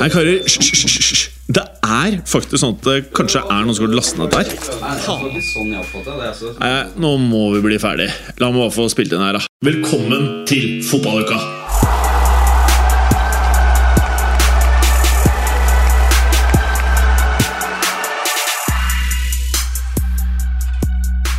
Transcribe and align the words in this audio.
Hei, 0.00 0.06
karer. 0.08 0.38
Hysj. 0.48 1.26
Det 1.52 1.60
er 1.84 2.14
faktisk 2.24 2.62
sånn 2.62 2.78
at 2.78 2.86
det 2.86 3.10
kanskje 3.12 3.42
er 3.42 3.66
noen 3.66 3.76
som 3.76 3.84
har 3.84 3.98
lastet 3.98 4.16
ned 4.16 4.32
der. 4.32 4.48
Nei, 6.56 6.70
nå 7.04 7.10
må 7.20 7.42
vi 7.52 7.60
bli 7.66 7.76
ferdig. 7.82 8.06
La 8.40 8.48
meg 8.48 8.62
bare 8.62 8.72
få 8.72 8.86
spilt 8.88 9.12
inn 9.12 9.20
her, 9.20 9.36
da. 9.36 9.44
Velkommen 9.60 10.46
til 10.48 10.80
fotballuka! 10.88 11.36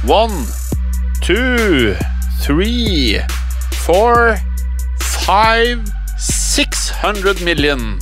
One, 0.06 0.46
two, 1.26 1.96
three, 2.46 3.18
four, 3.88 4.38
five, 5.26 5.82
six 6.20 6.92
hundred 7.02 7.42
million 7.42 7.98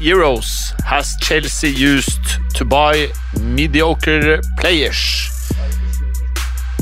euros 0.00 0.74
has 0.84 1.16
Chelsea 1.20 1.70
used 1.70 2.40
to 2.54 2.64
buy 2.64 3.08
mediocre 3.40 4.40
players. 4.58 5.30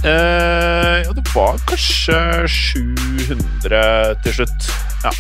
Uh, 0.05 1.03
ja, 1.03 1.13
det 1.13 1.25
var 1.35 1.57
kanskje 1.67 2.19
700 2.47 4.15
til 4.23 4.35
slutt. 4.39 4.69
Ja. 5.05 5.11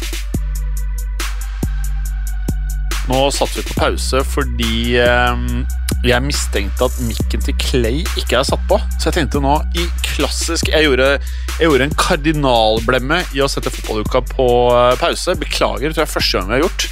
Nå 3.07 3.19
satte 3.35 3.61
vi 3.61 3.67
på 3.67 3.77
pause 3.79 4.23
fordi 4.27 4.99
um, 5.03 5.65
jeg 6.07 6.23
mistenkte 6.23 6.87
at 6.87 6.99
mikken 7.03 7.43
til 7.43 7.57
Clay 7.63 8.03
ikke 8.19 8.39
er 8.41 8.47
satt 8.47 8.63
på. 8.71 8.79
Så 8.99 9.09
jeg 9.09 9.21
tenkte 9.21 9.43
nå 9.43 9.57
i 9.79 9.87
klassisk 10.07 10.69
Jeg 10.71 10.87
gjorde, 10.87 11.09
jeg 11.57 11.67
gjorde 11.67 11.89
en 11.89 11.97
kardinalblemme 11.99 13.23
i 13.35 13.43
å 13.43 13.49
sette 13.51 13.73
fotballuka 13.75 14.23
på 14.37 14.47
eh, 14.75 14.93
pause. 15.01 15.35
Beklager, 15.41 15.89
det 15.89 15.97
tror 15.97 16.05
jeg 16.05 16.11
er 16.11 16.15
første 16.15 16.39
gang 16.39 16.51
vi 16.51 16.59
har 16.59 16.67
gjort. 16.67 16.87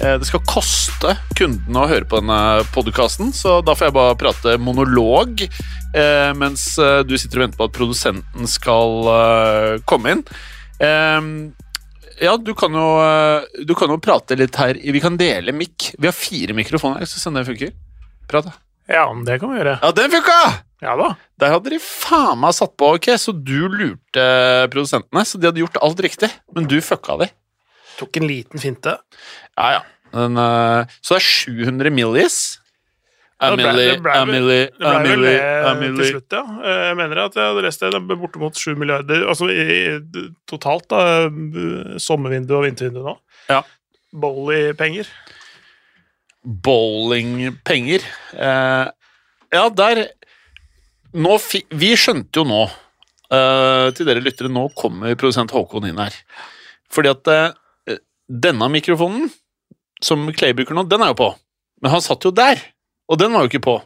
Eh, 0.00 0.16
Det 0.18 0.26
skal 0.28 0.42
koste 0.48 1.14
kundene 1.36 1.82
å 1.82 1.88
høre 1.90 2.06
på 2.08 2.20
denne 2.20 2.64
podkasten, 2.74 3.32
så 3.36 3.58
da 3.64 3.74
får 3.76 3.90
jeg 3.90 3.96
bare 3.96 4.18
prate 4.20 4.54
monolog 4.62 5.42
eh, 5.44 6.30
mens 6.38 6.72
eh, 6.80 7.00
du 7.04 7.16
sitter 7.20 7.40
og 7.40 7.46
venter 7.46 7.60
på 7.60 7.68
at 7.68 7.76
produsenten 7.76 8.48
skal 8.50 9.10
komme 9.88 10.14
inn. 10.16 10.22
Eh, 10.80 11.28
ja, 12.20 12.34
du 12.36 12.52
kan, 12.56 12.74
jo, 12.76 12.88
du 13.64 13.72
kan 13.78 13.88
jo 13.92 14.00
prate 14.02 14.36
litt 14.36 14.56
her. 14.60 14.76
Vi 14.76 15.00
kan 15.00 15.14
dele 15.16 15.54
mikk. 15.56 15.94
Vi 15.96 16.04
har 16.08 16.12
fire 16.12 16.52
mikrofoner. 16.56 17.06
så 17.08 17.16
se 17.20 17.32
det 17.32 17.46
funker. 17.48 17.70
Prat, 18.28 18.44
da. 18.50 18.52
Ja, 18.90 19.06
men 19.14 19.24
det 19.24 19.38
kan 19.40 19.48
vi 19.52 19.56
gjøre. 19.60 19.78
Ja, 19.80 19.92
den 19.96 20.12
funka! 20.12 20.40
Ja 20.80 20.94
da. 20.96 21.10
Der 21.40 21.52
hadde 21.54 21.72
de 21.72 21.78
faen 21.80 22.38
meg 22.40 22.52
satt 22.56 22.72
på, 22.80 22.90
ok, 22.96 23.08
så 23.20 23.32
du 23.36 23.68
lurte 23.72 24.24
produsentene. 24.72 25.24
Så 25.28 25.40
de 25.40 25.48
hadde 25.48 25.62
gjort 25.62 25.80
alt 25.80 26.00
riktig, 26.04 26.28
men 26.56 26.68
du 26.68 26.76
fucka 26.84 27.16
de. 27.22 27.30
Tok 28.00 28.16
en 28.20 28.28
liten 28.30 28.62
finte. 28.62 28.96
Ja, 29.58 29.70
ja. 29.76 29.82
Den, 30.14 30.38
uh, 30.40 30.88
så 31.04 31.14
det 31.16 31.20
er 31.20 31.28
700 31.28 31.92
millis. 31.94 32.40
Ble 33.40 33.64
vel 33.64 34.08
Amelie, 34.12 34.66
til 35.96 36.08
slutt, 36.10 36.34
ja. 36.34 36.42
Eh, 36.60 36.80
Jeg 36.90 36.96
mener 36.98 37.22
at. 37.24 37.36
Det 37.80 38.00
ble 38.04 38.16
bortimot 38.20 38.58
7 38.58 38.74
milliarder 38.76 39.24
Altså 39.32 39.48
i, 39.48 39.96
totalt, 40.50 40.84
da. 40.92 41.00
eh, 41.24 41.94
Sommervindu 41.96 42.52
og 42.58 42.66
vintervindu 42.66 43.00
nå. 43.06 43.14
Ja. 43.48 43.62
Bowl-penger. 44.12 45.08
Bowlingpenger. 46.44 48.04
Eh, 48.36 48.86
ja, 49.56 49.64
der 49.68 50.04
fi, 51.40 51.64
Vi 51.72 51.94
skjønte 51.96 52.42
jo 52.42 52.44
nå, 52.44 52.62
eh, 53.32 53.88
til 53.96 54.06
dere 54.06 54.20
lyttere, 54.20 54.52
nå 54.52 54.68
kommer 54.76 55.16
produsent 55.16 55.50
Håkon 55.50 55.88
inn 55.88 55.98
her. 55.98 56.12
Fordi 56.92 57.08
at 57.08 57.32
eh, 57.32 57.48
denne 58.30 58.68
mikrofonen 58.70 59.30
som 60.02 60.28
Clay 60.32 60.54
bruker 60.54 60.76
nå, 60.76 60.86
den 60.88 61.02
er 61.02 61.10
jo 61.12 61.18
på. 61.18 61.30
Men 61.82 61.96
han 61.96 62.04
satt 62.04 62.24
jo 62.24 62.30
der, 62.30 62.60
og 63.10 63.18
den 63.20 63.34
var 63.34 63.44
jo 63.44 63.50
ikke 63.50 63.66
på. 63.66 63.76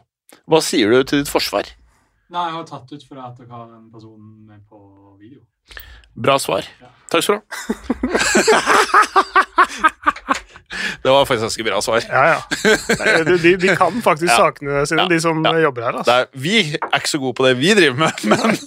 Hva 0.49 0.61
sier 0.63 0.91
du 0.91 1.01
til 1.03 1.23
ditt 1.23 1.31
forsvar? 1.31 1.65
Nei, 2.29 2.45
jeg 2.49 2.55
har 2.55 2.65
tatt 2.69 2.91
ut 2.91 3.03
fordi 3.05 3.21
at 3.21 3.41
har 3.49 3.67
en 3.69 3.89
person 3.93 4.21
med 4.47 4.61
på 4.69 4.79
video. 5.19 5.41
Bra 6.15 6.37
svar. 6.39 6.67
Takk 7.11 7.23
skal 7.25 7.35
du 7.35 7.41
ha. 7.41 7.45
Det 11.03 11.11
var 11.11 11.25
faktisk 11.25 11.45
ganske 11.45 11.65
bra 11.67 11.81
svar. 11.85 12.05
Ja, 12.09 12.23
ja. 12.33 13.23
De, 13.23 13.55
de, 13.61 13.75
kan 13.77 14.01
faktisk 14.07 14.31
Ja. 14.31 14.37
sakene 14.37 14.85
sine, 14.89 15.05
Ja. 15.05 15.07
de 15.07 15.19
som 15.21 15.43
Ja. 15.45 15.53
jobber 15.59 15.81
her. 15.87 15.99
Altså. 16.01 16.11
er, 16.11 16.27
vi 16.33 16.57
er 16.75 16.97
ikke 16.99 17.11
så 17.11 17.19
gode 17.21 17.37
på 17.37 17.45
det 17.45 17.55
vi 17.59 17.73
driver 17.77 17.97
med, 17.99 18.23
men 18.31 18.57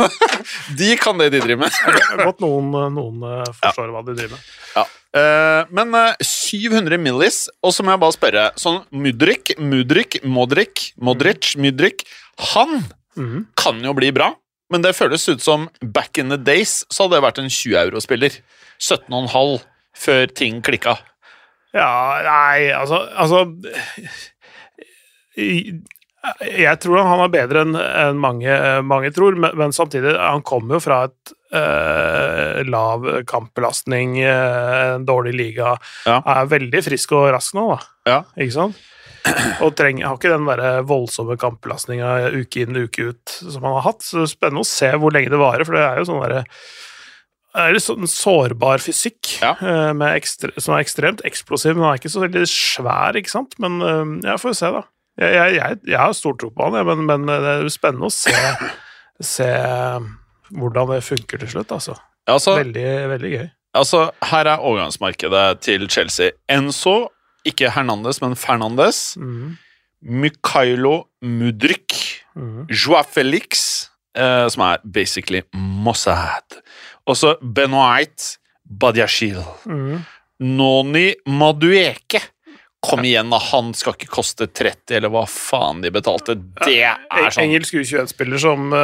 de 0.79 0.97
kan 0.97 1.19
det 1.19 1.33
de 1.33 1.41
driver 1.41 1.67
med. 1.67 2.25
Godt 2.25 2.41
noen, 2.45 2.71
noen 2.95 3.23
eh, 3.27 3.53
forstår 3.63 3.91
hva 3.95 4.05
de 4.07 4.15
driver 4.15 4.37
med. 4.39 4.95
Eh, 5.19 5.63
men 5.73 5.95
eh, 5.97 6.15
700 6.23 6.99
millis, 7.01 7.47
og 7.65 7.73
så 7.73 7.83
må 7.83 7.95
jeg 7.95 8.01
bare 8.03 8.13
spørre 8.13 8.43
Sånn 8.61 8.83
Mudrik, 8.93 9.55
Mudrik, 9.57 10.19
Modric, 10.23 10.91
Modric, 11.01 11.55
Mudrik 11.57 12.05
Han 12.53 12.83
mm. 13.17 13.47
kan 13.57 13.81
jo 13.81 13.95
bli 13.97 14.11
bra, 14.13 14.35
men 14.69 14.85
det 14.85 14.93
føles 14.99 15.25
ut 15.33 15.41
som 15.41 15.71
back 15.81 16.21
in 16.21 16.29
the 16.29 16.37
days 16.37 16.83
så 16.93 17.07
hadde 17.07 17.17
det 17.17 17.25
vært 17.25 17.41
en 17.41 17.49
20 17.49 17.79
euro-spiller. 17.87 18.37
17,5 18.79 19.65
før 19.99 20.29
ting 20.37 20.61
klikka. 20.63 20.99
Ja, 21.77 22.21
nei, 22.25 22.71
altså, 22.73 23.03
altså 23.13 23.43
Jeg 26.49 26.81
tror 26.83 27.05
han 27.05 27.21
er 27.23 27.33
bedre 27.33 27.65
enn 27.67 28.21
mange, 28.21 28.55
mange 28.85 29.11
tror, 29.15 29.37
men, 29.39 29.53
men 29.59 29.75
samtidig, 29.77 30.17
han 30.19 30.43
kommer 30.47 30.79
jo 30.79 30.83
fra 30.83 31.03
et 31.09 31.35
eh, 31.55 32.65
lav 32.69 33.07
kampbelastning, 33.29 34.19
eh, 34.25 34.95
en 34.97 35.07
dårlig 35.09 35.35
liga. 35.37 35.77
Ja. 36.09 36.19
Er 36.25 36.51
veldig 36.51 36.83
frisk 36.89 37.15
og 37.17 37.31
rask 37.37 37.55
nå, 37.57 37.69
da. 37.75 37.79
Ja. 38.11 38.19
Ikke 38.37 38.57
sant? 38.57 38.81
Og 39.65 39.75
trenger, 39.77 40.07
har 40.09 40.19
ikke 40.19 40.33
den 40.33 40.49
der 40.49 40.83
voldsomme 40.89 41.37
kampbelastninga 41.41 42.31
uke 42.39 42.65
inn 42.65 42.79
uke 42.79 43.11
ut 43.13 43.39
som 43.39 43.65
han 43.67 43.77
har 43.79 43.89
hatt. 43.91 44.05
Så 44.05 44.23
det 44.23 44.29
er 44.29 44.35
spennende 44.35 44.65
å 44.65 44.69
se 44.69 44.93
hvor 44.97 45.15
lenge 45.15 45.33
det 45.33 45.41
varer, 45.41 45.67
for 45.69 45.77
det 45.77 45.85
er 45.85 46.01
jo 46.01 46.09
sånn 46.09 46.23
derre 46.25 46.45
er 47.65 47.75
litt 47.75 47.85
sånn 47.85 48.07
sårbar 48.11 48.79
fysikk 48.85 49.35
Ja. 49.43 49.53
eh, 49.61 49.93
med 49.97 50.17
ekstre, 50.19 50.53
som 50.61 50.75
er 50.77 50.85
ekstremt 50.85 51.21
eksplosiv, 51.29 51.75
men 51.77 51.85
han 51.85 51.95
er 51.97 52.01
ikke 52.01 52.13
så 52.15 52.23
veldig 52.25 52.45
svær, 52.51 53.17
ikke 53.19 53.31
sant? 53.35 53.55
Men 53.63 53.81
eh, 53.83 54.15
jeg 54.31 54.43
får 54.43 54.57
se, 54.61 54.71
da. 54.79 54.83
Jeg, 55.19 55.35
jeg, 55.35 55.55
jeg, 55.59 55.79
jeg 55.91 55.99
har 55.99 56.13
stor 56.15 56.37
tro 56.39 56.51
på 56.55 56.69
han, 56.69 56.79
men, 56.87 57.05
men 57.09 57.27
det 57.31 57.39
er 57.57 57.63
jo 57.67 57.73
spennende 57.75 58.07
å 58.07 58.15
se, 58.15 58.35
se 59.35 59.49
hvordan 60.55 60.93
det 60.95 61.03
funker 61.05 61.43
til 61.43 61.51
slutt, 61.57 61.73
altså. 61.75 61.97
Altså, 62.29 62.55
Veldig, 62.61 62.89
veldig 63.15 63.31
gøy. 63.33 63.47
altså, 63.81 64.03
her 64.31 64.47
er 64.53 64.61
overgangsmarkedet 64.69 65.47
til 65.65 65.89
Chelsea. 65.91 66.31
Enzo, 66.53 67.09
ikke 67.49 67.71
Hernandez, 67.73 68.21
men 68.21 68.37
Fernandes. 68.37 69.15
Mm. 69.17 69.57
Mykailo 70.03 71.07
Mudrik. 71.25 71.95
Mm. 72.37 72.67
Joa 72.71 73.01
Felix, 73.03 73.89
eh, 74.15 74.47
som 74.53 74.63
er 74.69 74.79
basically 74.85 75.43
Mossad. 75.57 76.61
Og 77.09 77.17
så 77.17 77.35
Benoit 77.41 78.35
Badiashil. 78.69 79.41
Mm. 79.67 80.03
Noni 80.39 81.13
Madueke. 81.27 82.21
Kom 82.81 83.03
igjen, 83.03 83.27
da. 83.33 83.41
Han 83.43 83.73
skal 83.75 83.97
ikke 83.97 84.07
koste 84.21 84.47
30, 84.47 84.93
eller 85.01 85.11
hva 85.11 85.25
faen 85.27 85.81
de 85.83 85.91
betalte. 85.91 86.37
Det 86.63 86.77
er 86.87 87.33
sånn. 87.35 87.49
Engelsk 87.49 87.75
U21-spiller 87.75 88.39
som 88.39 88.69
uh, 88.71 88.79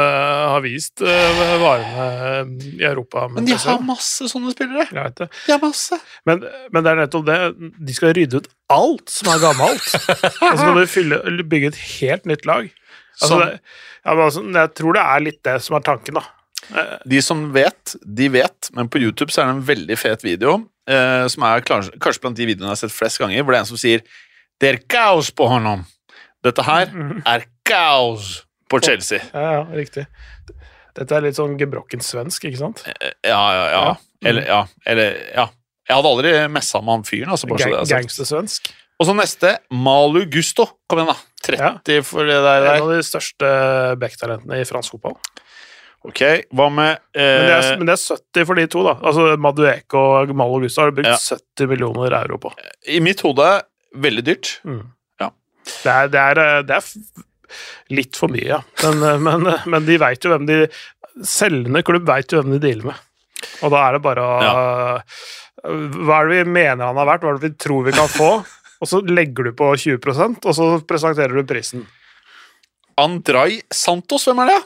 har 0.51 0.65
vist 0.65 1.04
uh, 1.04 1.43
varene 1.63 2.09
eh, 2.09 2.51
i 2.72 2.83
Europa. 2.89 3.28
Men 3.31 3.47
de 3.47 3.54
har 3.54 3.78
masse 3.87 4.27
sånne 4.33 4.51
spillere. 4.57 4.89
De 5.15 5.28
har 5.53 5.63
masse. 5.63 6.01
Men, 6.27 6.43
men 6.75 6.83
det 6.83 6.91
er 6.91 7.01
nettopp 7.04 7.28
det. 7.28 7.39
De 7.87 7.95
skal 7.95 8.16
rydde 8.19 8.43
ut 8.43 8.51
alt 8.75 9.15
som 9.15 9.31
er 9.31 9.45
gammelt. 9.45 9.87
og 10.43 10.43
så 10.43 10.57
skal 10.59 10.81
de 10.81 10.89
fylle, 10.91 11.21
bygge 11.54 11.71
et 11.71 11.83
helt 12.01 12.27
nytt 12.33 12.51
lag. 12.51 12.66
Altså, 13.21 13.45
det, 13.45 13.51
ja, 14.03 14.10
men 14.10 14.25
altså, 14.27 14.43
jeg 14.59 14.75
tror 14.81 14.98
det 14.98 15.07
er 15.15 15.27
litt 15.28 15.45
det 15.47 15.60
som 15.63 15.78
er 15.78 15.87
tanken, 15.87 16.19
da. 16.19 16.27
De 17.07 17.21
som 17.22 17.41
vet, 17.55 17.95
de 18.05 18.28
vet, 18.33 18.71
men 18.77 18.89
på 18.89 19.01
YouTube 19.03 19.33
så 19.33 19.43
er 19.43 19.51
det 19.51 19.57
en 19.59 19.66
veldig 19.69 19.99
fet 20.01 20.25
video, 20.25 20.57
eh, 20.89 21.27
som 21.33 21.45
er 21.49 21.65
kanskje, 21.66 22.21
blant 22.22 22.37
de 22.39 22.47
videoene 22.49 22.71
jeg 22.72 22.77
har 22.78 22.83
sett 22.84 22.95
flest 22.97 23.21
ganger, 23.22 23.43
hvor 23.45 23.55
det 23.55 23.61
er 23.61 23.66
en 23.66 23.72
som 23.72 23.81
sier 23.81 24.05
Det 24.61 24.71
er 24.71 24.78
kaos 24.89 25.31
på 25.34 25.49
honom. 25.51 25.84
Dette 26.45 26.63
her 26.66 26.91
er 27.27 27.47
kaos 27.66 28.45
på 28.71 28.81
Chelsea. 28.84 29.21
Ja, 29.34 29.59
ja, 29.59 29.65
riktig. 29.75 30.07
Dette 30.95 31.16
er 31.16 31.25
litt 31.27 31.37
sånn 31.37 31.57
gebrokken 31.59 32.03
svensk, 32.05 32.47
ikke 32.49 32.61
sant? 32.61 32.84
Eh, 32.87 33.13
Ja, 33.27 33.43
ja, 33.57 33.65
ja. 33.72 33.83
Ja. 33.91 33.95
Eller, 34.25 34.47
ja. 34.49 34.60
Eller, 34.87 35.19
ja. 35.34 35.49
Jeg 35.84 35.99
hadde 35.99 36.10
aldri 36.15 36.33
messa 36.49 36.81
med 36.81 36.95
han 36.95 37.05
fyren. 37.05 37.33
Altså, 37.34 37.49
Gang, 37.51 37.75
er. 37.75 37.84
Gangstersvensk. 37.91 38.71
Og 39.03 39.09
så 39.09 39.15
neste, 39.19 39.51
Malu 39.75 40.22
Gusto. 40.31 40.69
Kom 40.89 41.03
igjen, 41.03 41.10
da. 41.13 41.17
30 41.45 42.07
for 42.09 42.25
det 42.31 42.39
der. 42.41 42.69
En 42.71 42.87
av 42.87 42.93
de 42.95 43.03
største 43.05 43.51
backtalentene 44.01 44.63
i 44.63 44.69
fransk 44.69 44.95
fotball. 44.95 45.19
Ok, 46.04 46.21
hva 46.53 46.66
med 46.68 46.98
Men 47.16 47.47
det, 47.48 47.53
er, 47.54 47.68
eh, 47.72 47.77
men 47.80 47.89
det 47.89 47.95
er 47.97 48.03
70 48.18 48.48
for 48.48 48.60
de 48.60 48.66
to, 48.68 48.83
da. 48.84 48.97
Altså 49.09 49.28
Madueke 49.41 50.01
og 50.01 50.34
Malo 50.36 50.59
Gustav 50.60 50.91
har 50.91 50.97
brukt 50.98 51.09
Ja. 51.09 51.16
70 51.16 51.71
millioner 51.71 52.16
euro 52.21 52.36
på. 52.42 52.53
I 52.92 53.01
mitt 53.01 53.22
hode 53.24 53.47
veldig 53.95 54.24
dyrt. 54.27 54.51
Ja. 55.22 55.30
Det 55.71 55.95
er, 55.95 56.10
det 56.12 56.21
er, 56.21 56.42
eh, 56.42 56.59
det 56.68 56.77
er 56.77 57.95
litt 57.95 58.18
for 58.18 58.33
mye, 58.33 58.47
ja. 58.56 58.60
Men, 58.83 59.03
eh, 59.03 59.22
men, 59.22 59.47
eh, 59.47 59.65
men 59.71 59.86
de 59.89 59.97
veit 60.03 60.24
jo 60.24 60.34
hvem 60.34 60.47
de 60.51 60.66
Selgende 61.22 61.84
klubb 61.86 62.09
veit 62.09 62.33
jo 62.34 62.41
hvem 62.41 62.57
de 62.57 62.59
dealer 62.59 62.89
med. 62.89 63.03
Og 63.62 63.71
da 63.71 63.84
er 63.86 63.92
det 63.95 64.00
bare 64.03 64.22
å 64.27 64.39
Hva 65.62 66.16
er 66.18 66.27
det 66.28 66.41
vi 66.41 66.50
mener 66.57 66.89
han 66.89 66.98
har 66.98 67.07
vært, 67.07 67.22
hva 67.22 67.30
er 67.30 67.39
det 67.39 67.53
vi 67.53 67.59
tror 67.62 67.84
vi 67.86 67.95
kan 67.95 68.10
få? 68.10 68.30
Og 68.83 68.91
så 68.91 68.98
legger 69.07 69.47
du 69.47 69.53
på 69.57 69.68
20% 69.78 70.42
og 70.45 70.57
så 70.59 70.65
presenterer 70.84 71.39
du 71.39 71.47
prisen. 71.48 71.86
Andrej 73.00 73.62
Santos, 73.72 74.27
hvem 74.27 74.42
er 74.42 74.50
det? 74.50 74.59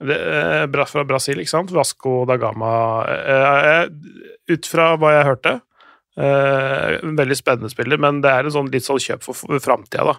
Bra 0.00 0.84
fra 0.90 1.04
Brasil, 1.06 1.38
ikke 1.40 1.52
sant? 1.52 1.70
Vasco 1.72 2.24
da 2.28 2.36
Gama. 2.36 2.72
Eh, 3.08 3.68
eh, 3.70 3.88
Ut 4.54 4.66
fra 4.68 4.96
hva 5.00 5.12
jeg 5.14 5.24
hørte 5.28 5.52
eh, 6.18 6.98
Veldig 7.16 7.36
spennende 7.38 7.70
spiller, 7.72 7.96
men 8.02 8.18
det 8.20 8.30
er 8.34 8.44
en 8.44 8.50
sånn, 8.56 8.70
litt 8.74 8.84
sånn 8.84 8.98
kjøp 9.00 9.22
for 9.24 9.60
framtida, 9.62 10.04
da. 10.12 10.16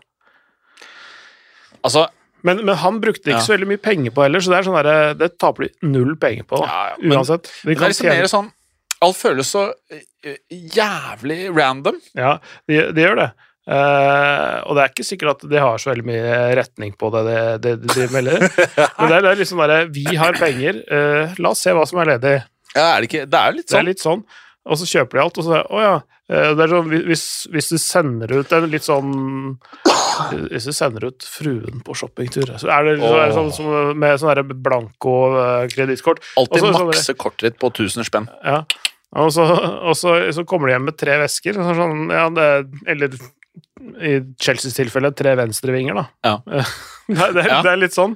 Altså, 1.86 2.08
Men, 2.46 2.60
men 2.66 2.76
han 2.78 3.00
brukte 3.02 3.26
ikke 3.32 3.40
Ja. 3.40 3.46
så 3.46 3.56
veldig 3.56 3.68
mye 3.72 3.82
penger 3.82 4.12
på 4.14 4.22
heller, 4.22 4.40
så 4.40 4.52
det 4.54 4.58
er 4.60 4.66
sånn 4.68 4.76
der, 4.86 5.14
det 5.18 5.30
taper 5.42 5.66
de 5.66 5.88
null 5.90 6.16
penger 6.22 6.44
på, 6.46 6.60
da. 6.62 6.68
Ja, 6.70 6.82
ja, 6.92 6.96
men- 7.02 7.18
uansett. 7.18 7.50
De 7.64 7.74
det 7.74 7.82
er 7.82 7.90
liksom 7.90 8.08
mer 8.12 8.28
sånn 8.30 8.52
Alt 9.02 9.18
føles 9.18 9.50
så 9.52 9.74
eh, 9.92 10.38
jævlig 10.50 11.50
random. 11.54 11.98
Ja, 12.16 12.38
det 12.70 12.94
de 12.96 13.02
gjør 13.04 13.18
det. 13.20 13.32
Eh, 13.66 14.58
og 14.70 14.78
det 14.78 14.82
er 14.84 14.92
ikke 14.92 15.06
sikkert 15.08 15.40
at 15.40 15.46
de 15.50 15.58
har 15.58 15.80
så 15.82 15.90
veldig 15.90 16.06
mye 16.06 16.34
retning 16.60 16.92
på 17.02 17.10
det 17.16 17.24
de, 17.64 17.72
det 17.82 17.94
de 17.96 18.08
melder. 18.14 18.46
Men 19.00 19.10
det 19.10 19.18
er, 19.18 19.30
liksom 19.40 19.62
derre 19.64 19.86
Vi 19.94 20.06
har 20.20 20.38
penger, 20.38 20.84
uh, 20.92 21.34
la 21.42 21.54
oss 21.54 21.64
se 21.66 21.74
hva 21.74 21.86
som 21.90 22.02
er 22.04 22.16
ledig. 22.16 22.36
Ja, 22.76 22.92
er 22.92 23.02
det 23.02 23.10
ikke 23.10 23.24
Det 23.30 23.40
er 23.40 23.56
litt 23.56 23.66
Det 23.66 23.74
er 23.74 23.80
sånn. 23.80 23.90
litt 23.90 24.04
sånn. 24.04 24.26
Og 24.66 24.82
så 24.82 24.90
kjøper 24.90 25.18
de 25.18 25.24
alt, 25.24 25.40
og 25.42 25.48
så 25.48 25.62
Å 25.66 25.82
ja. 25.82 25.96
Eh, 26.26 26.52
Det 26.58 26.66
er 26.66 26.72
sånn, 26.74 26.94
hvis, 27.10 27.26
hvis 27.54 27.72
du 27.74 27.78
sender 27.82 28.34
ut 28.38 28.54
en 28.58 28.68
litt 28.70 28.86
sånn 28.86 29.12
Hvis 30.52 30.70
du 30.70 30.74
sender 30.74 31.08
ut 31.10 31.26
fruen 31.30 31.82
på 31.86 31.98
shoppingtur, 31.98 32.54
så 32.62 32.70
er 32.74 32.90
det, 32.90 32.96
så 33.02 33.14
er 33.18 33.30
det 33.30 33.38
sånn 33.38 33.54
som 33.54 33.72
med 34.00 34.22
sånn 34.22 34.54
blanko 34.64 35.16
kredittkort. 35.74 36.22
Alltid 36.40 36.64
sånn 36.64 36.88
makse 36.88 37.16
korttitt 37.20 37.58
på 37.62 37.70
1000 37.74 38.08
spenn. 38.08 38.30
Ja. 38.46 38.62
Og, 39.16 39.30
så, 39.36 39.44
og 39.46 39.96
så, 40.00 40.16
så 40.36 40.46
kommer 40.48 40.70
de 40.70 40.76
hjem 40.76 40.88
med 40.90 40.98
tre 41.00 41.18
vesker. 41.22 41.60
Sånn, 41.60 42.08
ja, 42.16 42.30
det, 42.34 42.48
eller 42.96 43.14
i 44.02 44.14
Chelseas 44.42 44.76
tilfelle 44.78 45.12
tre 45.16 45.36
venstrevinger, 45.40 45.98
da. 45.98 46.06
Ja. 46.26 46.36
det, 47.08 47.32
det, 47.38 47.48
Ja. 47.50 47.62
det 47.66 47.74
er 47.74 47.82
litt 47.82 47.96
sånn. 47.96 48.16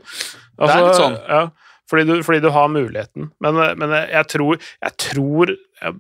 er 0.60 0.86
litt 0.86 1.00
sånn. 1.00 1.18
Ja, 1.30 1.42
fordi, 1.90 2.06
du, 2.10 2.16
fordi 2.26 2.42
du 2.44 2.50
har 2.54 2.72
muligheten. 2.72 3.30
Men, 3.44 3.60
men 3.80 3.94
jeg 4.12 4.26
tror, 4.34 4.60
jeg 4.84 4.98
tror 5.02 5.54
jeg, 5.56 5.94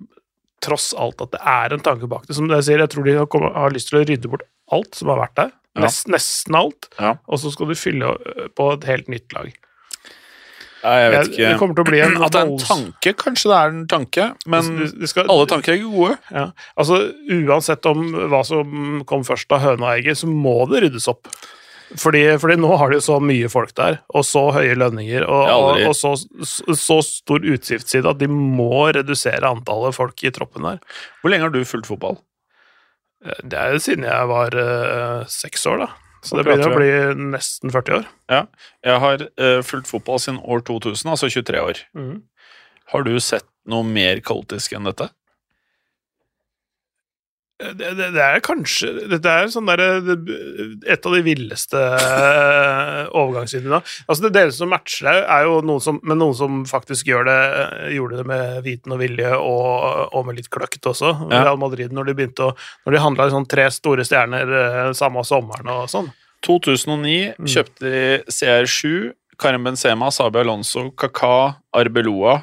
tross 0.65 0.89
alt 1.00 1.21
at 1.24 1.31
det 1.38 1.39
er 1.47 1.74
en 1.75 1.86
tanke 1.86 2.09
bak 2.12 2.27
det. 2.27 2.36
Som 2.38 2.50
jeg 2.51 2.65
sier, 2.68 2.81
jeg 2.83 2.91
tror 2.91 3.07
de 3.07 3.15
har, 3.21 3.30
kommet, 3.31 3.56
har 3.56 3.71
lyst 3.74 3.89
til 3.91 4.01
å 4.01 4.03
rydde 4.03 4.31
bort 4.31 4.44
alt 4.75 4.97
som 5.00 5.09
har 5.13 5.21
vært 5.24 5.38
der. 5.39 5.53
Nest, 5.80 6.09
nesten 6.12 6.57
alt. 6.59 6.89
Og 7.30 7.39
så 7.39 7.51
skal 7.53 7.69
du 7.71 7.77
fylle 7.80 8.09
på 8.57 8.65
et 8.74 8.88
helt 8.89 9.07
nytt 9.12 9.31
lag. 9.38 9.53
Ja, 10.80 10.96
jeg 11.04 11.12
vet 11.12 11.30
ikke 11.34 11.44
det 11.44 11.60
kommer 11.60 11.76
til 11.76 11.84
å 11.84 11.90
bli 11.90 12.02
en 12.06 12.18
At 12.26 12.36
det 12.36 12.42
er 12.42 12.50
en 12.54 12.64
tanke, 12.64 13.14
kanskje 13.20 13.52
det 13.52 13.60
er 13.60 13.74
en 13.74 13.86
tanke, 13.92 14.28
men 14.50 14.74
du, 14.78 14.84
du 15.02 15.08
skal, 15.12 15.30
alle 15.31 15.48
tanker 15.52 15.74
er 15.74 15.80
ikke 15.81 15.94
gode. 15.94 16.18
Ja, 16.31 16.46
altså 16.80 17.02
Uansett 17.36 17.90
om 17.90 18.06
hva 18.31 18.44
som 18.48 19.02
kom 19.10 19.26
først 19.28 19.52
av 19.56 19.64
høna 19.66 19.90
og 19.90 19.96
egget, 19.98 20.22
så 20.22 20.30
må 20.31 20.62
det 20.72 20.86
ryddes 20.86 21.10
opp. 21.12 21.28
Fordi, 21.98 22.22
fordi 22.38 22.56
nå 22.62 22.70
har 22.78 22.92
de 22.92 23.00
jo 23.00 23.02
så 23.02 23.16
mye 23.24 23.50
folk 23.50 23.72
der, 23.80 23.98
og 24.14 24.22
så 24.28 24.44
høye 24.54 24.76
lønninger, 24.78 25.24
og, 25.26 25.48
og, 25.50 25.80
og 25.90 25.96
så, 25.98 26.12
så, 26.46 26.76
så 26.78 27.00
stor 27.06 27.42
utgiftsside 27.42 28.12
at 28.12 28.20
de 28.22 28.28
må 28.30 28.86
redusere 28.94 29.50
antallet 29.50 29.98
folk 29.98 30.22
i 30.22 30.31
troppen 30.36 30.68
der. 30.68 30.84
Hvor 31.22 31.34
lenge 31.34 31.48
har 31.48 31.56
du 31.56 31.64
fulgt 31.66 31.90
fotball? 31.90 32.20
Det 33.42 33.58
er 33.58 33.74
jo 33.74 33.81
siden 33.84 34.06
jeg 34.08 34.30
var 34.30 34.54
øh, 34.56 35.26
seks 35.28 35.66
år, 35.68 35.81
da. 35.81 35.90
Så 36.25 36.36
det 36.36 36.44
begynner 36.48 36.74
å 36.74 36.80
bli 36.80 36.89
nesten 37.36 37.71
40 37.71 38.00
år. 38.01 38.10
Ja, 38.31 38.42
jeg 38.86 39.04
har 39.06 39.24
uh, 39.27 39.60
fulgt 39.66 39.88
fotball 39.88 40.19
siden 40.19 40.42
år 40.44 40.63
2000, 40.68 41.13
altså 41.13 41.30
23 41.31 41.62
år. 41.63 41.83
Har 42.92 43.06
du 43.06 43.13
sett 43.24 43.48
noe 43.69 43.86
mer 43.88 44.19
kaotisk 44.25 44.75
enn 44.75 44.89
dette? 44.89 45.10
Det, 47.59 47.89
det, 47.97 48.06
det 48.15 48.21
er 48.23 48.39
kanskje 48.39 48.88
Dette 49.11 49.31
er 49.35 49.50
sånn 49.51 49.67
der, 49.67 49.81
det, 50.00 50.15
et 50.88 51.03
av 51.03 51.15
de 51.15 51.19
villeste 51.25 51.75
eh, 51.75 53.01
overgangsvinduene. 53.19 53.81
Altså 54.07 54.23
det 54.25 54.31
Dere 54.38 54.53
som 54.56 54.71
matcher 54.71 55.09
deg, 55.09 55.19
er 55.35 55.47
jo 55.50 55.57
noen 55.67 55.83
som, 55.83 56.00
men 56.07 56.21
noen 56.21 56.38
som 56.39 56.61
faktisk 56.69 57.09
gjør 57.11 57.27
det, 57.27 57.41
gjorde 57.97 58.21
det 58.21 58.25
med 58.31 58.61
viten 58.63 58.95
og 58.95 59.01
vilje 59.03 59.33
og, 59.35 60.15
og 60.15 60.29
med 60.29 60.39
litt 60.39 60.47
kløkt 60.53 60.88
også. 60.88 61.11
Ja. 61.27 61.44
Real 61.50 61.59
Madrid, 61.59 61.91
når 61.95 62.07
de 62.07 62.15
begynte 62.21 62.47
å 62.47 62.56
Når 62.88 62.95
de 62.95 63.03
handla 63.03 63.27
sånn 63.33 63.50
tre 63.51 63.67
store 63.75 64.07
stjerner 64.07 64.56
eh, 64.61 64.81
samme 64.95 65.25
sommeren 65.27 65.67
og 65.75 65.89
sånn. 65.91 66.07
2009 66.47 67.50
kjøpte 67.51 67.83
de 67.83 68.03
CR7, 68.31 69.11
Karim 69.39 69.67
Benzema, 69.67 70.07
Sabi 70.15 70.39
Alonso, 70.39 70.85
Kaka, 70.95 71.59
Arbeloa. 71.75 72.39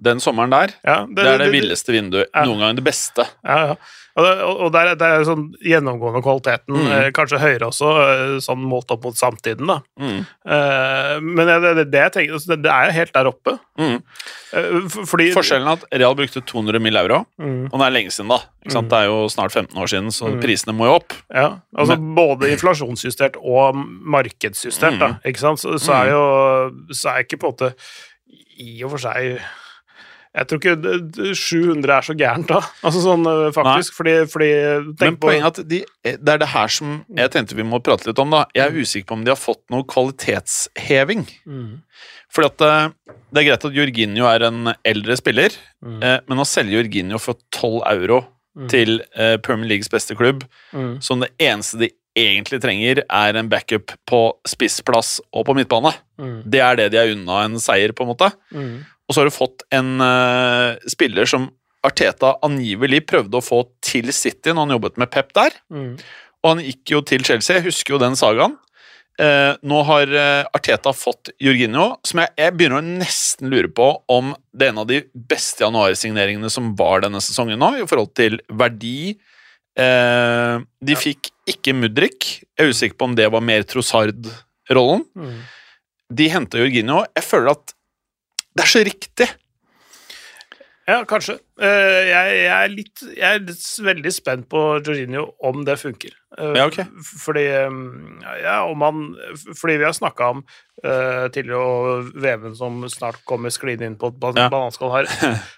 Den 0.00 0.20
sommeren 0.24 0.52
der, 0.52 0.74
Ja, 0.84 1.02
det, 1.08 1.28
er 1.28 1.44
det 1.44 1.52
villeste 1.52 1.92
vinduet. 1.92 2.32
Ja. 2.32 2.44
Noen 2.48 2.64
ganger 2.64 2.80
det 2.80 2.88
beste. 2.88 3.28
Ja, 3.44 3.60
ja. 3.72 3.78
Og, 4.16 4.70
der, 4.72 4.94
der 4.96 5.18
er 5.18 5.24
sånn 5.28 5.50
gjennomgående 5.60 6.22
kvaliteten, 6.24 6.72
Mm. 6.72 6.86
eh, 6.88 7.08
kanskje 7.12 7.36
høyere 7.42 7.66
også, 7.68 7.88
eh, 8.00 8.36
sånn 8.40 8.62
målt 8.64 8.88
opp 8.94 9.04
mot 9.04 9.14
samtiden, 9.18 9.66
da. 9.68 9.80
Mm. 10.00 10.22
Eh, 10.48 11.20
men 11.20 11.46
det, 11.50 11.56
det, 11.76 11.84
det 11.92 12.00
jeg 12.06 12.12
tenker, 12.14 12.32
altså, 12.38 12.56
det, 12.56 12.70
er 12.72 12.86
jo 12.88 12.94
helt 12.96 13.12
der 13.12 13.28
oppe. 13.28 13.54
Mm. 13.76 13.98
Fordi 15.10 15.26
Forskjellen 15.36 15.68
er 15.68 15.76
at 15.76 15.84
Real 16.00 16.16
brukte 16.16 16.40
200 16.48 16.80
mill. 16.80 16.96
euro, 16.96 17.26
Mm. 17.38 17.66
og 17.70 17.76
det 17.78 17.86
er 17.86 17.92
lenge 17.92 18.10
siden, 18.14 18.28
da. 18.32 18.38
Mm. 18.64 18.88
Det 18.88 18.98
er 19.02 19.04
jo 19.10 19.18
snart 19.28 19.52
15 19.52 19.76
år 19.76 19.86
siden, 19.92 20.08
så 20.10 20.30
Mm. 20.32 20.40
prisene 20.40 20.72
må 20.74 20.86
jo 20.88 20.94
opp. 20.96 21.12
Ja, 21.34 21.58
altså 21.76 21.96
både 22.00 22.48
inflasjonsjustert 22.56 23.36
og 23.36 23.76
markedsjustert, 23.76 24.98
da, 24.98 25.18
ikke 25.26 25.38
sant? 25.44 25.60
Så, 25.60 25.76
så 25.78 25.92
er 25.92 26.10
jo 26.14 26.24
så 26.90 27.12
er 27.12 27.24
ikke 27.24 27.36
på 27.38 27.52
en 27.52 27.52
måte 27.52 27.74
i 28.58 28.82
og 28.82 28.90
for 28.96 28.98
seg 28.98 29.40
Jeg 30.36 30.46
tror 30.50 30.58
ikke 30.60 30.74
det- 30.82 31.12
det- 31.16 31.36
700 31.36 31.90
er 31.96 32.02
så 32.04 32.14
gærent, 32.14 32.46
da. 32.46 32.60
Altså 32.84 33.00
sånn 33.00 33.24
eh, 33.26 33.50
faktisk, 33.56 33.94
fordi, 33.96 34.14
fordi 34.28 34.50
Men 35.00 35.16
poenget 35.16 35.42
er 35.42 35.46
at 35.62 35.68
de, 35.68 35.78
det 36.04 36.28
er 36.28 36.38
det 36.42 36.48
her 36.52 36.68
som 36.68 37.04
jeg 37.16 37.30
tenkte 37.32 37.56
vi 37.56 37.62
må 37.64 37.80
prate 37.82 38.06
litt 38.06 38.18
om. 38.18 38.30
da. 38.30 38.44
Jeg 38.54 38.66
er 38.68 38.76
usikker 38.82 39.06
på 39.06 39.12
om 39.16 39.24
de 39.24 39.30
har 39.30 39.40
fått 39.40 39.62
noe 39.70 39.82
kvalitetsheving. 39.84 41.26
Mm. 41.46 41.82
Fordi 42.32 42.46
at 42.46 42.60
eh, 42.60 42.88
Det 43.32 43.42
er 43.42 43.48
greit 43.50 43.64
at 43.64 43.72
Jorginho 43.74 44.26
er 44.28 44.42
en 44.46 44.74
eldre 44.84 45.16
spiller, 45.16 45.50
Mm. 45.84 46.02
eh, 46.02 46.20
men 46.28 46.38
å 46.38 46.46
selge 46.46 46.72
Jorginho 46.76 47.18
for 47.20 47.34
12 47.52 47.82
euro 47.86 48.26
til 48.68 49.00
eh, 49.14 49.36
Premier 49.38 49.68
Leagues 49.68 49.88
beste 49.88 50.14
klubb, 50.16 50.44
Mm. 50.72 51.02
som 51.02 51.20
det 51.20 51.30
eneste 51.38 51.78
de 51.78 51.90
egentlig 52.16 52.60
trenger, 52.62 53.02
er 53.10 53.36
en 53.36 53.48
backup 53.48 53.92
på 54.08 54.32
spissplass 54.48 55.20
og 55.34 55.44
på 55.44 55.54
midtbane. 55.54 55.92
Mm. 56.18 56.42
Det 56.48 56.60
er 56.60 56.76
det 56.76 56.90
de 56.92 56.96
er 56.98 57.12
unna 57.14 57.42
en 57.44 57.56
seier, 57.60 57.92
på 57.92 58.06
en 58.06 58.14
måte. 58.14 58.32
Og 59.06 59.14
så 59.14 59.22
har 59.22 59.28
du 59.28 59.34
fått 59.34 59.64
en 59.74 60.02
uh, 60.02 60.74
spiller 60.90 61.28
som 61.30 61.48
Arteta 61.86 62.34
angivelig 62.42 63.04
prøvde 63.06 63.38
å 63.38 63.44
få 63.44 63.62
til 63.84 64.10
City 64.14 64.50
når 64.50 64.64
han 64.64 64.74
jobbet 64.74 64.96
med 64.98 65.10
Pep 65.12 65.28
der. 65.36 65.54
Mm. 65.70 65.92
Og 66.42 66.48
han 66.50 66.62
gikk 66.64 66.96
jo 66.96 67.02
til 67.06 67.26
Chelsea, 67.26 67.60
jeg 67.60 67.68
husker 67.68 67.94
jo 67.94 68.00
den 68.02 68.18
sagaen. 68.18 68.56
Uh, 69.16 69.54
nå 69.64 69.78
har 69.88 70.10
uh, 70.12 70.48
Arteta 70.56 70.92
fått 70.92 71.30
Jorginho, 71.40 71.86
som 72.04 72.20
jeg, 72.20 72.32
jeg 72.36 72.56
begynner 72.56 72.82
å 72.82 72.88
nesten 73.04 73.48
lure 73.52 73.70
på 73.72 73.86
om 74.12 74.34
det 74.52 74.66
er 74.66 74.74
en 74.74 74.82
av 74.82 74.90
de 74.90 75.00
beste 75.14 75.64
januarsigneringene 75.64 76.50
som 76.52 76.74
var 76.76 77.06
denne 77.06 77.22
sesongen 77.24 77.62
nå, 77.62 77.70
i 77.78 77.86
forhold 77.88 78.12
til 78.18 78.40
verdi. 78.50 79.14
De 79.76 80.94
fikk 80.96 81.28
ikke 81.52 81.74
Mudrik. 81.76 82.26
Jeg 82.56 82.64
er 82.64 82.70
usikker 82.72 82.96
på 82.96 83.10
om 83.10 83.16
det 83.16 83.26
var 83.28 83.42
mer 83.44 83.64
Trossard-rollen. 83.68 85.02
Mm. 85.12 85.34
De 86.16 86.28
henta 86.32 86.62
Jorginho. 86.62 87.02
Jeg 87.12 87.26
føler 87.26 87.52
at 87.52 87.75
det 88.56 88.64
er 88.64 88.72
så 88.72 88.84
riktig. 88.86 89.28
Ja, 90.86 91.00
kanskje. 91.02 91.34
Eh, 91.58 92.04
jeg, 92.06 92.34
jeg, 92.44 92.50
er 92.54 92.68
litt, 92.70 93.00
jeg 93.16 93.40
er 93.40 93.86
veldig 93.88 94.10
spent 94.14 94.44
på 94.52 94.60
Jorginho 94.86 95.24
om 95.48 95.64
det 95.66 95.74
funker. 95.80 96.12
Eh, 96.38 96.52
Ja, 96.54 96.68
ok. 96.68 96.76
Fordi 97.24 97.42
um, 97.66 98.20
Ja, 98.38 98.60
om 98.70 98.84
han 98.84 99.00
Fordi 99.58 99.78
vi 99.80 99.86
har 99.88 99.96
snakka 99.96 100.28
om 100.36 100.44
uh, 100.84 101.26
tidligere 101.34 101.58
og 101.58 102.12
Veven 102.22 102.54
som 102.54 102.78
snart 102.92 103.18
kommer 103.26 103.50
skliende 103.50 103.88
inn 103.88 103.96
på 103.98 104.12
et 104.12 104.20
ban 104.22 104.38
Ja. 104.38 104.46
bananskall 104.52 104.94
her, 104.94 105.10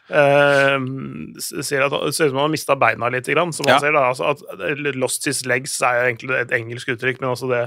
uh, 0.09 0.81
s- 1.45 1.53
sier 1.67 1.85
at 1.85 1.93
det 1.93 2.15
ser 2.17 2.31
ut 2.31 2.33
som 2.33 2.41
han 2.41 2.47
har 2.49 2.55
mista 2.57 2.79
beina 2.81 3.13
litt, 3.13 3.29
grann, 3.29 3.53
som 3.53 3.69
Ja. 3.69 3.77
han 3.77 3.85
sier. 3.85 3.93
da, 3.93 4.09
altså 4.09 4.33
at 4.33 4.97
Lost 4.97 5.29
his 5.29 5.45
legs 5.45 5.77
er 5.83 5.99
jo 6.01 6.09
egentlig 6.09 6.41
et 6.41 6.57
engelsk 6.57 6.89
uttrykk, 6.97 7.21
men 7.21 7.35
også 7.37 7.53
det 7.53 7.67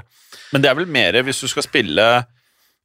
Men 0.55 0.63
det 0.65 0.71
er 0.73 0.81
vel 0.81 0.89
mer 0.89 1.21
hvis 1.21 1.45
du 1.45 1.47
skal 1.51 1.67
spille 1.69 2.09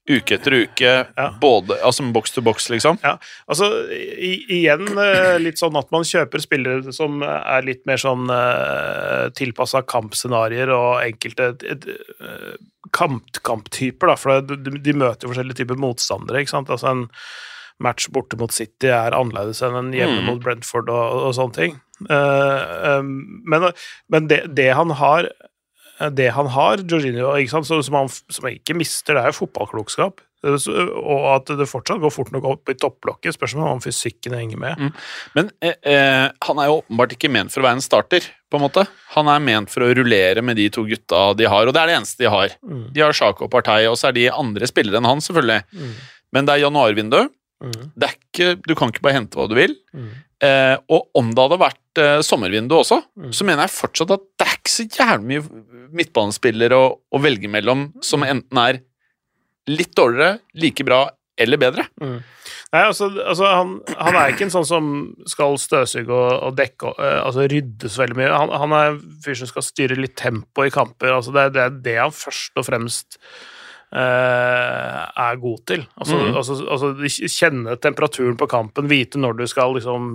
uke 0.09 0.37
etter 0.37 0.55
uke, 0.63 0.91
Ja. 1.17 1.27
både 1.41 1.77
altså 1.83 2.05
boks 2.15 2.31
to 2.37 2.43
boks, 2.47 2.69
liksom. 2.71 2.99
Ja, 3.03 3.17
altså 3.51 3.69
i, 3.91 4.45
igjen 4.61 4.87
eh, 5.03 5.39
litt 5.43 5.59
sånn 5.59 5.77
at 5.79 5.91
man 5.91 6.07
kjøper 6.07 6.43
spillere 6.45 6.93
som 6.95 7.23
er 7.27 7.67
litt 7.67 7.83
mer 7.91 7.99
sånn 7.99 8.31
uh, 8.31 9.27
tilpassa 9.35 9.83
kampscenarioer 9.83 10.71
og 10.77 11.03
enkelte 11.03 11.49
eh, 11.67 12.55
kamp, 12.95 13.27
kamptyper, 13.43 14.13
da, 14.13 14.17
for 14.21 14.41
de, 14.47 14.79
de 14.79 14.95
møter 14.95 15.27
jo 15.27 15.33
forskjellige 15.35 15.63
typer 15.65 15.81
motstandere, 15.83 16.45
ikke 16.45 16.55
sant. 16.55 16.71
Altså 16.71 16.93
en 16.93 17.07
match 17.83 18.07
borte 18.15 18.39
mot 18.41 18.55
City 18.55 18.89
er 18.89 19.13
annerledes 19.13 19.59
enn 19.67 19.75
en 19.77 19.91
hjemme 19.93 20.23
Mm. 20.23 20.31
mot 20.31 20.39
Brentford 20.41 20.89
og, 20.89 21.27
og 21.27 21.35
sånne 21.37 21.59
ting. 21.59 21.75
Uh, 22.09 23.01
um, 23.01 23.11
men 23.45 23.71
men 24.13 24.31
det, 24.31 24.43
det 24.57 24.71
han 24.77 24.95
har 24.97 25.29
det 26.13 26.31
han 26.37 26.47
har, 26.53 26.83
Jorginho, 26.85 27.33
som, 27.49 27.95
han, 27.95 28.09
som 28.09 28.45
han 28.49 28.57
ikke 28.59 28.77
mister, 28.77 29.15
det 29.17 29.23
er 29.25 29.33
jo 29.33 29.39
fotballklokskap. 29.47 30.21
Eh, 30.45 30.69
Og 31.01 31.23
at 31.33 31.49
det 31.59 31.67
fortsatt 31.71 31.99
går 32.03 32.13
fort 32.13 32.29
nok 32.35 32.45
opp 32.53 32.71
i 32.71 32.77
topplokket. 32.79 33.35
Spørs 33.35 33.55
om 33.57 33.65
han 33.67 33.81
fysikken 33.83 34.37
henger 34.37 34.61
med. 34.61 34.91
Men 35.35 35.49
eh, 35.65 35.75
eh, 35.89 36.27
han 36.47 36.61
er 36.63 36.69
jo 36.71 36.81
åpenbart 36.83 37.15
ikke 37.17 37.31
ment 37.33 37.51
for 37.55 37.63
å 37.65 37.67
være 37.69 37.79
en 37.81 37.87
starter, 37.87 38.29
på 38.53 38.61
en 38.61 38.67
måte. 38.69 38.85
Han 39.17 39.27
er 39.33 39.41
ment 39.43 39.73
for 39.73 39.83
å 39.83 39.89
rullere 39.97 40.45
med 40.45 40.61
de 40.61 40.69
to 40.71 40.85
gutta 40.87 41.31
de 41.35 41.49
har, 41.51 41.67
og 41.67 41.75
det 41.75 41.81
er 41.83 41.91
det 41.91 41.97
eneste 42.03 42.23
de 42.23 42.31
har. 42.31 42.53
Mm. 42.63 42.85
De 42.95 43.03
har 43.03 43.17
Sjako 43.17 43.49
og 43.49 43.55
Partei, 43.57 43.81
og 43.91 43.97
så 43.99 44.11
er 44.13 44.19
de 44.21 44.29
andre 44.31 44.69
spillere 44.71 45.01
enn 45.01 45.09
han, 45.09 45.25
selvfølgelig. 45.25 45.65
Mm. 45.73 45.97
Men 46.37 46.47
det 46.47 46.55
er 46.55 46.65
januarvindu. 46.67 47.19
Mm. 47.65 47.83
Det 47.97 48.07
er 48.11 48.15
ikke, 48.21 48.53
du 48.69 48.77
kan 48.79 48.93
ikke 48.93 49.03
bare 49.09 49.17
hente 49.19 49.41
hva 49.41 49.49
du 49.51 49.57
vil. 49.59 49.75
Mm. 49.97 50.09
Eh, 50.47 50.77
og 50.93 51.09
om 51.17 51.31
det 51.33 51.41
hadde 51.47 51.59
vært 51.65 52.01
eh, 52.05 52.19
sommervindu 52.23 52.75
også, 52.77 53.01
Mm. 53.17 53.31
så 53.33 53.47
mener 53.49 53.65
jeg 53.65 53.73
fortsatt 53.73 54.11
at 54.13 54.25
det 54.39 54.46
ikke 54.67 54.75
så 54.75 54.89
jævlig 54.91 55.27
mye 55.31 55.89
midtbanespillere 55.97 56.77
å, 56.77 56.91
å 56.99 57.23
velge 57.23 57.51
mellom 57.51 57.89
som 58.05 58.25
Mm. 58.25 58.31
enten 58.35 58.63
er 58.63 58.83
litt 59.71 59.95
dårligere, 59.99 60.41
like 60.55 60.85
bra 60.87 61.07
eller 61.39 61.61
bedre. 61.61 61.85
Mm. 62.01 62.21
Nei, 62.73 62.83
altså, 62.83 63.09
altså 63.23 63.49
han, 63.51 63.73
han 63.99 64.17
er 64.19 64.33
ikke 64.33 64.47
en 64.47 64.55
sånn 64.55 64.67
som 64.69 64.87
skal 65.29 65.59
støvsuge 65.61 66.13
og, 66.13 66.31
og 66.49 66.57
dekke 66.59 66.91
og 66.91 67.03
eh, 67.03 67.19
altså 67.23 67.45
rydde 67.51 67.91
så 67.93 68.03
veldig 68.03 68.19
mye. 68.19 68.31
Han, 68.33 68.55
han 68.63 68.75
er 68.77 68.89
en 68.95 69.03
fyr 69.25 69.39
som 69.39 69.51
skal 69.51 69.67
styre 69.67 69.99
litt 70.01 70.17
tempo 70.19 70.65
i 70.67 70.73
kamper. 70.75 71.13
Altså, 71.19 71.35
det, 71.37 71.51
det 71.57 71.63
er 71.67 71.77
det 71.85 71.97
han 72.01 72.15
først 72.15 72.57
og 72.59 72.67
fremst 72.69 73.21
er 73.97 75.39
god 75.41 75.61
til. 75.71 75.85
Altså, 75.97 76.17
mm. 76.19 76.37
altså, 76.37 76.57
altså 76.75 77.29
kjenne 77.33 77.77
temperaturen 77.81 78.37
på 78.37 78.49
kampen, 78.51 78.91
vite 78.91 79.21
når 79.21 79.39
du 79.39 79.47
skal 79.49 79.77
liksom 79.77 80.11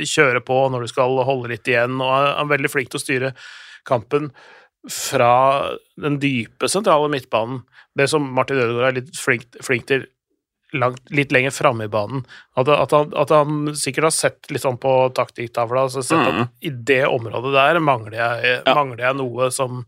kjøre 0.00 0.42
på, 0.44 0.58
når 0.72 0.84
du 0.84 0.92
skal 0.92 1.22
holde 1.24 1.52
litt 1.54 1.70
igjen, 1.70 1.96
og 2.02 2.12
er 2.12 2.50
veldig 2.50 2.72
flink 2.72 2.92
til 2.92 3.00
å 3.00 3.04
styre 3.04 3.32
kampen 3.88 4.32
fra 4.90 5.34
den 6.00 6.18
dype 6.20 6.68
sentrale 6.68 7.08
midtbanen. 7.12 7.62
Det 7.96 8.08
som 8.10 8.26
Martin 8.36 8.60
Ødegaard 8.60 8.90
er 8.90 8.98
litt 8.98 9.16
flink, 9.16 9.46
flink 9.64 9.88
til 9.88 10.04
langt, 10.74 11.00
litt 11.14 11.32
lenger 11.32 11.54
framme 11.54 11.86
i 11.86 11.92
banen. 11.92 12.24
At, 12.58 12.68
at, 12.68 12.92
han, 12.94 13.12
at 13.16 13.32
han 13.32 13.74
sikkert 13.78 14.08
har 14.08 14.14
sett 14.14 14.50
litt 14.52 14.64
sånn 14.64 14.80
på 14.82 14.92
taktikktavla 15.16 15.86
så 15.92 16.02
sett 16.04 16.20
mm. 16.20 16.42
at 16.42 16.66
i 16.66 16.72
det 16.92 17.04
området 17.08 17.54
der 17.54 17.80
mangler 17.84 18.18
jeg, 18.18 18.54
Ja. 18.66 18.74
mangler 18.74 19.06
jeg 19.06 19.20
noe 19.20 19.50
som, 19.54 19.84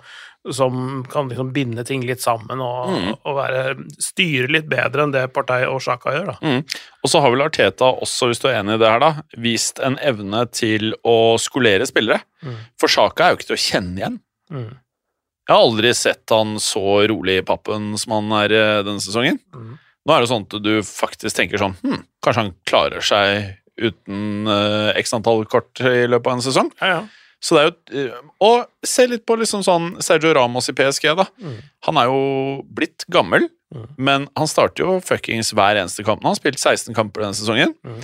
som 0.55 1.05
kan 1.11 1.29
liksom 1.31 1.53
binde 1.55 1.85
ting 1.87 2.05
litt 2.07 2.23
sammen 2.23 2.61
og, 2.63 2.93
mm. 2.93 3.11
og 3.27 3.37
være, 3.39 3.63
styre 4.03 4.51
litt 4.53 4.69
bedre 4.71 5.07
enn 5.07 5.15
det 5.15 5.25
Partei 5.35 5.63
og 5.69 5.81
Sjaka 5.85 6.15
gjør. 6.15 6.33
da. 6.33 6.37
Mm. 6.43 6.79
Og 7.03 7.13
så 7.13 7.23
har 7.23 7.35
vel 7.35 7.47
Arteta 7.47 7.91
også, 8.07 8.31
hvis 8.31 8.43
du 8.43 8.49
er 8.51 8.61
enig 8.61 8.77
i 8.79 8.83
det 8.83 8.91
her, 8.93 9.03
da, 9.03 9.13
vist 9.43 9.83
en 9.83 9.99
evne 10.05 10.45
til 10.55 10.95
å 11.07 11.37
skolere 11.43 11.89
spillere. 11.89 12.23
Mm. 12.47 12.59
For 12.81 12.93
Sjaka 12.93 13.27
er 13.27 13.35
jo 13.35 13.41
ikke 13.41 13.51
til 13.51 13.59
å 13.59 13.65
kjenne 13.67 14.03
igjen. 14.03 14.21
Mm. 14.53 14.71
Jeg 15.47 15.55
har 15.55 15.63
aldri 15.63 15.93
sett 15.95 16.35
han 16.35 16.57
så 16.63 16.85
rolig 17.07 17.41
i 17.41 17.45
pappen 17.47 17.93
som 18.01 18.17
han 18.17 18.33
er 18.41 18.55
eh, 18.55 18.85
denne 18.87 19.03
sesongen. 19.03 19.39
Mhm. 19.55 19.77
Nå 20.07 20.15
er 20.15 20.23
det 20.23 20.31
sånn 20.31 20.45
at 20.47 20.57
du 20.63 20.75
faktisk 20.87 21.35
tenker 21.35 21.59
sånn 21.59 21.73
hm, 21.81 22.03
Kanskje 22.23 22.43
han 22.45 22.53
klarer 22.69 23.03
seg 23.03 23.57
uten 23.77 24.47
uh, 24.47 24.93
x 24.97 25.11
antall 25.17 25.43
kort 25.51 25.83
i 25.83 26.07
løpet 26.09 26.31
av 26.31 26.37
en 26.37 26.45
sesong. 26.45 26.71
Ja, 26.79 26.91
ja. 26.93 27.01
Så 27.47 27.55
det 27.55 27.63
er 27.63 27.69
jo 27.69 28.01
eh, 28.11 28.23
Og 28.43 28.65
se 28.87 29.05
litt 29.07 29.23
på 29.29 29.37
liksom 29.39 29.63
sånn 29.63 29.93
Sergio 30.03 30.33
Ramos 30.35 30.67
i 30.73 30.75
PSG, 30.75 31.13
da. 31.19 31.27
Mm. 31.43 31.59
Han 31.87 32.01
er 32.03 32.11
jo 32.11 32.23
blitt 32.75 33.07
gammel, 33.13 33.49
Mm. 33.75 33.87
men 33.99 34.25
han 34.39 34.47
starter 34.47 34.85
jo 34.85 34.93
fuckings 35.03 35.49
hver 35.59 35.75
eneste 35.81 36.05
kamp. 36.07 36.21
Han 36.23 36.31
har 36.31 36.37
spilt 36.39 36.61
16 36.63 36.95
kamper 36.95 37.25
denne 37.25 37.35
sesongen. 37.35 37.73
Mm. 37.83 37.97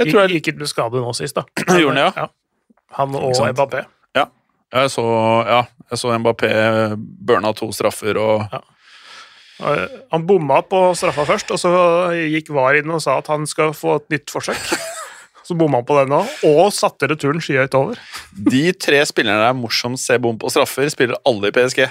Jeg 0.00 0.08
tror 0.10 0.18
jeg, 0.24 0.40
Gikk 0.40 0.48
ut 0.50 0.58
med 0.64 0.70
skade 0.72 1.02
nå 1.04 1.12
sist, 1.14 1.36
da. 1.38 1.44
Gjorde 1.78 1.92
han 1.94 2.00
det, 2.00 2.06
ja? 2.18 2.24
Han 2.98 3.14
og 3.20 3.38
Mbappé. 3.54 3.84
Ja. 4.18 4.24
Jeg 4.74 4.90
så, 4.90 5.04
ja, 5.46 5.60
jeg 5.92 6.00
så 6.02 6.10
Mbappé 6.18 6.50
burna 6.98 7.54
to 7.54 7.70
straffer 7.72 8.18
og 8.18 8.42
ja. 8.50 8.60
Han 10.10 10.26
bomma 10.26 10.58
på 10.66 10.80
straffa 10.98 11.22
først, 11.28 11.52
og 11.54 11.62
så 11.62 11.70
gikk 12.18 12.50
VAR 12.50 12.80
inn 12.80 12.90
og 12.90 12.98
sa 13.06 13.20
at 13.22 13.30
han 13.30 13.46
skal 13.46 13.70
få 13.76 14.00
et 14.00 14.10
nytt 14.16 14.34
forsøk. 14.34 14.58
Så 15.44 15.52
bomma 15.60 15.82
han 15.82 15.84
på 15.84 15.94
den 15.98 16.12
òg, 16.16 16.30
og 16.48 16.70
satte 16.72 17.04
returen 17.10 17.36
skyhøyt 17.44 17.74
over. 17.76 17.98
De 18.34 18.64
tre 18.74 18.98
spillerne 19.06 19.44
der 19.46 19.56
morsomst 19.56 20.08
ser 20.08 20.18
bom 20.22 20.38
på 20.38 20.50
straffer, 20.50 20.88
spiller 20.90 21.20
alle 21.28 21.50
i 21.50 21.54
PSG. 21.54 21.84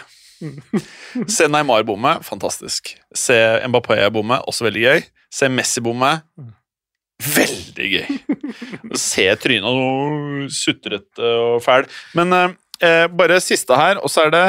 Se 1.32 1.48
Neymar 1.48 1.86
bomme, 1.88 2.18
fantastisk. 2.26 2.96
Se 3.16 3.38
Mbappé 3.70 4.02
bomme, 4.12 4.42
også 4.50 4.68
veldig 4.68 4.84
gøy. 4.84 5.06
Se 5.34 5.50
Messi 5.50 5.82
bomme, 5.84 6.12
veldig 7.24 7.90
gøy. 7.94 8.20
Se 9.00 9.26
trynet 9.40 9.66
noe 9.66 10.50
sutrete 10.54 11.34
og 11.46 11.64
fæl. 11.64 11.88
Men 12.18 12.36
eh, 12.38 12.56
eh, 12.84 13.06
bare 13.08 13.40
siste 13.44 13.78
her, 13.80 14.02
og 14.04 14.12
så 14.12 14.28
er 14.28 14.36
det 14.36 14.46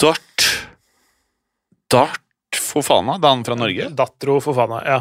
Dart 0.00 0.46
Dart 1.90 2.58
Fofana, 2.70 3.16
det 3.18 3.26
er 3.26 3.34
han 3.34 3.46
fra 3.46 3.56
Norge? 3.58 3.88
Datro 3.98 4.38
Fofana, 4.42 4.80
ja. 4.86 5.00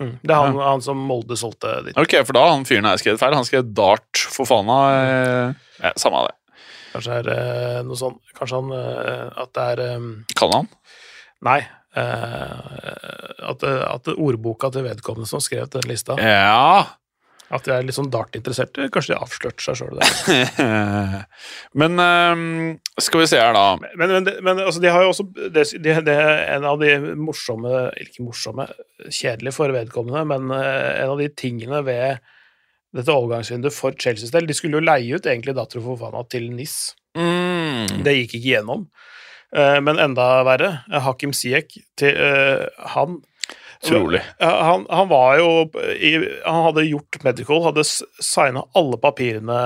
Mm. 0.00 0.14
Det 0.22 0.30
er 0.34 0.40
han, 0.42 0.56
han 0.58 0.80
som 0.82 0.98
Molde 1.08 1.36
solgte 1.38 1.72
dit. 1.86 1.96
Ok, 2.00 2.16
for 2.26 2.32
da 2.36 2.44
han 2.50 2.64
fyren 2.68 2.84
her 2.88 2.96
skrevet 3.00 3.20
feil. 3.22 3.34
Han 3.38 3.44
skrev 3.46 3.68
Dart 3.74 4.24
for 4.34 4.48
faen 4.48 4.70
av 4.70 4.88
Eh, 4.94 5.54
ja, 5.84 5.92
samme 6.00 6.22
av 6.22 6.28
det. 6.30 6.34
Kanskje 6.94 7.16
er 7.20 7.28
eh, 7.34 7.78
noe 7.82 7.96
sånn 7.98 8.18
Kanskje 8.38 8.58
han 8.60 8.68
eh, 8.76 9.40
At 9.42 9.50
det 9.56 9.62
er 9.72 9.80
eh, 9.82 10.04
Kan 10.38 10.52
han? 10.54 10.68
Nei. 11.42 11.56
eh, 11.98 13.48
at, 13.50 13.58
det- 13.60 13.86
at 13.90 14.08
ordboka 14.14 14.70
til 14.72 14.86
vedkommende 14.86 15.26
som 15.28 15.42
skrev 15.42 15.66
den 15.74 15.88
lista, 15.90 16.16
Ja. 16.18 16.84
At 17.54 17.66
de 17.66 17.72
er 17.74 17.86
litt 17.86 17.96
sånn 17.96 18.10
dartinteresserte. 18.12 18.88
Kanskje 18.92 19.14
de 19.14 19.20
avslørte 19.22 19.64
seg 19.64 19.78
sjøl 19.78 20.00
der. 20.00 20.10
Men 21.80 22.00
um, 22.00 22.44
skal 23.00 23.22
vi 23.22 23.28
se 23.30 23.40
her, 23.40 23.54
da. 23.56 23.94
Men, 23.94 24.12
men, 24.16 24.30
men 24.46 24.62
altså, 24.64 24.82
de 24.82 24.92
har 24.92 25.06
jo 25.06 25.12
også 25.12 25.26
det, 25.34 25.66
det, 25.82 25.96
det 26.06 26.14
er 26.14 26.42
En 26.56 26.66
av 26.68 26.80
de 26.82 26.92
morsomme 27.18 27.88
ikke 28.02 28.26
morsomme, 28.26 28.66
kjedelige 29.08 29.54
for 29.56 29.74
vedkommende, 29.74 30.24
men 30.30 30.52
uh, 30.52 30.90
en 31.02 31.14
av 31.14 31.20
de 31.20 31.30
tingene 31.34 31.82
ved 31.86 32.22
dette 32.94 33.14
overgangsvinduet 33.14 33.74
for 33.74 33.96
Chelseas 33.98 34.32
del 34.34 34.46
De 34.46 34.54
skulle 34.56 34.78
jo 34.78 34.84
leie 34.84 35.16
ut 35.16 35.26
egentlig 35.26 35.56
Datro 35.56 35.82
Fofana 35.84 36.22
til 36.30 36.46
NIS. 36.54 36.94
Mm. 37.18 38.02
Det 38.06 38.14
gikk 38.18 38.38
ikke 38.38 38.54
gjennom. 38.54 38.86
Uh, 39.54 39.78
Men 39.84 40.00
enda 40.02 40.42
verre, 40.46 40.70
eh, 40.90 41.02
Hakim 41.02 41.34
Siek 41.36 41.76
til, 41.98 42.16
uh, 42.18 42.66
han 42.94 43.20
Utrolig. 43.84 44.20
Han, 44.40 44.86
han 44.88 45.08
var 45.10 45.36
jo 45.38 45.48
i, 45.92 46.14
Han 46.44 46.62
hadde 46.68 46.86
gjort 46.88 47.18
medical, 47.24 47.60
hadde 47.66 47.84
signa 47.84 48.64
alle 48.78 48.98
papirene 49.02 49.58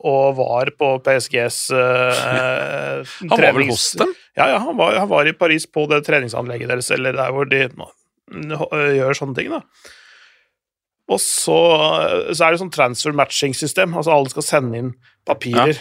og 0.00 0.38
var 0.38 0.72
på 0.80 0.94
PSGs 1.04 1.60
uh, 1.76 3.04
Han 3.30 3.36
var 3.36 3.56
vel 3.58 3.68
hos 3.68 3.90
dem? 4.00 4.14
Ja, 4.38 4.48
ja 4.54 4.58
han, 4.64 4.76
var, 4.80 4.96
han 4.96 5.10
var 5.10 5.28
i 5.28 5.36
Paris 5.36 5.68
på 5.68 5.84
det 5.90 6.02
treningsanlegget 6.08 6.72
deres, 6.72 6.90
eller 6.94 7.16
der 7.18 7.34
hvor 7.36 7.48
de 7.50 7.66
øh, 7.68 8.90
gjør 8.96 9.18
sånne 9.18 9.36
ting, 9.36 9.52
da. 9.52 9.60
Og 11.10 11.18
så, 11.20 11.60
så 12.30 12.46
er 12.46 12.54
det 12.54 12.60
sånn 12.62 12.72
transfer 12.72 13.14
matching-system, 13.18 13.96
altså 13.98 14.14
alle 14.14 14.30
skal 14.32 14.46
sende 14.46 14.78
inn 14.78 14.92
papirer 15.28 15.80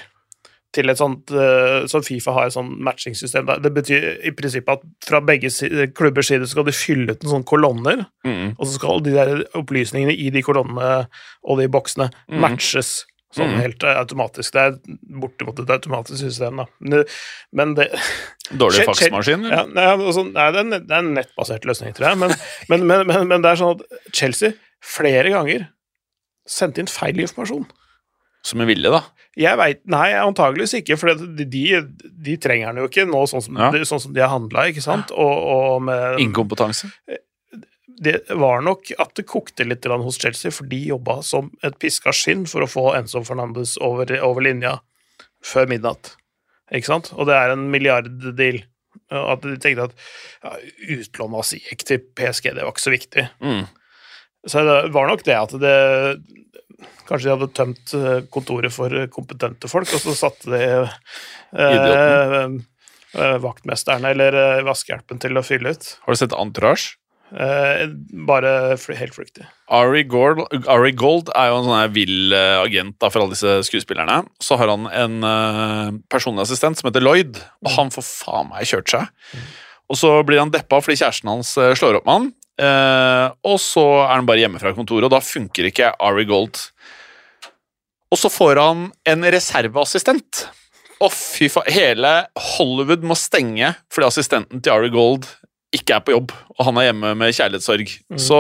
til 0.76 0.92
et 0.92 1.00
sånt 1.00 1.32
som 1.32 1.88
Så 1.90 2.02
Fifa 2.06 2.34
har 2.36 2.50
et 2.50 2.54
sånt 2.54 2.76
matching-system. 2.86 3.48
Det 3.64 3.72
betyr 3.74 4.04
i 4.28 4.32
prinsippet 4.38 4.80
at 4.80 5.08
fra 5.08 5.22
begge 5.26 5.50
klubbers 5.98 6.30
side 6.30 6.48
skal 6.50 6.68
de 6.68 6.76
fylle 6.76 7.16
ut 7.16 7.24
en 7.24 7.36
sånn 7.38 7.48
kolonner, 7.48 8.06
Mm. 8.26 8.56
og 8.60 8.68
så 8.68 8.74
skal 8.76 9.00
de 9.02 9.14
der 9.16 9.46
opplysningene 9.58 10.14
i 10.14 10.30
de 10.30 10.42
kolonnene 10.46 11.08
og 11.44 11.58
de 11.58 11.68
boksene 11.72 12.12
mm. 12.28 12.40
matches. 12.44 13.06
Sånn 13.30 13.52
mm. 13.52 13.60
helt 13.62 13.84
øh, 13.86 13.98
automatisk. 14.02 14.54
Det 14.56 14.62
er 14.62 14.78
bortimot 15.22 15.60
et 15.62 15.70
automatisk 15.70 16.18
system, 16.24 16.64
da. 16.64 17.04
Men 17.54 17.76
det- 17.78 17.92
Dårlig 18.62 18.88
faksmaskin? 18.90 19.46
ja, 19.46 19.66
altså, 19.94 20.24
nei, 20.26 20.48
det, 20.52 20.60
er 20.60 20.64
en, 20.64 20.72
det 20.88 20.96
er 20.96 21.04
en 21.04 21.14
nettbasert 21.14 21.68
løsning, 21.70 21.94
tror 21.94 22.10
jeg. 22.10 22.18
Men, 22.24 22.34
men, 22.72 22.88
men, 22.90 23.06
men, 23.06 23.28
men 23.30 23.46
det 23.46 23.52
er 23.52 23.62
sånn 23.62 23.76
at 23.78 24.16
Chelsea 24.18 24.58
flere 24.82 25.30
ganger 25.30 25.68
sendte 26.50 26.82
inn 26.82 26.90
feil 26.90 27.22
informasjon. 27.22 27.68
Som 28.46 28.62
en 28.64 28.70
vilje, 28.70 28.92
da. 28.94 29.02
Jeg 29.40 29.56
vet, 29.60 29.82
Nei, 29.92 30.10
antageligvis 30.20 30.74
ikke, 30.80 30.98
for 31.00 31.14
de, 31.16 31.46
de, 31.48 31.64
de 32.26 32.36
trenger 32.42 32.72
den 32.74 32.82
jo 32.84 32.90
ikke 32.90 33.06
nå 33.08 33.24
sånn 33.30 33.44
som, 33.46 33.58
Ja. 33.60 33.70
de, 33.76 33.86
sånn 33.88 34.02
som 34.04 34.14
de 34.16 34.24
har 34.24 34.32
handla, 34.34 34.68
ikke 34.72 34.84
sant? 34.84 35.12
Og, 35.16 35.44
og 35.54 35.82
med, 35.88 36.20
Inkompetanse. 36.24 36.90
det 38.00 38.16
var 38.40 38.64
nok 38.66 38.92
at 39.00 39.14
det 39.20 39.28
kokte 39.28 39.68
litt 39.68 39.86
hos 39.86 40.20
Chelsea, 40.20 40.52
for 40.56 40.68
de 40.72 40.80
jobba 40.92 41.20
som 41.24 41.52
et 41.64 41.78
piska 41.80 42.12
skinn 42.16 42.46
for 42.48 42.64
å 42.64 42.70
få 42.72 42.86
Enzo 42.98 43.22
Fernandes 43.28 43.78
over, 43.84 44.12
over 44.24 44.44
linja 44.48 44.78
før 45.46 45.68
midnatt. 45.72 46.16
Ikke 46.72 46.92
sant? 46.92 47.12
Og 47.16 47.28
det 47.30 47.36
er 47.38 47.56
en 47.56 47.70
milliarddeal 47.72 48.64
At 49.10 49.42
de 49.42 49.56
tenkte 49.62 49.88
at 49.88 49.94
ja, 50.44 50.52
utlån 51.00 51.36
av 51.38 51.46
Siek 51.48 51.82
til 51.86 52.02
PSG, 52.18 52.52
det 52.54 52.62
var 52.66 52.74
ikke 52.74 52.84
så 52.84 52.94
viktig. 52.94 53.24
Mm. 53.42 53.64
Så 54.50 54.62
det 54.66 54.76
var 54.94 55.08
nok 55.10 55.24
det 55.26 55.36
at 55.38 55.54
det 55.62 55.74
Kanskje 57.10 57.30
de 57.30 57.34
hadde 57.36 57.52
tømt 57.58 57.94
eh, 57.98 58.22
kontoret 58.34 58.74
for 58.74 58.94
kompetente 59.14 59.72
folk, 59.72 59.90
og 59.96 60.04
så 60.04 60.16
satte 60.18 60.52
de 60.54 60.64
eh, 60.70 62.56
eh, 63.18 63.38
vaktmesteren 63.44 64.08
eller 64.12 64.38
eh, 64.38 64.64
vaskehjelpen 64.68 65.22
til 65.24 65.40
å 65.40 65.46
fylle 65.46 65.74
ut. 65.76 65.94
Har 66.06 66.16
du 66.16 66.22
sett 66.22 66.38
Entourage? 66.38 67.00
Eh, 67.30 67.86
bare 68.26 68.52
helt 68.98 69.14
flyktig. 69.14 69.46
Ari 69.70 70.02
Gold, 70.10 70.48
Ari 70.66 70.94
Gold 70.98 71.30
er 71.38 71.52
jo 71.52 71.60
en 71.60 71.68
sånn 71.68 71.94
vill 71.94 72.34
eh, 72.34 72.58
agent 72.64 72.98
da, 72.98 73.12
for 73.12 73.22
alle 73.22 73.36
disse 73.36 73.60
skuespillerne. 73.70 74.24
Så 74.42 74.58
har 74.58 74.72
han 74.72 74.88
en 74.90 75.20
uh, 75.26 75.90
personlig 76.10 76.48
assistent 76.48 76.80
som 76.80 76.90
heter 76.90 77.06
Lloyd, 77.06 77.38
og 77.66 77.74
han 77.76 77.94
får 77.94 78.08
faen 78.08 78.50
meg 78.50 78.70
kjørt 78.70 78.90
seg. 78.96 79.44
Og 79.90 79.98
så 79.98 80.12
blir 80.26 80.42
han 80.42 80.54
deppa 80.54 80.82
fordi 80.82 81.00
kjæresten 81.02 81.32
hans 81.32 81.56
eh, 81.58 81.76
slår 81.78 82.00
opp 82.00 82.10
med 82.10 82.16
han. 82.16 82.28
Eh, 82.60 83.26
og 83.48 83.58
så 83.64 83.86
er 84.04 84.16
han 84.18 84.28
bare 84.28 84.44
hjemme 84.44 84.60
fra 84.62 84.74
kontoret, 84.76 85.08
og 85.08 85.14
da 85.14 85.22
funker 85.24 85.70
ikke 85.70 85.94
Ari 86.04 86.26
Gold. 86.30 86.60
Og 88.10 88.20
så 88.20 88.32
får 88.34 88.60
han 88.60 88.88
en 89.08 89.28
reserveassistent. 89.32 90.48
Å, 91.00 91.08
fy 91.14 91.48
faen. 91.52 91.70
Hele 91.72 92.14
Hollywood 92.58 93.06
må 93.08 93.16
stenge 93.16 93.72
fordi 93.94 94.10
assistenten 94.10 94.64
til 94.64 94.76
Ari 94.76 94.92
Gold 94.92 95.30
ikke 95.76 96.00
er 96.00 96.04
på 96.04 96.16
jobb, 96.16 96.34
og 96.58 96.66
han 96.66 96.80
er 96.82 96.90
hjemme 96.90 97.14
med 97.20 97.36
kjærlighetssorg. 97.38 97.92
Så 98.20 98.40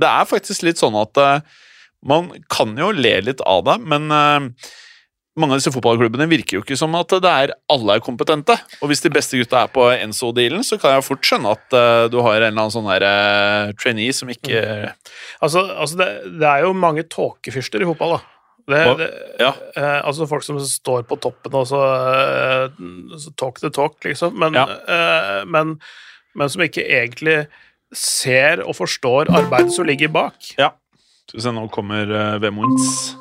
det 0.00 0.08
er 0.08 0.28
faktisk 0.28 0.64
litt 0.64 0.80
sånn 0.80 0.96
at 0.98 1.20
uh, 1.20 1.66
man 2.08 2.30
kan 2.52 2.72
jo 2.80 2.88
le 2.96 3.18
litt 3.26 3.42
av 3.44 3.66
det, 3.66 3.76
men 3.84 4.06
eh, 4.14 4.70
mange 5.38 5.54
av 5.54 5.60
disse 5.60 5.70
fotballklubbene 5.72 6.26
virker 6.30 6.58
jo 6.58 6.62
ikke 6.64 6.76
som 6.78 6.94
at 6.98 7.12
det 7.22 7.30
er 7.30 7.52
alle 7.70 7.94
er 7.96 8.02
kompetente. 8.02 8.56
Og 8.82 8.90
hvis 8.90 9.04
de 9.04 9.12
beste 9.14 9.38
gutta 9.38 9.62
er 9.62 9.70
på 9.72 9.84
Enzo-dealen, 9.94 10.64
så 10.66 10.78
kan 10.80 10.96
jeg 10.96 11.06
fort 11.06 11.22
skjønne 11.26 11.52
at 11.54 11.76
uh, 11.76 12.08
du 12.10 12.18
har 12.24 12.40
en 12.40 12.48
eller 12.48 12.56
annen 12.66 12.74
sånn 12.74 12.88
der 12.90 13.06
uh, 13.06 13.70
trainee 13.80 14.12
som 14.16 14.28
ikke 14.32 14.58
Altså, 15.40 15.62
altså 15.70 15.96
det, 16.02 16.08
det 16.42 16.48
er 16.50 16.66
jo 16.66 16.74
mange 16.76 17.06
tåkefyrster 17.08 17.84
i 17.84 17.88
fotball, 17.92 18.18
da. 18.18 18.36
Det, 18.70 18.80
og, 18.86 18.98
det, 19.00 19.08
Ja. 19.40 19.48
eh, 19.74 20.00
altså 20.06 20.26
folk 20.30 20.44
som 20.46 20.58
står 20.62 21.02
på 21.08 21.16
toppen 21.18 21.54
og 21.58 21.64
så, 21.66 21.80
eh, 21.80 22.76
så 23.18 23.32
talk 23.40 23.58
the 23.58 23.70
talk, 23.74 23.96
liksom. 24.04 24.36
Men, 24.38 24.54
Ja. 24.54 24.66
eh, 24.86 25.44
men, 25.46 25.80
men 26.38 26.48
som 26.52 26.62
ikke 26.62 26.84
egentlig 26.86 27.46
ser 27.92 28.62
og 28.62 28.76
forstår 28.78 29.32
arbeidet 29.34 29.72
som 29.74 29.88
ligger 29.88 30.12
bak. 30.12 30.52
Ja. 30.60 30.70
Skal 31.26 31.40
vi 31.40 31.42
se, 31.42 31.54
nå 31.56 31.64
kommer 31.70 32.10
uh, 32.10 32.38
Vemonds. 32.42 33.16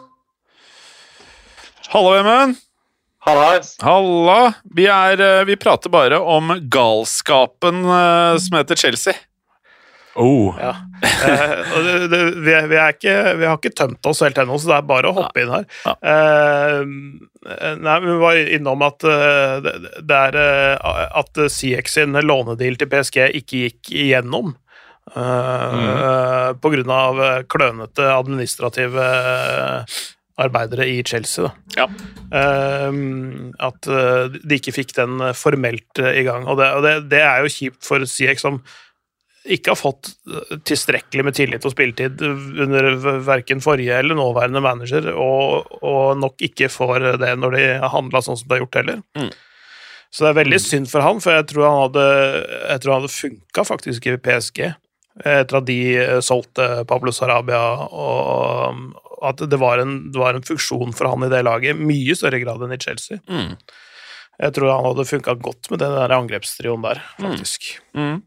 Halla, 1.91 2.09
Vemund! 2.11 2.55
Hallais. 3.19 3.77
Halla! 3.81 4.53
Vi, 4.75 4.85
er, 4.85 5.21
eh, 5.21 5.45
vi 5.45 5.55
prater 5.57 5.89
bare 5.89 6.19
om 6.19 6.51
galskapen 6.69 7.79
eh, 7.85 8.35
som 8.37 8.57
heter 8.57 8.75
Chelsea. 8.75 9.13
Oh. 10.13 10.53
Ja. 10.61 10.75
Eh, 11.01 11.81
det, 11.83 12.07
det, 12.07 12.19
vi, 12.35 12.53
er, 12.53 12.67
vi, 12.69 12.77
er 12.77 12.93
ikke, 12.93 13.15
vi 13.39 13.47
har 13.49 13.57
ikke 13.57 13.73
tømt 13.73 14.05
oss 14.05 14.21
helt 14.21 14.37
ennå, 14.37 14.59
så 14.61 14.69
det 14.69 14.75
er 14.77 14.85
bare 14.91 15.09
å 15.09 15.15
hoppe 15.17 15.41
inn 15.41 15.49
her. 15.55 15.65
Ja. 15.87 15.95
Eh, 16.13 17.73
nei, 17.81 17.97
vi 18.05 18.19
var 18.21 18.37
innom 18.59 18.85
at 18.85 19.07
uh, 19.09 19.57
det, 19.65 19.73
det 20.05 20.21
er 20.29 20.37
uh, 20.37 21.01
at 21.23 21.41
CX 21.49 21.97
sin 21.97 22.21
lånedeal 22.21 22.77
til 22.77 22.91
PSG 22.93 23.19
ikke 23.41 23.63
gikk 23.63 23.91
igjennom. 23.95 24.53
Uh, 25.09 26.53
På 26.61 26.69
grunn 26.69 26.93
av 26.93 27.25
klønete 27.49 28.11
administrative 28.13 29.09
arbeidere 30.39 30.87
i 30.89 30.99
Chelsea. 31.05 31.47
Da. 31.47 31.85
Ja. 31.85 31.87
Eh, 32.41 32.99
at 33.69 33.89
eh, 33.89 34.37
de 34.39 34.59
ikke 34.59 34.75
fikk 34.75 34.93
den 34.97 35.23
formelt 35.37 36.01
eh, 36.01 36.21
i 36.21 36.27
gang. 36.27 36.47
Og 36.47 36.59
det, 36.61 36.69
og 36.77 36.85
det, 36.85 36.93
det 37.13 37.23
er 37.25 37.43
jo 37.43 37.55
kjipt 37.55 37.83
for 37.85 38.05
Siek, 38.09 38.41
som 38.41 38.61
ikke 39.49 39.73
har 39.73 39.79
fått 39.79 40.11
eh, 40.29 40.55
tilstrekkelig 40.67 41.25
med 41.25 41.37
tillit 41.37 41.67
og 41.67 41.73
spilletid 41.73 42.23
under 42.23 42.89
verken 43.25 43.63
forrige 43.63 43.99
eller 44.01 44.17
nåværende 44.19 44.63
manager, 44.63 45.11
og, 45.13 45.69
og 45.83 46.17
nok 46.19 46.41
ikke 46.49 46.71
får 46.71 47.11
det 47.21 47.35
når 47.39 47.55
de 47.57 47.67
har 47.83 47.93
handla 47.93 48.23
sånn 48.25 48.39
som 48.39 48.49
de 48.49 48.57
har 48.57 48.65
gjort 48.65 48.81
heller. 48.81 49.05
Mm. 49.17 49.31
Så 50.09 50.25
det 50.25 50.29
er 50.31 50.39
veldig 50.39 50.59
synd 50.61 50.89
for 50.89 51.05
han, 51.05 51.19
for 51.21 51.37
jeg 51.37 51.45
tror 51.51 51.67
han 51.67 51.81
hadde, 51.83 52.05
jeg 52.73 52.81
tror 52.81 52.93
han 52.93 53.03
hadde 53.03 53.13
funka 53.13 53.65
faktisk 53.67 54.07
i 54.09 54.15
PSG. 54.17 54.63
Etter 55.19 55.59
at 55.59 55.67
de 55.67 55.79
eh, 55.99 56.19
solgte 56.23 56.85
Pablo 56.87 57.11
Sarabia, 57.15 57.59
og 57.89 59.25
at 59.25 59.41
det 59.51 59.59
var, 59.59 59.81
en, 59.83 59.97
det 60.13 60.21
var 60.21 60.37
en 60.37 60.45
funksjon 60.45 60.93
for 60.95 61.09
han 61.11 61.25
i 61.27 61.31
det 61.31 61.41
laget, 61.43 61.79
mye 61.79 62.15
større 62.15 62.39
grad 62.43 62.63
enn 62.63 62.75
i 62.75 62.79
Chelsea. 62.79 63.19
Mm. 63.27 63.57
Jeg 64.39 64.55
tror 64.55 64.71
han 64.71 64.85
hadde 64.87 65.07
funka 65.09 65.35
godt 65.43 65.67
med 65.73 65.81
den 65.81 65.95
der 65.97 66.15
angrepstrioen 66.15 66.85
der, 66.85 67.01
faktisk. 67.19 67.73
Mm. 67.97 68.21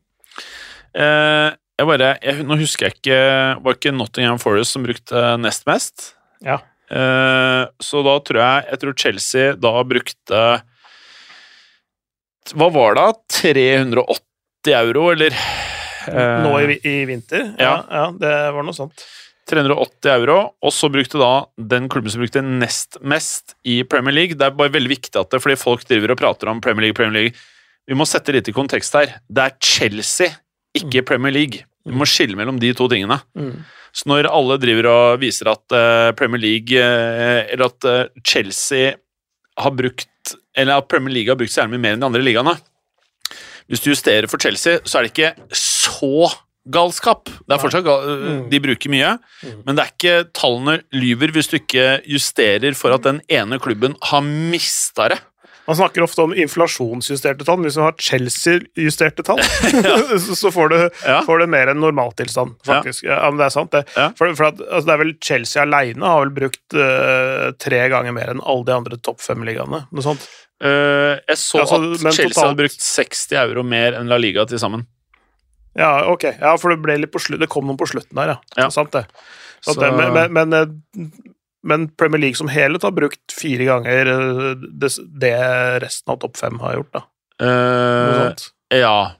Eh, 0.92 1.48
jeg 1.80 1.88
bare, 1.88 2.10
jeg, 2.20 2.44
nå 2.44 2.58
husker 2.60 2.86
jeg 2.86 2.98
ikke 2.98 3.20
Var 3.64 3.76
ikke 3.78 3.92
Nottingham 3.96 4.36
Forest 4.40 4.76
som 4.76 4.84
brukte 4.84 5.22
nest 5.40 5.64
mest? 5.66 6.10
Ja. 6.44 6.58
Eh, 6.92 7.62
så 7.80 8.02
da 8.04 8.16
tror 8.20 8.40
jeg 8.42 8.66
Jeg 8.68 8.82
tror 8.82 8.98
Chelsea 9.00 9.54
da 9.56 9.72
brukte 9.88 10.42
Hva 12.52 12.68
var 12.76 12.98
det? 12.98 13.06
380 13.40 14.76
euro, 14.76 15.08
eller? 15.14 15.36
Nå 16.10 16.52
i, 16.60 16.78
i 16.88 16.94
vinter? 17.08 17.52
Ja, 17.60 17.74
ja, 17.86 18.06
det 18.18 18.32
var 18.56 18.66
noe 18.66 18.76
sånt. 18.76 19.04
380 19.50 20.10
euro, 20.12 20.36
og 20.62 20.72
så 20.74 20.88
brukte 20.92 21.18
da 21.20 21.32
den 21.58 21.88
klubben 21.90 22.12
som 22.12 22.22
brukte 22.22 22.44
nest 22.44 23.00
mest 23.02 23.56
i 23.66 23.80
Premier 23.82 24.14
League. 24.14 24.38
Det 24.38 24.46
er 24.46 24.54
bare 24.56 24.72
veldig 24.72 24.92
viktig 24.92 25.18
at 25.18 25.32
det, 25.34 25.42
fordi 25.42 25.58
folk 25.58 25.84
driver 25.88 26.14
og 26.14 26.20
prater 26.20 26.50
om 26.52 26.62
Premier 26.62 26.88
League, 26.88 26.98
Premier 26.98 27.26
League. 27.26 27.48
Vi 27.90 27.98
må 27.98 28.06
sette 28.06 28.34
litt 28.34 28.48
i 28.48 28.54
kontekst 28.54 28.94
her. 28.96 29.16
Det 29.26 29.44
er 29.44 29.56
Chelsea, 29.58 30.30
ikke 30.78 31.04
Premier 31.10 31.34
League. 31.34 31.66
Vi 31.82 31.94
må 31.98 32.06
skille 32.06 32.38
mellom 32.38 32.60
de 32.62 32.70
to 32.78 32.86
tingene. 32.90 33.18
Mm. 33.34 33.64
Så 33.92 34.08
når 34.08 34.30
alle 34.30 34.56
driver 34.62 34.88
og 34.88 35.20
viser 35.20 35.50
at 35.52 35.74
eh, 35.76 36.10
Premier 36.16 36.40
League 36.40 36.78
eh, 36.80 37.42
Eller 37.52 37.66
at 37.66 37.84
eh, 37.84 38.22
Chelsea 38.24 38.94
har 39.60 39.74
brukt 39.76 40.32
Eller 40.56 40.78
at 40.78 40.88
Premier 40.88 41.12
League 41.12 41.28
har 41.28 41.36
brukt 41.36 41.52
så 41.52 41.60
gjerne 41.60 41.74
mye 41.74 41.82
mer 41.82 41.98
enn 41.98 42.00
de 42.00 42.08
andre 42.08 42.22
ligaene 42.24 42.54
Hvis 43.68 43.84
du 43.84 43.90
justerer 43.90 44.30
for 44.32 44.40
Chelsea, 44.40 44.80
så 44.88 44.98
er 44.98 45.04
det 45.04 45.12
ikke 45.12 45.34
så 45.82 46.30
galskap. 46.72 47.26
Det 47.42 47.56
er 47.56 47.58
fortsatt 47.62 47.82
gal 47.86 48.04
Mm. 48.22 48.42
De 48.52 48.60
bruker 48.62 48.90
mye, 48.92 49.16
men 49.66 49.74
det 49.74 49.82
er 49.82 49.90
ikke 49.96 50.14
tallene 50.38 50.76
lyver 50.94 51.32
hvis 51.34 51.48
du 51.50 51.56
ikke 51.58 51.88
justerer 52.06 52.76
for 52.78 52.94
at 52.94 53.02
den 53.02 53.18
ene 53.28 53.58
klubben 53.58 53.96
har 54.10 54.22
mista 54.22 55.08
det. 55.10 55.18
Man 55.62 55.76
snakker 55.78 56.02
ofte 56.02 56.22
om 56.24 56.32
inflasjonsjusterte 56.34 57.44
tall. 57.46 57.60
Hvis 57.62 57.76
du 57.78 57.82
har 57.84 57.92
Chelsea-justerte 57.94 59.22
tall, 59.26 59.38
så- 60.24 60.34
så 60.38 60.50
får 60.54 60.68
du, 60.72 60.76
Ja. 61.06 61.20
får 61.22 61.38
du 61.38 61.46
mer 61.46 61.70
enn 61.70 61.78
normaltilstand, 61.82 62.56
faktisk. 62.66 63.04
Ja. 63.06 63.20
men 63.30 63.38
det 63.38 63.46
er 63.46 63.54
sant, 63.54 63.70
det. 63.70 63.84
Ja. 63.96 64.08
For, 64.18 64.32
for 64.34 64.48
at, 64.50 64.58
altså, 64.58 64.86
det 64.88 64.94
er 64.96 65.02
vel 65.04 65.12
Chelsea 65.22 65.62
aleine 65.62 66.02
har 66.06 66.24
vel 66.24 66.34
brukt 66.34 66.74
uh, 66.78 67.52
tre 67.62 67.84
ganger 67.94 68.12
mer 68.16 68.32
enn 68.34 68.42
alle 68.42 68.66
de 68.66 68.74
andre 68.74 68.98
topp 68.98 69.22
fem-ligaene. 69.22 69.84
Noe 69.92 70.02
sånt. 70.06 70.26
Eh, 70.62 71.18
jeg 71.30 71.38
så 71.38 71.62
Altså, 71.62 71.78
at 71.78 72.02
Chelsea 72.10 72.28
totalt- 72.30 72.42
hadde 72.46 72.60
brukt 72.64 72.82
60 72.82 73.38
euro 73.46 73.62
mer 73.66 73.94
enn 73.98 74.10
La 74.10 74.18
Liga 74.18 74.44
til 74.46 74.58
sammen. 74.62 74.86
Ja, 75.78 76.04
ok. 76.12 76.24
Ja, 76.40 76.56
for 76.60 76.70
det 76.74 76.82
ble 76.84 76.98
litt 77.00 77.12
på 77.12 77.20
slutt, 77.22 77.40
det 77.40 77.48
kom 77.48 77.64
noen 77.66 77.78
på 77.80 77.86
slutten 77.88 78.14
der, 78.18 78.34
ja. 78.34 78.38
Ja. 78.56 78.66
Det 78.68 78.72
sant, 78.76 78.92
det. 78.92 79.06
Så 79.62 79.72
Så- 79.74 79.80
det 79.80 79.92
men, 79.96 80.12
men, 80.12 80.32
men, 80.32 80.52
eh, 80.52 81.08
men 81.64 81.88
Premier 81.88 82.18
League 82.20 82.34
som 82.36 82.48
helhet 82.48 82.82
har 82.82 82.90
brukt 82.90 83.32
fire 83.32 83.64
ganger 83.64 84.06
eh, 84.10 84.54
det, 84.82 84.90
det 85.22 85.34
resten 85.84 86.12
av 86.12 86.18
topp 86.20 86.36
fem 86.36 86.58
har 86.60 86.74
gjort, 86.80 86.92
da. 86.92 87.02
Eh, 87.42 88.34
ja. 88.82 89.12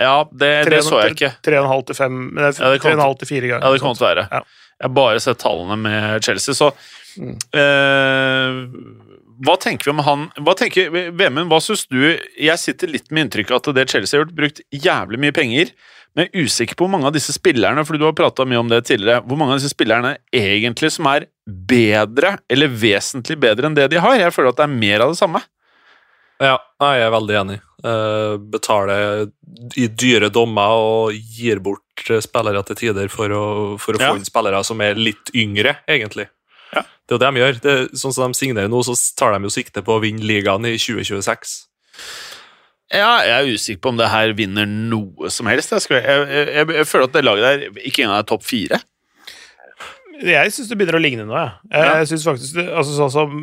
Ja, 0.00 0.14
det, 0.32 0.50
det 0.70 0.82
så 0.84 1.00
jeg 1.02 1.16
ikke. 1.16 1.34
Tre 1.44 1.58
og 1.58 1.64
en 1.66 1.70
halv 1.74 1.84
til 1.90 1.94
fem 1.98 2.14
nei, 2.34 2.46
Ja, 2.46 2.50
det 2.52 2.56
Tre 2.56 2.68
og 2.70 2.84
en 2.86 2.96
kom- 2.96 3.04
halv 3.04 3.18
til 3.20 3.28
fire 3.28 3.50
ganger. 3.50 3.66
Ja, 3.66 3.72
det 3.74 3.80
kommer 3.82 3.98
til 3.98 4.06
å 4.06 4.08
være. 4.14 4.28
Ja. 4.30 4.40
Jeg 4.80 4.86
har 4.88 4.94
bare 4.96 5.20
sett 5.20 5.38
tallene 5.42 5.76
med 5.76 6.24
Chelsea, 6.24 6.54
så 6.56 6.70
Mm. 7.18 7.34
eh, 7.52 8.99
Hva 9.40 9.54
tenker 9.56 9.88
vi 9.88 9.94
om 9.94 10.02
han 10.04 10.26
hva 10.44 10.52
tenker, 10.58 10.90
Vemund, 11.16 11.48
hva 11.48 11.60
syns 11.64 11.86
du 11.88 11.96
Jeg 12.36 12.58
sitter 12.60 12.90
litt 12.92 13.08
med 13.10 13.26
inntrykk 13.28 13.54
av 13.54 13.62
at 13.62 13.70
det 13.78 13.86
Chelsea 13.88 14.18
har 14.18 14.26
gjort, 14.26 14.36
brukt 14.36 14.60
jævlig 14.74 15.20
mye 15.22 15.32
penger, 15.36 15.70
men 16.16 16.26
jeg 16.26 16.32
er 16.34 16.44
usikker 16.48 16.76
på 16.76 16.84
hvor 16.84 16.92
mange 16.92 17.08
av 17.08 17.14
disse 17.14 17.32
spillerne 17.32 17.84
fordi 17.86 18.02
du 18.02 18.04
har 18.08 18.16
prata 18.18 18.44
mye 18.44 18.60
om 18.60 18.68
det 18.68 18.82
tidligere, 18.88 19.22
hvor 19.24 19.38
mange 19.40 19.54
av 19.54 19.60
disse 19.62 19.72
spillerne 19.72 20.16
egentlig 20.34 20.90
som 20.92 21.08
er 21.08 21.28
bedre, 21.46 22.34
eller 22.50 22.68
vesentlig 22.68 23.38
bedre 23.40 23.70
enn 23.70 23.78
det 23.78 23.88
de 23.94 24.02
har? 24.02 24.18
Jeg 24.18 24.34
føler 24.34 24.52
at 24.52 24.60
det 24.60 24.66
er 24.66 24.74
mer 24.82 25.06
av 25.06 25.14
det 25.14 25.20
samme. 25.22 25.40
Ja, 26.40 26.56
jeg 26.80 27.04
er 27.04 27.12
veldig 27.12 27.36
enig. 27.36 27.58
Eh, 27.84 28.34
betaler 28.52 29.26
i 29.76 29.86
dyre 29.88 30.30
dommer 30.32 30.72
og 30.80 31.12
gir 31.16 31.60
bort 31.64 31.84
spillere 32.24 32.62
til 32.68 32.78
tider 32.80 33.08
for 33.12 33.28
å, 33.32 33.44
for 33.80 33.96
å 33.96 34.00
Ja. 34.00 34.10
få 34.12 34.20
inn 34.20 34.24
spillere 34.28 34.64
som 34.64 34.80
er 34.80 34.94
litt 34.96 35.32
yngre, 35.36 35.76
egentlig. 35.88 36.28
Ja. 36.74 36.82
Det 37.10 37.14
er 37.14 37.16
jo 37.16 37.20
det 37.24 37.30
de 37.34 37.40
gjør. 37.42 37.56
Det, 37.64 37.72
er 37.80 37.98
sånn 37.98 38.14
som 38.14 38.30
de 38.32 38.38
signerer 38.38 38.70
nå, 38.70 38.82
så 38.86 38.94
tar 39.18 39.34
de 39.34 39.42
jo 39.48 39.50
sikte 39.54 39.82
på 39.82 39.96
å 39.96 40.02
vinne 40.04 40.22
ligaen 40.22 40.66
i 40.68 40.76
2026. 40.78 41.56
Ja, 42.90 43.10
jeg 43.22 43.34
er 43.36 43.50
usikker 43.54 43.80
på 43.84 43.92
om 43.92 43.98
det 44.00 44.08
her 44.10 44.32
vinner 44.38 44.66
noe 44.66 45.30
som 45.30 45.46
helst. 45.50 45.70
Jeg, 45.74 45.82
jeg, 45.94 46.24
jeg, 46.30 46.46
jeg, 46.56 46.70
jeg 46.80 46.88
føler 46.90 47.06
at 47.06 47.14
det 47.18 47.22
laget 47.26 47.44
der 47.46 47.84
ikke 47.86 48.02
engang 48.04 48.16
er 48.18 48.26
topp 48.30 48.46
fire. 48.46 48.80
Jeg 50.20 50.50
syns 50.52 50.68
det 50.68 50.76
begynner 50.80 50.98
å 50.98 51.02
ligne 51.02 51.24
noe, 51.28 51.44
jeg. 51.44 51.52
Jeg, 51.70 51.92
Ja. 52.00 52.08
synes 52.10 52.26
faktisk 52.28 52.58
altså, 52.66 52.96
sånn 52.98 53.14
som 53.14 53.38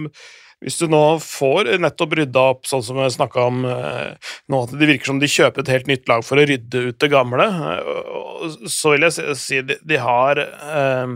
hvis 0.58 0.80
du 0.82 0.88
nå 0.90 1.00
får 1.22 1.68
nettopp 1.78 2.16
rydda 2.18 2.44
opp, 2.56 2.64
sånn 2.66 2.82
som 2.82 2.98
vi 2.98 3.06
snakka 3.14 3.44
om 3.46 3.60
eh, 3.70 4.30
nå, 4.50 4.62
at 4.66 4.72
det 4.74 4.88
virker 4.90 5.06
som 5.12 5.20
de 5.22 5.30
kjøper 5.30 5.62
et 5.62 5.70
helt 5.70 5.90
nytt 5.92 6.08
lag 6.10 6.24
for 6.26 6.42
å 6.42 6.46
rydde 6.50 6.82
ut 6.90 6.98
det 7.04 7.10
gamle, 7.14 7.46
eh, 7.46 8.56
så 8.74 8.96
vil 8.96 9.06
jeg 9.06 9.36
si- 9.38 9.62
de, 9.70 9.78
de 9.86 10.00
har 10.02 10.42
eh, 10.42 11.14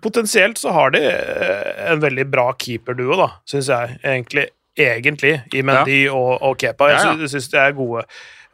Potensielt 0.00 0.58
så 0.58 0.72
har 0.72 0.94
de 0.94 1.02
eh, 1.04 1.92
en 1.92 2.00
veldig 2.02 2.26
bra 2.32 2.50
keeperduo, 2.56 3.16
da, 3.20 3.28
syns 3.48 3.68
jeg, 3.72 3.98
egentlig, 4.06 4.46
egentlig, 4.80 5.34
i 5.54 5.64
Mendy 5.66 6.02
og, 6.08 6.38
og 6.46 6.56
Kepa. 6.60 6.90
Jeg 6.92 7.00
Ja, 7.00 7.10
ja. 7.10 7.18
syns, 7.18 7.34
syns 7.34 7.50
de 7.52 7.60
er 7.60 7.76
gode. 7.76 8.06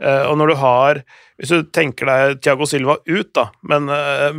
Eh, 0.02 0.24
og 0.28 0.36
når 0.40 0.52
du 0.52 0.56
har 0.60 1.04
Hvis 1.36 1.50
du 1.52 1.66
tenker 1.68 2.08
deg 2.08 2.38
Thiago 2.40 2.64
Silva 2.64 2.94
ut, 3.04 3.30
da, 3.36 3.50
men, 3.68 3.90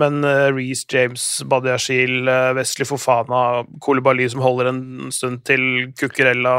men 0.02 0.24
Reece 0.26 0.88
James, 0.90 1.44
Badiashil, 1.46 2.26
uh, 2.26 2.56
Wesley 2.58 2.88
Fofana, 2.90 3.62
Kolibali 3.86 4.26
som 4.34 4.42
holder 4.42 4.72
en 4.72 5.12
stund 5.14 5.44
til 5.46 5.92
Cucurella 5.94 6.56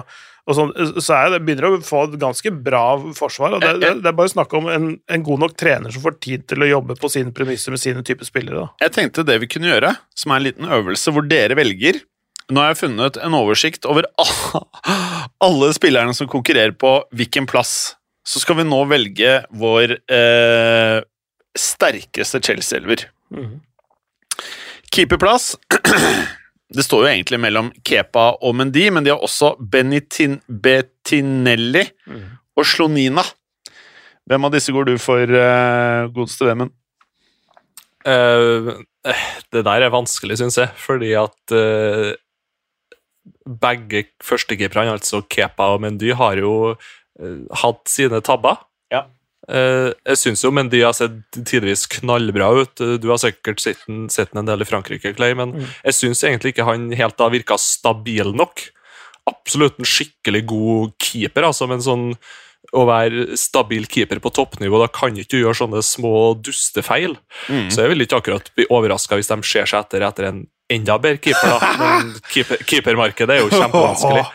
sånn, 0.57 0.71
så 1.03 1.17
er 1.19 1.33
det, 1.35 1.43
begynner 1.45 1.67
å 1.69 1.81
få 1.85 2.07
et 2.07 2.15
ganske 2.21 2.53
bra 2.65 2.85
forsvar. 3.17 3.57
og 3.57 3.65
Det, 3.65 3.75
det, 3.83 3.91
det 4.05 4.11
er 4.11 4.17
bare 4.17 4.33
snakk 4.33 4.55
om 4.57 4.71
en, 4.73 4.87
en 5.11 5.25
god 5.27 5.43
nok 5.45 5.57
trener 5.61 5.93
som 5.93 6.05
får 6.05 6.17
tid 6.25 6.47
til 6.49 6.65
å 6.65 6.71
jobbe 6.71 6.97
på 7.01 7.11
sine 7.13 7.35
premisser 7.37 7.75
med 7.75 7.83
sine 7.83 8.05
typer 8.07 8.29
spillere. 8.29 8.65
da. 8.65 8.87
Jeg 8.87 8.95
tenkte 8.97 9.27
det 9.29 9.41
vi 9.43 9.51
kunne 9.51 9.69
gjøre, 9.69 9.93
som 10.17 10.33
er 10.33 10.41
en 10.41 10.47
liten 10.49 10.73
øvelse 10.79 11.13
hvor 11.13 11.27
dere 11.29 11.59
velger 11.59 12.01
Nå 12.49 12.63
har 12.63 12.71
jeg 12.73 12.79
funnet 12.81 13.19
en 13.21 13.35
oversikt 13.37 13.85
over 13.85 14.07
alle 15.47 15.67
spillerne 15.77 16.15
som 16.17 16.31
konkurrerer 16.33 16.73
på 16.73 16.95
hvilken 17.13 17.45
plass. 17.45 17.75
Så 18.25 18.41
skal 18.41 18.57
vi 18.57 18.65
nå 18.65 18.79
velge 18.89 19.35
vår 19.53 19.99
eh, 20.01 21.03
sterkeste 21.53 22.41
Chelsea-elver. 22.41 23.05
Keeperplass 24.95 25.59
Det 26.69 26.85
står 26.85 27.05
jo 27.05 27.11
egentlig 27.11 27.39
mellom 27.41 27.71
Kepa 27.87 28.35
og 28.45 28.57
Mendy, 28.59 28.89
men 28.93 29.07
de 29.07 29.15
har 29.15 29.23
også 29.25 29.55
Benitin 29.73 30.37
Bettinelli 30.49 31.87
og 32.59 32.67
Slonina. 32.69 33.25
Hvem 34.29 34.45
av 34.45 34.53
disse 34.53 34.75
går 34.77 34.91
du 34.91 34.99
for, 35.01 35.25
uh, 35.25 36.11
godeste 36.13 36.45
Vemund? 36.45 36.75
Eh, 38.09 38.73
det 39.53 39.65
der 39.65 39.85
er 39.85 39.95
vanskelig, 39.95 40.37
syns 40.41 40.59
jeg, 40.61 40.73
fordi 40.81 41.15
at 41.17 41.55
uh, 41.57 42.13
begge 43.49 44.05
førstekeeperne, 44.25 44.99
altså 44.99 45.23
Kepa 45.25 45.73
og 45.75 45.83
Mendy, 45.85 46.13
har 46.17 46.41
jo 46.41 46.75
uh, 46.75 47.41
hatt 47.63 47.89
sine 47.89 48.21
tabber. 48.25 48.61
Ja. 48.93 49.07
Eh, 49.49 49.91
jeg 50.13 50.19
syns 50.21 50.43
jo 50.45 50.51
men 50.53 50.69
de 50.69 50.83
har 50.85 50.93
sett 50.97 51.15
tidvis 51.49 51.87
knallbra 51.99 52.51
ut. 52.61 52.81
Eh, 52.85 52.97
Du 53.01 53.09
har 53.09 53.21
sikkert 53.23 53.63
sett 53.65 53.81
den, 53.87 54.09
sett 54.13 54.33
den 54.33 54.43
en 54.43 54.51
del 54.51 54.65
i 54.65 54.69
Frankrike, 54.69 55.15
Clay, 55.17 55.35
men 55.39 55.55
jeg 55.85 55.97
syns 55.97 56.25
egentlig 56.25 56.53
ikke 56.55 56.69
han 56.69 56.91
helt 56.93 57.19
har 57.19 57.33
virka 57.33 57.57
stabil 57.61 58.35
nok. 58.37 58.67
Absolutt 59.29 59.79
en 59.81 59.89
skikkelig 59.89 60.45
god 60.49 60.93
keeper, 61.01 61.49
altså, 61.49 61.69
men 61.69 61.81
sånn 61.85 62.13
å 62.77 62.83
være 62.85 63.37
stabil 63.41 63.87
keeper 63.89 64.19
på 64.21 64.33
toppnivå, 64.35 64.77
da 64.83 64.89
kan 64.93 65.17
ikke 65.17 65.31
du 65.33 65.39
gjøre 65.41 65.57
sånne 65.57 65.81
små 65.85 66.35
dustefeil. 66.45 67.15
Mm. 67.49 67.71
Så 67.73 67.81
jeg 67.81 67.93
vil 67.95 68.05
ikke 68.05 68.19
akkurat 68.21 68.51
bli 68.57 68.67
overraska 68.69 69.17
hvis 69.17 69.31
de 69.31 69.39
ser 69.47 69.69
seg 69.69 69.81
etter 69.87 70.05
etter 70.05 70.29
en 70.29 70.43
enda 70.69 70.99
bedre 71.01 71.17
keeper. 71.25 71.49
da. 71.55 71.71
Men 71.81 72.11
keeper, 72.29 72.61
keepermarkedet 72.69 73.39
er 73.39 73.41
jo 73.41 73.49
kjempevanskelig. 73.55 74.27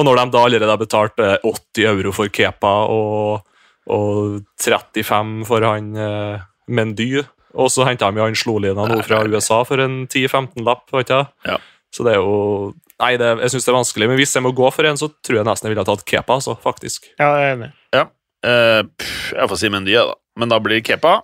Og 0.00 0.06
når 0.08 0.22
de 0.22 0.26
da 0.32 0.44
allerede 0.46 0.72
har 0.72 0.80
betalt 0.80 1.20
eh, 1.20 1.36
80 1.44 1.90
euro 1.92 2.14
for 2.16 2.32
Kepa 2.32 2.72
og, 2.88 3.42
og 3.90 4.42
35 4.62 5.42
for 5.48 5.66
han 5.66 5.92
eh, 5.98 6.44
Mendy, 6.72 7.10
og 7.52 7.68
så 7.72 7.84
henta 7.88 8.08
de 8.12 8.22
han 8.22 8.36
Slolina 8.38 8.86
nå 8.88 9.00
fra 9.04 9.22
USA 9.28 9.60
for 9.68 9.82
en 9.82 10.04
10-15-lapp, 10.06 10.86
vet 10.94 11.08
ikke 11.08 11.18
jeg. 11.20 11.30
Ja. 11.50 11.58
Så 11.92 12.06
det 12.06 12.14
er 12.14 12.22
jo 12.22 12.72
Nei, 13.02 13.16
det, 13.18 13.32
jeg 13.42 13.50
syns 13.50 13.64
det 13.66 13.70
er 13.72 13.74
vanskelig, 13.80 14.06
men 14.12 14.18
hvis 14.20 14.32
jeg 14.36 14.44
må 14.44 14.52
gå 14.54 14.68
for 14.70 14.86
en, 14.86 14.98
så 15.00 15.08
tror 15.26 15.40
jeg 15.40 15.46
nesten 15.48 15.66
jeg 15.66 15.72
ville 15.72 15.82
ha 15.82 15.88
tatt 15.88 16.04
Kepa, 16.06 16.36
altså, 16.38 16.52
faktisk. 16.62 17.08
Ja, 17.18 17.32
jeg 17.34 17.48
er 17.48 17.56
enig. 17.56 17.68
Ja. 17.90 18.04
Eh, 18.46 18.82
pff, 18.86 19.32
jeg 19.34 19.50
får 19.50 19.58
si 19.58 19.70
Mendy, 19.74 19.96
da. 19.98 20.14
Men 20.38 20.52
da 20.52 20.60
blir 20.62 20.78
det 20.78 20.84
Kepa. 20.86 21.16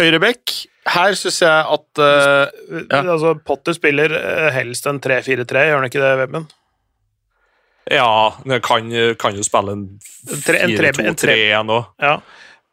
Høyrebekk. 0.00 0.56
Her 0.96 1.14
syns 1.18 1.38
jeg 1.44 1.70
at 1.76 2.02
eh, 2.02 2.58
Ja. 2.90 3.04
Altså, 3.04 3.36
Potter 3.46 3.76
spiller 3.76 4.16
eh, 4.18 4.48
helst 4.56 4.90
en 4.90 4.98
3-4-3, 5.04 5.62
gjør 5.68 5.78
han 5.78 5.86
ikke 5.92 6.02
det, 6.02 6.12
Webben? 6.24 6.48
Ja, 7.90 8.34
den 8.44 8.60
kan, 8.66 8.88
kan 9.20 9.36
jo 9.38 9.44
spille 9.46 9.72
en 9.76 9.84
tre- 10.44 10.58
en 10.64 10.72
tre- 10.76 10.90
en 11.06 11.14
tre- 11.14 11.36
4-2-3 11.36 11.62
nå. 11.68 11.78
Ja. 12.02 12.16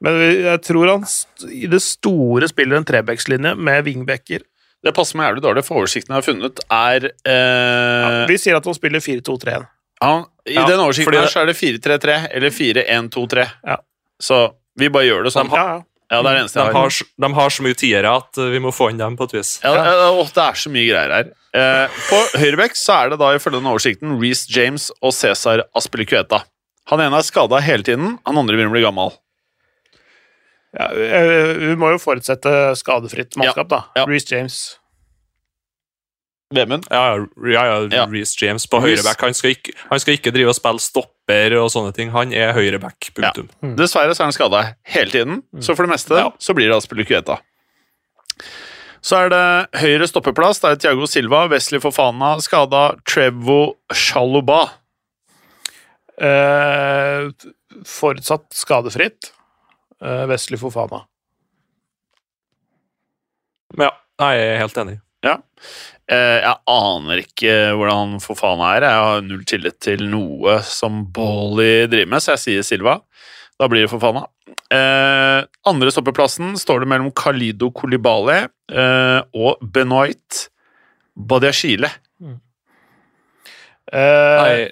Men 0.04 0.17
jeg 0.43 0.62
tror 0.65 0.89
han 0.89 1.06
i 1.54 1.67
det 1.71 1.80
store 1.86 2.47
spiller 2.52 2.80
en 2.80 2.86
trebekslinje 2.88 3.54
med 3.56 3.86
wingbacker. 3.86 4.41
Det 4.84 4.91
passer 4.97 5.15
meg 5.15 5.30
jævlig 5.30 5.43
dårlig, 5.45 5.63
for 5.63 5.80
oversikten 5.80 6.12
jeg 6.12 6.19
har 6.19 6.26
funnet, 6.28 6.60
er 6.76 7.06
eh, 7.30 8.26
Vi 8.28 8.36
sier 8.41 8.58
at 8.58 8.65
han 8.67 8.76
spiller 8.76 8.99
4-2-3-1. 8.99 9.67
Ja, 10.02 10.26
I 10.49 10.58
Ja, 10.58 10.65
den 10.67 10.82
oversikten 10.84 11.08
fordi 11.08 11.21
her 11.21 11.32
så 11.32 11.43
er 11.45 11.45
det 11.54 11.56
4-3-3 11.56 12.17
eller 12.36 12.49
4-1-2-3. 12.52 13.45
Ja. 13.69 13.78
Så 14.19 14.41
vi 14.76 14.89
bare 14.91 15.06
gjør 15.08 15.23
det 15.30 15.32
sånn. 15.38 15.47
De 15.47 15.56
Ja, 15.56 15.82
ja. 16.13 16.21
Det 16.21 16.30
er 16.30 16.38
det 16.38 16.41
eneste 16.43 16.60
De 16.60 16.63
jeg 16.67 16.76
har. 16.78 16.89
har, 16.93 17.08
de 17.26 17.30
har 17.39 17.54
så 17.58 17.65
mye 17.65 17.78
tiere 17.82 18.12
at 18.21 18.38
eh, 18.41 18.52
vi 18.54 18.62
må 18.63 18.71
få 18.76 18.91
inn 18.93 19.02
dem 19.02 19.17
på 19.19 19.28
et 19.30 19.36
vis. 19.39 19.56
Ja, 19.63 19.73
det, 19.76 19.95
å, 20.13 20.23
det 20.30 20.43
er 20.45 20.60
så 20.63 20.71
mye 20.73 20.86
greier 20.89 21.13
her. 21.17 21.32
Eh, 21.54 21.97
på 22.10 22.21
høyrebekk 22.41 22.78
så 22.80 22.95
er 23.02 23.13
det 23.13 23.19
da 23.21 23.32
ifølge 23.38 23.60
den 23.62 23.69
oversikten 23.73 24.15
Reece 24.21 24.47
James 24.54 24.88
og 25.02 25.13
Cæsar 25.17 25.65
Aspilicueta. 25.78 26.43
Han 26.91 26.99
ene 27.04 27.19
er 27.21 27.26
skada 27.28 27.60
hele 27.63 27.86
tiden, 27.88 28.17
han 28.28 28.38
andre 28.41 28.56
begynner 28.58 28.71
å 28.73 28.78
bli 28.78 28.86
gammel. 28.86 29.13
Ja, 30.73 30.88
eh, 30.89 31.52
vi 31.69 31.76
må 31.78 31.91
jo 31.93 31.99
forutsette 32.02 32.54
skadefritt 32.80 33.38
mannskap, 33.38 33.69
da. 33.69 33.84
ja. 33.99 34.08
Reece 34.10 34.34
James. 34.34 34.62
Vemund? 36.54 36.86
Ja, 36.91 37.15
ja, 37.49 37.67
ja. 37.89 38.04
Reece 38.10 38.38
James 38.41 38.65
på 38.69 38.82
høyreback. 38.84 39.21
Han, 39.26 39.34
skal 39.38 39.56
ikke- 39.56 39.73
han 39.89 39.99
skal 40.02 40.17
ikke 40.17 40.34
drive 40.34 40.49
og 40.54 40.58
spille 40.58 40.82
stopper 41.23 41.55
og 41.57 41.69
sånne 41.71 41.93
ting. 41.95 42.12
Han 42.12 42.33
er 42.33 42.53
høyreback, 42.53 43.12
punktum. 43.15 43.47
Dessverre 43.77 44.13
så 44.15 44.23
er 44.23 44.25
han 44.29 44.33
skada 44.36 44.63
hele 44.83 45.12
tiden, 45.12 45.43
så 45.62 45.75
for 45.75 45.86
det 45.86 45.93
meste 45.93 46.12
Ja. 46.17 46.31
så 46.39 46.53
blir 46.53 46.69
det 46.69 46.75
Aspilicueta. 46.77 47.39
Så 49.01 49.17
er 49.25 49.29
det 49.29 49.79
høyre 49.81 50.07
stoppeplass. 50.07 50.59
Det 50.62 50.69
er 50.71 50.75
Thiago 50.77 51.05
Silva, 51.07 51.47
Wesley 51.49 51.79
Fofana 51.79 52.39
skada, 52.41 52.95
Trevo 53.05 53.75
Chaluba. 53.91 54.71
Eh, 56.17 57.29
forutsatt 57.83 58.47
skadefritt. 58.53 59.31
Eh, 60.01 60.25
Wesley 60.27 60.57
Fofana. 60.57 61.05
Ja, 63.77 63.91
jeg 64.19 64.39
er 64.55 64.57
helt 64.59 64.77
enig. 64.77 65.01
Ja. 65.23 65.38
Eh, 66.12 66.39
jeg 66.43 66.57
aner 66.67 67.21
ikke 67.23 67.53
hvordan 67.77 67.99
han 68.01 68.19
for 68.23 68.36
faen 68.39 68.59
er. 68.67 68.83
Jeg 68.83 69.03
har 69.07 69.21
null 69.25 69.43
tillit 69.47 69.79
til 69.83 70.03
noe 70.12 70.57
som 70.67 71.05
Bolly 71.15 71.86
driver 71.88 72.12
med, 72.15 72.23
så 72.25 72.36
jeg 72.36 72.43
sier 72.43 72.67
Silva. 72.67 72.97
Da 73.59 73.69
blir 73.71 73.86
det 73.86 73.91
for 73.93 74.03
faen 74.03 74.23
Eh, 74.73 75.39
andre 75.69 75.91
stoppeplassen 75.93 76.55
står 76.57 76.81
det 76.83 76.88
mellom 76.89 77.12
Kalido 77.15 77.69
Kolibali 77.71 78.39
eh, 78.41 79.19
og 79.38 79.62
Benoit 79.62 80.47
Badiashile. 81.15 81.89
Eh, 83.93 84.39
Nei, 84.41 84.71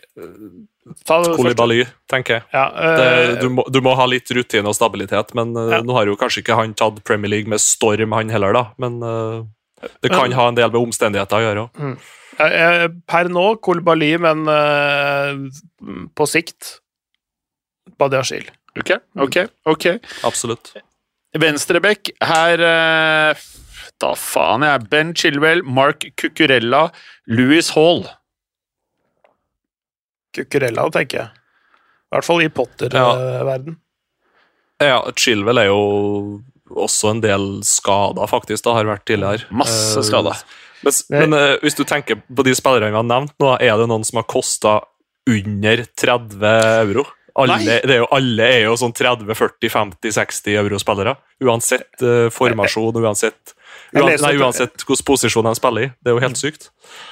ta. 1.06 1.20
Kolibali, 1.36 1.84
tenker 2.10 2.40
jeg. 2.40 2.44
Ja, 2.56 2.66
Det, 2.98 3.08
eh, 3.08 3.34
du, 3.42 3.50
må, 3.54 3.66
du 3.70 3.82
må 3.86 3.94
ha 4.00 4.06
litt 4.10 4.32
rutine 4.34 4.66
og 4.72 4.76
stabilitet, 4.78 5.34
men 5.38 5.54
eh, 5.60 5.76
Ja. 5.78 5.82
nå 5.86 5.94
har 5.98 6.10
jo 6.10 6.18
kanskje 6.20 6.42
ikke 6.44 6.58
han 6.58 6.74
tatt 6.74 7.04
Premier 7.08 7.30
League 7.30 7.50
med 7.52 7.62
storm, 7.62 8.16
han 8.18 8.30
heller, 8.34 8.54
da. 8.58 8.64
Men 8.82 9.02
eh, 9.06 9.42
det 10.02 10.10
kan 10.14 10.32
ha 10.38 10.48
en 10.52 10.58
del 10.58 10.72
med 10.72 10.82
omstendigheter 10.82 11.38
å 11.40 11.46
gjøre. 11.46 11.66
òg. 11.68 11.98
eh, 12.40 12.56
eh, 12.62 12.88
per 13.08 13.30
nå 13.34 13.46
Kolbali, 13.64 14.14
men 14.22 14.46
eh, 14.48 15.42
på 16.16 16.28
sikt 16.30 16.78
Badiashil. 17.98 18.48
Ok, 18.80 18.94
ok, 19.20 19.38
ok. 19.68 19.86
Absolutt. 20.28 20.72
Venstrebekk, 21.38 22.14
her 22.24 22.60
eh, 22.68 23.42
Da 24.02 24.14
faen, 24.18 24.64
jeg. 24.66 24.88
Ben 24.90 25.12
Chilwell, 25.14 25.62
Mark 25.64 26.08
Cucurella, 26.18 26.88
Louis 27.30 27.70
Hall. 27.76 28.02
Cucurella, 30.36 30.88
tenker 30.96 31.20
jeg. 31.20 31.30
I 32.12 32.16
hvert 32.16 32.28
fall 32.28 32.42
i 32.44 32.50
Potter-verden. 32.52 33.78
Ja, 34.82 34.98
Chilwell 35.16 35.62
er 35.62 35.68
jo 35.70 35.82
også 36.76 37.16
en 37.16 37.24
del 37.24 37.48
skader, 37.68 38.28
faktisk. 38.30 38.66
Det 38.66 38.76
har 38.76 38.90
vært 38.90 39.08
tidligere. 39.10 39.48
Masse 39.56 40.04
skader. 40.08 40.44
Men, 40.82 41.00
men 41.14 41.38
eh, 41.38 41.56
hvis 41.62 41.78
du 41.78 41.84
tenker 41.86 42.22
på 42.26 42.46
de 42.46 42.56
spillerne 42.58 42.90
vi 42.90 42.98
har 42.98 43.08
nevnt 43.08 43.36
nå, 43.42 43.56
er 43.62 43.78
det 43.78 43.90
noen 43.92 44.06
som 44.08 44.22
har 44.22 44.30
kosta 44.32 44.80
under 45.30 45.84
30 46.02 46.46
euro? 46.50 47.06
Alle, 47.40 47.62
det 47.64 47.94
er 47.96 48.02
jo, 48.02 48.08
alle 48.12 48.48
er 48.58 48.66
jo 48.66 48.74
sånn 48.76 48.92
30-40-50-60 48.98 50.58
euro-spillere. 50.60 51.14
Uansett 51.46 52.04
uh, 52.04 52.28
formasjon, 52.34 52.98
uansett 53.00 53.56
Uansett, 53.92 54.22
Nei, 54.24 54.38
uansett 54.40 54.84
hvilken 54.86 55.04
posisjon 55.08 55.48
de 55.50 55.52
spiller 55.58 55.84
i. 55.84 55.90
Det 56.00 56.12
er 56.12 56.16
jo 56.16 56.24
helt 56.24 56.40
sykt. 56.40 56.70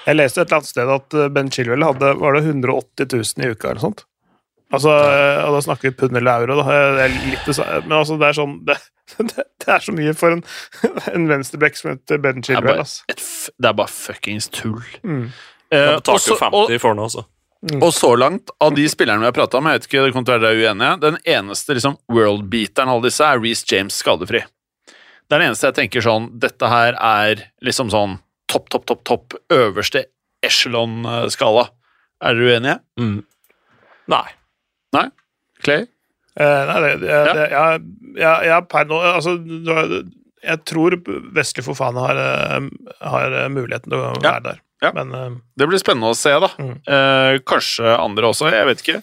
Jeg 0.08 0.16
leste 0.16 0.40
et 0.40 0.48
eller 0.48 0.62
annet 0.62 0.70
sted 0.70 0.92
at 0.94 1.16
eh, 1.16 1.32
Ben 1.36 1.50
Chilwell 1.52 1.84
hadde 1.84 2.14
var 2.22 2.38
det 2.38 2.46
180 2.46 3.10
000 3.12 3.44
i 3.44 3.50
uka 3.52 3.74
eller 3.74 3.84
sånt. 3.84 4.06
Altså, 4.70 4.92
eh, 4.94 5.40
og 5.48 5.56
da 5.56 5.62
snakker 5.66 5.90
vi 5.90 5.96
pund 5.98 6.18
eller 6.20 6.44
euro, 6.44 6.60
da. 6.62 6.66
Eh, 6.70 6.92
Det 6.96 7.06
er 7.08 7.14
litt 7.32 7.46
det 7.50 7.56
Men 7.88 7.96
altså, 7.98 8.18
det 8.22 8.28
er 8.28 8.36
sånn 8.38 8.52
Det, 8.68 8.76
det, 9.32 9.46
det 9.64 9.72
er 9.74 9.80
så 9.88 9.96
mye 9.98 10.14
for 10.14 10.36
en, 10.36 10.44
en 11.16 11.26
venstreback 11.32 11.80
som 11.80 11.92
heter 11.96 12.22
Ben 12.22 12.44
Chilwell, 12.46 12.84
altså. 12.84 13.02
et, 13.10 13.24
det 13.58 13.72
er 13.72 13.74
bare 13.82 13.90
fuckings 13.90 14.50
tull. 14.54 14.84
Mm. 15.02 15.32
Eh, 15.74 15.96
også- 15.98 16.38
50 16.38 16.78
for 16.82 16.94
den 16.94 17.04
altså. 17.08 17.26
Og, 17.60 17.82
og 17.84 17.92
så 17.92 18.14
langt, 18.16 18.54
av 18.64 18.72
de 18.78 18.86
spillerne 18.88 19.20
vi 19.20 19.28
har 19.28 19.36
prata 19.36 19.58
om, 19.60 19.66
jeg 19.68 19.80
vet 19.82 19.88
ikke, 19.90 20.04
det 20.06 20.14
kommer 20.16 20.30
til 20.30 20.38
å 20.38 20.44
være 20.46 20.62
uenige, 20.64 20.92
den 21.04 21.18
eneste 21.28 21.76
liksom, 21.76 21.98
world-beateren 22.08 22.88
av 22.88 22.96
alle 23.02 23.10
disse 23.10 23.26
er 23.28 23.42
Reece 23.44 23.66
James 23.68 23.98
skadefri. 24.00 24.40
Det 24.88 25.36
er 25.36 25.42
den 25.42 25.50
eneste 25.50 25.68
jeg 25.68 25.76
tenker 25.78 26.02
sånn 26.06 26.30
Dette 26.40 26.70
her 26.72 26.96
er 26.96 27.42
liksom 27.62 27.92
sånn 27.92 28.16
topp, 28.50 28.70
topp, 28.72 28.86
topp, 28.90 29.04
topp 29.06 29.36
øverste 29.54 30.06
echelon-skala. 30.46 31.68
Er 32.24 32.36
dere 32.40 32.56
uenige? 32.56 32.78
Mm. 33.00 33.18
Nei. 34.16 34.26
Nei? 34.96 35.08
Clay? 35.66 35.86
Eh, 36.40 36.62
nei, 36.70 36.80
det, 36.86 36.94
det, 37.04 37.10
Ja. 37.12 37.34
det 37.36 37.46
jeg, 37.52 37.82
jeg, 38.22 38.48
jeg 38.48 38.68
per 38.72 38.86
nå 38.90 39.00
Altså, 39.10 39.34
jeg 40.40 40.62
tror 40.70 40.96
Vestli 41.36 41.64
Fofana 41.66 42.06
har, 42.08 42.22
eh, 42.24 42.70
har 43.12 43.36
eh, 43.44 43.50
muligheten 43.52 43.92
til 43.92 44.00
å 44.00 44.14
Ja. 44.24 44.38
være 44.38 44.44
der. 44.46 44.62
Ja. 44.80 44.94
Men 44.96 45.10
uh, 45.12 45.34
Det 45.60 45.68
blir 45.68 45.82
spennende 45.82 46.14
å 46.14 46.16
se, 46.16 46.32
da. 46.40 46.48
Mm. 46.56 46.76
Eh, 46.88 47.40
kanskje 47.44 47.92
andre 48.00 48.30
også, 48.32 48.48
jeg 48.54 48.66
vet 48.70 48.80
ikke. 48.86 49.02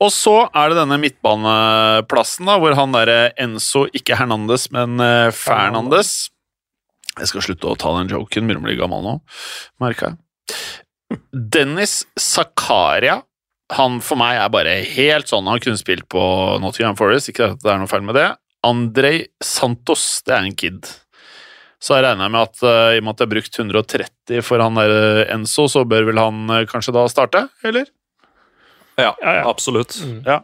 Og 0.00 0.08
så 0.16 0.32
er 0.56 0.70
det 0.72 0.78
denne 0.78 0.96
midtbaneplassen, 1.02 2.46
da, 2.48 2.54
hvor 2.56 2.72
han 2.78 2.94
derre 2.96 3.18
Enzo, 3.36 3.82
ikke 3.92 4.16
Hernandez, 4.16 4.70
men 4.72 4.96
uh, 4.96 5.28
Fernandes 5.36 6.30
Jeg 7.18 7.28
skal 7.28 7.44
slutte 7.44 7.68
å 7.68 7.76
ta 7.76 7.92
den 7.98 8.08
joken, 8.14 8.46
begynner 8.48 8.62
å 8.64 8.68
bli 8.70 8.78
gammel 8.80 9.04
nå, 9.04 9.12
merker 9.84 10.14
jeg. 10.14 11.18
Dennis 11.34 12.06
Zakaria, 12.16 13.18
han 13.76 14.00
for 14.02 14.18
meg 14.18 14.38
er 14.40 14.50
bare 14.52 14.80
helt 14.96 15.30
sånn 15.30 15.46
Han 15.46 15.60
kunne 15.62 15.78
spilt 15.78 16.08
på 16.10 16.22
Nottingham 16.62 16.96
Forest, 16.98 17.30
ikke 17.30 17.52
at 17.54 17.62
det 17.62 17.70
er 17.70 17.78
noe 17.78 17.90
feil 17.90 18.02
med 18.06 18.18
det. 18.18 18.26
Andrej 18.66 19.28
Santos, 19.44 20.24
det 20.26 20.34
er 20.36 20.48
en 20.48 20.58
kid. 20.58 20.90
Så 21.80 21.96
jeg 21.96 22.04
regner 22.04 22.32
med 22.32 22.50
at 22.50 22.60
uh, 22.66 22.92
i 22.92 22.98
og 23.00 23.06
med 23.06 23.14
at 23.14 23.22
jeg 23.22 23.28
har 23.28 23.32
brukt 23.32 23.60
130 23.62 24.42
for 24.44 24.60
han 24.60 24.76
der 24.76 24.92
eh, 24.92 25.30
Enzo, 25.32 25.64
så 25.72 25.86
bør 25.88 26.10
vel 26.10 26.20
han 26.20 26.42
uh, 26.52 26.66
kanskje 26.68 26.92
da 26.92 27.06
starte, 27.08 27.46
eller? 27.64 27.88
Ja, 29.00 29.14
Ja, 29.22 29.32
ja. 29.38 29.46
absolutt. 29.48 29.96
Ja. 30.26 30.42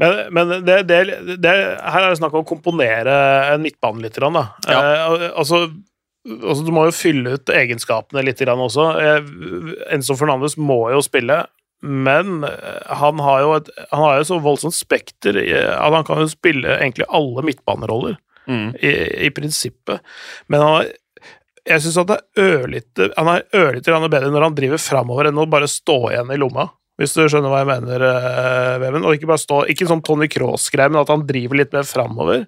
Men, 0.00 0.32
men 0.32 0.54
det, 0.64 0.78
det, 0.88 0.98
det, 1.42 1.52
her 1.52 2.00
er 2.00 2.08
det 2.08 2.20
snakk 2.20 2.32
om 2.38 2.46
å 2.46 2.48
komponere 2.48 3.12
en 3.50 3.64
midtbane 3.64 4.00
litt. 4.00 4.16
Da. 4.16 4.44
Ja. 4.70 4.78
Eh, 4.78 5.24
altså, 5.34 5.64
altså, 6.38 6.64
du 6.64 6.70
må 6.72 6.86
jo 6.86 6.94
fylle 6.94 7.34
ut 7.36 7.52
egenskapene 7.52 8.22
litt 8.24 8.40
også. 8.40 8.86
Enzo 9.92 10.16
Fernandes 10.16 10.56
må 10.56 10.84
jo 10.94 11.02
spille, 11.04 11.42
men 11.82 12.44
eh, 12.44 12.94
han 13.00 13.18
har 13.22 13.40
jo 13.44 13.52
et 13.58 13.68
han 13.92 14.00
har 14.02 14.16
jo 14.18 14.24
så 14.32 14.38
voldsomt 14.42 14.74
spekter 14.74 15.36
i- 15.38 15.52
at 15.54 15.92
han 15.94 16.04
kan 16.04 16.18
jo 16.24 16.26
spille 16.32 16.78
egentlig 16.80 17.06
alle 17.10 17.42
midtbaneroller, 17.46 18.16
Mm. 18.48 18.70
i, 18.80 19.26
i 19.26 19.30
prinsippet. 19.30 20.00
Men 20.48 20.60
han 20.62 20.70
har 20.78 20.86
jeg 21.68 21.82
syns 21.84 21.98
det 22.08 22.14
er 22.16 22.40
ørlite 22.62 23.10
Han 23.18 23.28
er 23.28 23.42
ørlite 23.52 23.92
bedre 24.08 24.30
når 24.32 24.42
han 24.46 24.54
driver 24.56 24.78
framover, 24.80 25.26
enn 25.28 25.36
å 25.36 25.44
bare 25.50 25.68
stå 25.68 25.98
igjen 26.14 26.30
i 26.32 26.38
lomma. 26.40 26.70
Hvis 26.98 27.12
du 27.14 27.26
skjønner 27.28 27.52
hva 27.52 27.58
jeg 27.60 27.68
mener, 27.68 28.04
Veven. 28.80 29.04
Og 29.04 29.14
ikke 29.18 29.28
bare 29.28 29.38
stå 29.38 29.58
Ikke 29.68 29.86
sånn 29.86 30.00
Tony 30.02 30.26
Cross-greie, 30.32 30.88
men 30.90 31.02
at 31.02 31.08
han 31.12 31.26
driver 31.28 31.56
litt 31.60 31.72
mer 31.76 31.84
framover. 31.84 32.46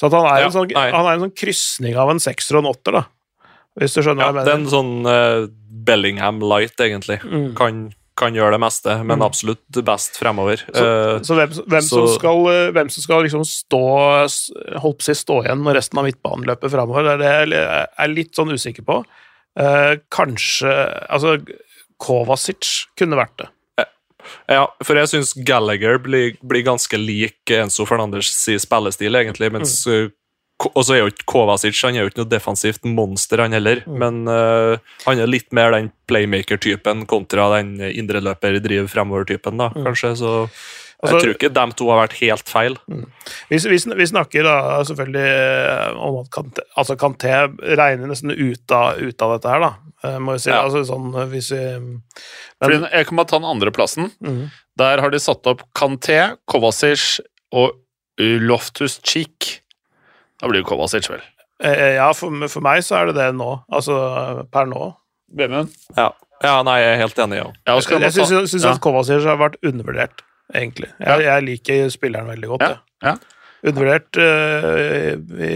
Så 0.00 0.06
at 0.08 0.12
han 0.16 0.24
er, 0.30 0.40
Ja, 0.40 0.46
en 0.46 0.52
sånn, 0.56 0.72
han 0.74 1.06
er 1.06 1.12
en 1.12 1.26
sånn 1.28 1.36
krysning 1.36 1.94
av 2.00 2.08
en 2.10 2.18
sekser 2.24 2.56
og 2.56 2.64
en 2.64 2.72
åtter, 2.72 2.92
da. 2.96 3.04
Hvis 3.78 3.94
du 3.94 4.00
skjønner 4.02 4.24
Ja, 4.24 4.32
hva 4.32 4.44
det 4.44 4.48
er 4.48 4.56
jeg 4.56 4.56
en 4.56 4.64
mener. 4.64 4.72
sånn 4.72 5.06
uh, 5.06 5.46
Bellingham 5.84 6.40
light, 6.40 6.74
egentlig. 6.80 7.20
Mm. 7.22 7.54
Kan, 7.54 7.92
kan 8.16 8.32
gjøre 8.36 8.52
det 8.54 8.60
meste, 8.62 8.94
men 9.04 9.18
Mm. 9.18 9.24
absolutt 9.26 9.84
best 9.84 10.16
fremover. 10.16 10.56
Så, 10.72 10.84
Eh, 10.84 11.20
så 11.26 11.34
hvem, 11.34 11.50
hvem, 11.66 11.82
som 11.82 12.06
skal, 12.08 12.46
eh, 12.48 12.70
hvem 12.70 12.90
som 12.90 13.02
skal 13.02 13.22
liksom 13.24 13.42
stå 13.44 13.80
Holdt 14.80 14.98
på 14.98 15.02
å 15.02 15.08
si 15.08 15.12
stå 15.18 15.42
igjen 15.44 15.62
når 15.64 15.74
resten 15.80 15.98
av 15.98 16.04
midtbanen 16.06 16.46
løper 16.46 16.70
fremover, 16.70 17.18
det 17.18 17.26
er 17.26 17.46
det 17.46 17.58
jeg 17.58 17.88
er 17.98 18.08
litt 18.14 18.32
sånn 18.34 18.52
usikker 18.54 18.84
på. 18.84 19.04
Eh, 19.56 19.96
kanskje 20.10 21.06
Altså, 21.10 21.44
Kovacic 21.98 22.86
kunne 22.96 23.16
vært 23.16 23.36
det. 23.38 23.48
Ja, 24.48 24.66
for 24.82 24.96
jeg 24.96 25.08
syns 25.08 25.34
Gallagher 25.44 25.98
blir, 25.98 26.36
blir 26.42 26.64
ganske 26.64 26.96
lik 26.96 27.44
Enzo 27.50 27.84
Fernandes 27.86 28.30
spillestil, 28.58 29.12
egentlig. 29.12 29.52
mens 29.52 29.86
Mm. 29.86 30.12
Og 30.74 30.84
så 30.86 30.94
er 30.96 31.02
jo 31.02 31.10
ikke 31.12 31.26
Kovacic 31.30 31.80
han 31.84 31.96
er 31.96 32.04
jo 32.06 32.10
ikke 32.12 32.22
noe 32.22 32.30
defensivt 32.32 32.84
monster, 32.88 33.42
han 33.44 33.52
heller. 33.56 33.82
Mm. 33.86 33.98
Men 34.00 34.22
uh, 34.30 34.76
han 35.06 35.20
er 35.20 35.30
litt 35.30 35.52
mer 35.52 35.74
den 35.76 35.90
playmaker-typen 36.10 37.04
kontra 37.10 37.50
den 37.58 37.76
indreløper 37.90 38.56
driv 38.64 38.88
fremover-typen, 38.92 39.60
da, 39.60 39.70
kanskje. 39.84 40.14
Så 40.22 40.32
jeg 40.44 40.54
Mm. 41.04 41.10
Altså- 41.10 41.20
tror 41.20 41.34
ikke 41.34 41.48
dem 41.52 41.72
to 41.76 41.86
har 41.90 41.98
vært 42.08 42.14
helt 42.22 42.48
feil. 42.48 42.76
Vi, 43.50 43.56
vi, 43.58 43.76
vi 43.98 44.06
snakker 44.08 44.42
da 44.46 44.54
selvfølgelig 44.88 45.24
eh, 45.26 45.98
om 46.00 46.14
at 46.22 46.30
Kanté, 46.32 46.62
altså 46.80 46.96
Kanté 46.96 47.32
regner 47.76 48.08
nesten 48.08 48.30
ut 48.32 48.72
av, 48.72 48.96
ut 49.02 49.20
av 49.26 49.34
dette 49.34 49.50
her, 49.52 49.60
da. 49.60 49.70
Eh, 50.04 50.16
Må 50.22 50.32
jeg 50.38 50.40
si. 50.46 50.50
Ja. 50.54 50.62
Altså 50.64 50.80
sånn 50.88 51.10
hvis 51.28 51.50
vi 51.52 51.60
men, 51.60 51.98
Fordi 52.62 52.78
jeg 52.88 53.06
kan 53.10 53.20
bare 53.20 53.28
ta 53.34 53.38
den 53.42 53.50
andre 53.50 53.70
plassen. 53.74 54.08
Mhm. 54.24 54.46
Der 54.80 55.02
har 55.04 55.10
de 55.12 55.20
satt 55.20 55.44
opp 55.46 55.66
Kanté, 55.76 56.38
Kovacic 56.48 57.20
og 57.52 57.74
Loftus 58.18 59.00
Cheek. 59.04 59.60
Da 60.42 60.50
blir 60.50 60.62
det 60.62 60.68
Kovacic, 60.68 61.08
vel. 61.10 61.22
eh, 61.62 61.94
Ja, 61.98 62.10
for, 62.16 62.34
for 62.50 62.64
meg 62.66 62.82
så 62.86 62.98
er 63.00 63.10
det 63.10 63.16
det 63.20 63.30
nå. 63.38 63.50
Altså 63.72 63.96
per 64.52 64.66
nå. 64.70 64.90
Vemund? 65.34 65.70
Ja. 65.96 66.10
ja, 66.44 66.56
nei, 66.66 66.76
jeg 66.82 66.92
er 66.94 67.00
helt 67.04 67.18
enig. 67.24 67.38
Ja. 67.40 67.46
Ja, 67.66 67.74
Jeg 67.78 68.12
syns, 68.14 68.30
jeg 68.30 68.50
syns 68.52 68.64
ja. 68.66 68.74
at 68.76 68.82
Kovacic 68.84 69.24
har 69.26 69.38
vært 69.40 69.56
undervurdert, 69.66 70.22
egentlig. 70.54 70.90
Jeg, 71.00 71.24
jeg 71.26 71.46
liker 71.48 71.88
spilleren 71.94 72.28
veldig 72.30 72.52
godt. 72.54 72.62
Ja, 72.68 72.76
ja. 73.08 73.16
Undervurdert 73.64 74.18
uh, 74.20 75.14
i, 75.40 75.54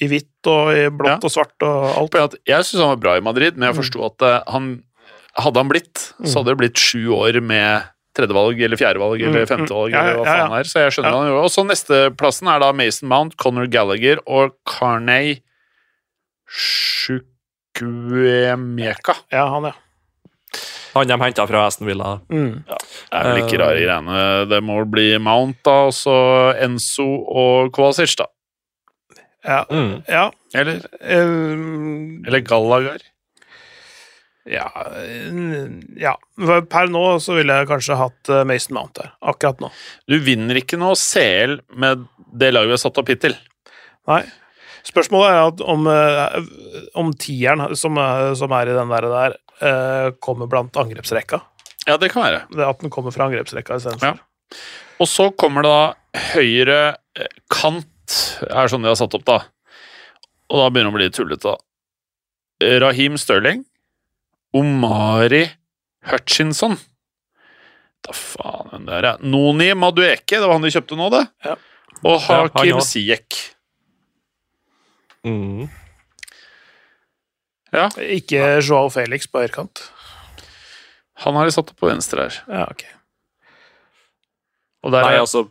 i 0.00 0.08
hvitt 0.08 0.48
og 0.48 0.70
i 0.72 0.86
blått 0.88 1.18
Ja. 1.20 1.28
og 1.28 1.32
svart 1.34 1.66
og 1.66 2.14
alt. 2.16 2.38
Jeg 2.48 2.64
syns 2.64 2.80
han 2.80 2.94
var 2.94 3.02
bra 3.02 3.16
i 3.20 3.24
Madrid, 3.26 3.58
men 3.58 3.68
jeg 3.68 3.78
forsto 3.82 4.06
at 4.08 4.24
eh, 4.26 4.40
han 4.54 4.74
Hadde 5.34 5.58
han 5.58 5.66
blitt, 5.66 5.98
så 6.22 6.38
hadde 6.38 6.52
det 6.52 6.60
blitt 6.60 6.78
sju 6.78 7.08
år 7.10 7.40
med 7.42 7.82
tredjevalg 8.14 8.60
eller 8.62 8.78
fjerdevalg 8.80 9.20
eller 9.22 9.44
Mm, 9.44 9.50
mm. 9.94 9.98
eller 9.98 10.14
hva 10.20 10.24
ja, 10.24 10.34
ja. 10.36 10.46
faen 10.46 10.52
det 10.54 10.58
er, 10.60 10.70
Så 10.70 10.78
jeg 10.84 10.92
skjønner 10.94 11.10
Ja. 11.10 11.14
hva 11.14 11.20
han 11.24 11.30
gjorde. 11.32 11.44
Og 11.44 11.50
så 11.54 11.64
nesteplassen 11.66 12.46
er 12.54 12.58
da 12.62 12.72
Mason 12.72 13.08
Mount, 13.10 13.36
Conor 13.36 13.66
Gallagher 13.66 14.18
og 14.26 14.54
Carney 14.66 15.40
Chukwemeka. 17.74 19.14
Ja, 19.32 19.46
han, 19.50 19.64
ja. 19.64 19.72
Han 20.94 21.08
de 21.10 21.16
henta 21.18 21.46
fra 21.50 21.64
Aston 21.66 21.88
Villa. 21.88 22.20
Mm. 22.30 22.60
Det 22.68 23.18
er 23.18 23.24
vel 23.32 23.40
ikke 23.42 23.58
rare 23.58 23.80
greiene. 23.82 24.18
Det 24.50 24.60
må 24.62 24.76
bli 24.90 25.08
Mount, 25.18 25.58
da, 25.66 25.74
og 25.88 25.94
så 25.96 26.14
Enzo 26.62 27.06
og 27.34 27.72
Kovacic, 27.74 28.14
da. 28.20 28.26
Ja. 29.44 29.64
Mm. 29.70 30.02
ja. 30.08 30.28
Eller, 30.54 30.78
Um, 31.04 32.22
eller 32.26 32.40
Gallagher. 32.46 33.02
Ja, 34.44 34.68
eh, 34.96 35.66
ja. 35.96 36.14
Per 36.70 36.90
nå 36.92 37.04
så 37.24 37.38
ville 37.38 37.56
jeg 37.60 37.68
kanskje 37.70 37.96
hatt 37.96 38.30
eh, 38.32 38.44
Mason 38.48 38.76
Mount 38.76 38.98
der. 38.98 39.14
Akkurat 39.24 39.62
nå. 39.64 39.70
Du 40.10 40.18
vinner 40.20 40.60
ikke 40.60 40.78
noe 40.80 40.96
CL 41.00 41.58
med 41.80 42.04
det 42.34 42.50
laget 42.52 42.68
vi 42.68 42.76
har 42.76 42.82
satt 42.82 43.00
opp 43.00 43.12
hittil. 43.12 43.36
Nei. 44.10 44.20
Spørsmålet 44.84 45.30
er 45.32 45.40
at 45.46 45.64
om, 45.74 45.88
eh, 45.88 46.38
om 47.00 47.14
tieren 47.16 47.70
som, 47.78 47.96
som 48.36 48.56
er 48.58 48.68
i 48.68 48.76
den 48.76 48.92
der, 48.92 49.08
der 49.14 50.14
kommer 50.24 50.50
blant 50.50 50.76
angrepsrekka. 50.76 51.40
Ja, 51.88 51.96
det 52.00 52.10
kan 52.12 52.24
være. 52.26 52.44
Det 52.52 52.64
At 52.68 52.80
den 52.82 52.92
kommer 52.92 53.14
fra 53.14 53.30
angrepsrekka 53.30 53.78
istedenfor. 53.80 54.18
Ja. 54.18 54.58
Og 55.00 55.08
så 55.08 55.30
kommer 55.40 55.64
det 55.64 55.72
da 55.72 56.24
høyre 56.34 56.78
kant, 57.52 58.18
er 58.44 58.68
sånn 58.68 58.84
de 58.84 58.90
har 58.92 58.98
satt 58.98 59.14
opp, 59.16 59.24
da. 59.24 59.38
Og 60.52 60.60
da 60.60 60.66
begynner 60.68 60.92
det 60.92 60.96
å 60.96 60.98
bli 60.98 61.14
tullete, 61.16 61.54
da. 61.54 62.74
Rahim 62.84 63.16
Sterling. 63.20 63.64
Omari 64.54 65.44
Hutchinson. 66.10 66.76
Da 68.04 68.12
faen 68.16 68.68
hvem 68.72 68.84
det 68.88 68.96
er, 68.98 69.06
ja. 69.08 69.14
Noni 69.24 69.70
Madueke, 69.78 70.36
det 70.36 70.44
var 70.44 70.56
han 70.58 70.64
de 70.66 70.72
kjøpte 70.74 70.98
nå, 70.98 71.08
det. 71.14 71.22
Ja. 71.46 71.54
Og 72.04 72.20
Hakim 72.26 72.76
også. 72.78 72.98
Ziyech. 72.98 73.38
Mm. 75.24 75.70
Ja, 77.74 77.88
Ikke 78.12 78.42
Joao 78.60 78.90
Felix 78.92 79.24
på 79.26 79.40
høyrekant. 79.40 79.80
han 81.24 81.34
har 81.38 81.48
de 81.48 81.54
satt 81.54 81.70
opp 81.72 81.80
på 81.80 81.88
venstre 81.88 82.26
her. 82.28 82.36
Ja, 82.46 82.66
ok. 82.68 82.84
Og 84.84 84.92
der 84.92 85.06
Nei, 85.06 85.14
er, 85.16 85.24
altså 85.24 85.46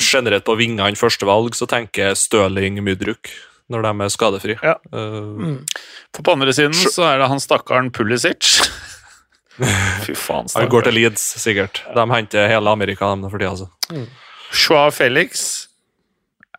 Generelt 0.00 0.46
på 0.46 0.54
vingene 0.56 0.96
førstevalg 0.96 1.52
så 1.58 1.66
tenker 1.68 2.06
jeg 2.08 2.16
Støling 2.16 2.78
Mudruk 2.80 3.28
når 3.70 3.86
de 3.86 3.92
er 4.04 4.12
skadefri. 4.12 4.56
Ja. 4.64 4.76
Uh, 4.92 5.60
for 6.14 6.26
på 6.26 6.36
andre 6.36 6.54
siden 6.56 6.74
så 6.76 7.06
er 7.12 7.22
det 7.22 7.30
han 7.30 7.42
stakkaren 7.42 7.90
Pulisic. 7.94 8.60
Fy 10.06 10.14
faen, 10.16 10.48
han 10.54 10.70
går 10.72 10.86
til 10.88 10.96
Leeds, 10.96 11.24
sikkert. 11.42 11.82
De 11.94 12.04
henter 12.14 12.48
hele 12.48 12.72
Amerika 12.72 13.10
de, 13.12 13.28
for 13.28 13.42
tida. 13.42 13.50
Altså. 13.52 14.06
Joao 14.50 14.90
Felix 14.94 15.66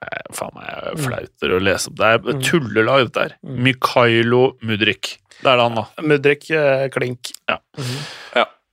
Nei, 0.02 0.21
Faen 0.34 0.54
meg, 0.58 0.69
jeg 0.71 1.02
flauter 1.06 1.52
å 1.54 1.58
lese 1.62 1.91
opp. 1.91 1.97
Det 2.00 2.08
er 2.08 2.32
et 2.34 2.45
tullelag, 2.47 3.04
dette 3.06 3.26
her. 3.28 3.36
Mykhailo 3.45 4.39
Mudrik. 4.65 5.12
Det 5.41 5.45
er 5.45 5.60
det 5.60 5.65
han, 5.67 5.78
da. 5.78 6.06
Mudrik 6.10 6.47
eh, 6.58 6.88
Klink. 6.93 7.34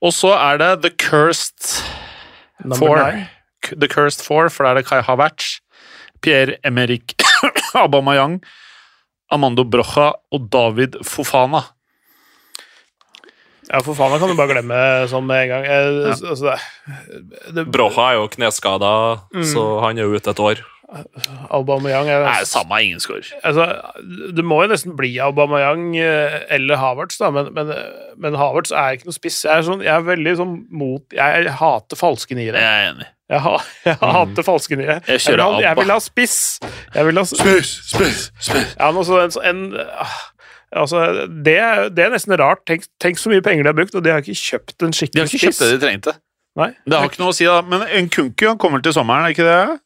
Og 0.05 0.14
så 0.14 0.31
er 0.38 0.61
det 0.62 0.70
The 0.87 0.92
Cursed 0.94 1.83
Number 2.64 2.81
Four. 2.81 3.03
nine. 3.03 3.27
The 3.68 3.90
Cursed 3.92 4.24
Four, 4.24 4.48
for 4.48 4.64
da 4.64 4.72
er 4.72 4.81
det 4.81 4.87
Kai 4.88 5.03
Havertz, 5.05 5.59
Pierre 6.20 6.59
Emerick 6.64 7.14
Abamayang, 7.74 8.38
Amando 9.31 9.64
Brocha 9.64 10.12
og 10.33 10.48
David 10.50 10.96
Fofana. 11.04 11.64
Ja, 13.68 13.83
for 13.85 13.92
faen, 13.98 14.14
da 14.14 14.18
kan 14.22 14.31
du 14.33 14.37
bare 14.38 14.54
glemme 14.54 14.76
sånn 15.11 15.26
med 15.28 15.42
en 15.42 15.50
gang. 15.50 15.66
Eh, 15.68 16.09
altså, 16.09 16.54
det- 16.57 17.52
det, 17.59 17.66
Broha 17.74 18.07
er 18.12 18.14
jo 18.16 18.28
kneskada, 18.33 18.92
Mm. 19.35 19.44
så 19.44 19.81
han 19.83 19.98
er 19.98 20.02
jo 20.09 20.14
ute 20.16 20.31
et 20.31 20.40
år. 20.40 20.62
Aubameyang 21.52 22.09
er 22.09 22.22
Nei, 22.24 22.44
samme 22.48 22.78
ingen 22.81 22.98
score. 22.98 23.20
altså, 23.44 23.66
Det 24.35 24.42
må 24.42 24.62
jo 24.64 24.68
nesten 24.72 24.96
bli 24.96 25.18
Aubameyang 25.20 25.94
eh, 26.00 26.46
eller 26.48 26.76
Havertz, 26.81 27.18
da, 27.18 27.28
men, 27.31 27.52
men, 27.52 27.74
men 28.16 28.33
Havertz 28.40 28.72
er 28.72 28.96
ikke 28.96 29.04
noe 29.11 29.12
spiss. 29.18 29.42
Jeg 29.44 29.52
er, 29.59 29.62
sånn, 29.68 29.83
jeg 29.85 29.92
er 29.92 30.00
veldig 30.16 30.37
sånn 30.40 30.54
mot 30.72 31.02
Jeg 31.12 31.50
hater 31.61 31.96
falske 32.00 32.35
Jeg 32.35 32.54
er 32.57 32.94
enig. 32.94 33.07
Jeg, 33.29 33.41
ha, 33.45 33.57
jeg 33.88 33.97
hater 34.01 34.47
falske 34.47 34.77
nye. 34.81 34.99
Jeg 35.07 35.19
jeg, 35.21 35.35
vil 35.35 35.43
ha, 35.45 35.61
jeg 35.67 35.77
vil 35.83 35.91
ha 35.93 35.99
spiss. 36.01 36.37
Jeg 36.95 37.09
vil 37.11 37.21
ha 37.21 37.25
Spiss, 37.29 37.73
spiss, 37.91 38.23
spiss. 38.41 38.75
Ja, 38.79 38.88
men 38.91 39.03
også 39.03 39.19
en, 39.27 39.35
en 39.51 39.81
ah, 40.01 40.19
Altså, 40.77 41.01
det, 41.45 41.57
det 41.97 42.03
er 42.05 42.11
nesten 42.12 42.35
rart. 42.37 42.61
Tenk, 42.69 42.83
tenk 43.01 43.17
så 43.21 43.31
mye 43.33 43.41
penger 43.45 43.64
de 43.64 43.71
har 43.73 43.77
brukt, 43.79 43.95
og 43.97 44.03
de 44.05 44.11
har 44.12 44.21
ikke 44.21 44.37
kjøpt 44.37 44.85
en 44.85 44.93
skikkelig 44.93 45.29
spiss. 45.31 45.41
De 45.41 45.47
har 45.47 45.49
ikke 45.49 45.55
kjøpt 45.55 45.62
det 45.64 45.69
de 45.79 45.85
trengte. 45.87 46.12
Nei. 46.61 46.71
Det 46.85 46.99
har 46.99 47.09
ikke 47.09 47.23
noe 47.23 47.33
å 47.33 47.37
si, 47.38 47.47
da. 47.49 47.61
Men 47.64 47.85
en 47.88 48.09
Kunku 48.12 48.51
kommer 48.61 48.83
til 48.85 48.93
sommeren, 48.97 49.25
er 49.29 49.33
ikke 49.37 49.47
det? 49.49 49.79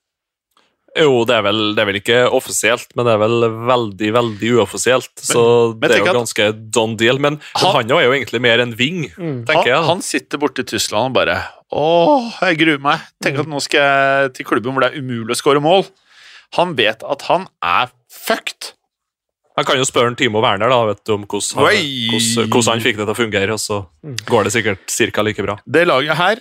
Jo, 0.99 1.23
det 1.25 1.37
er, 1.39 1.45
vel, 1.47 1.61
det 1.73 1.81
er 1.81 1.89
vel 1.89 1.99
ikke 2.03 2.17
offisielt, 2.37 2.91
men 2.99 3.07
det 3.09 3.15
er 3.15 3.21
vel 3.23 3.47
veldig 3.71 4.11
veldig 4.13 4.51
uoffisielt. 4.59 5.13
så 5.25 5.45
men 5.73 5.87
det 5.89 5.95
er 5.97 6.03
jo 6.03 6.11
at- 6.11 6.19
ganske 6.19 6.49
done 6.75 6.99
deal. 7.01 7.19
Men 7.23 7.39
Han- 7.63 7.73
han, 7.79 7.91
er 7.97 8.05
jo 8.05 8.13
egentlig 8.13 8.41
mer 8.45 8.61
en 8.61 8.75
ving, 8.77 9.07
Mm. 9.17 9.47
tenker. 9.47 9.63
Han, 9.63 9.67
jeg. 9.71 9.85
han 9.89 10.03
sitter 10.03 10.39
borte 10.43 10.61
i 10.61 10.69
Tyskland 10.69 11.13
og 11.13 11.15
bare 11.15 11.39
Åh, 11.73 12.31
jeg 12.45 12.59
gruer 12.61 12.81
meg. 12.85 13.01
Tenk 13.25 13.39
at 13.41 13.49
nå 13.49 13.61
skal 13.65 13.81
jeg 13.81 14.33
til 14.37 14.49
klubben 14.49 14.75
hvor 14.77 14.85
det 14.85 14.93
er 14.93 15.01
umulig 15.01 15.33
å 15.33 15.39
skåre 15.41 15.63
mål. 15.65 15.87
Han 16.59 16.75
vet 16.77 17.01
at 17.09 17.23
han 17.31 17.47
er 17.65 17.89
fucked. 18.13 18.75
Han 19.57 19.67
kan 19.69 19.77
jo 19.81 19.85
spørre 19.89 20.09
en 20.13 20.17
Timo 20.17 20.41
Werner 20.45 20.69
da, 20.73 20.79
vet 20.89 21.01
du, 21.05 21.15
om 21.17 21.25
hvordan, 21.27 21.59
han- 21.59 21.67
hvordan, 22.13 22.49
hvordan 22.53 22.73
han 22.73 22.85
fikk 22.85 22.97
det 23.01 23.07
til 23.07 23.15
å 23.15 23.19
fungere, 23.19 23.53
og 23.57 23.61
så 23.61 23.81
går 24.29 24.45
det 24.49 24.53
sikkert 24.55 24.87
cirka 24.93 25.25
like 25.25 25.45
bra. 25.45 25.59
Det 25.69 25.87
laget 25.89 26.17
her, 26.17 26.41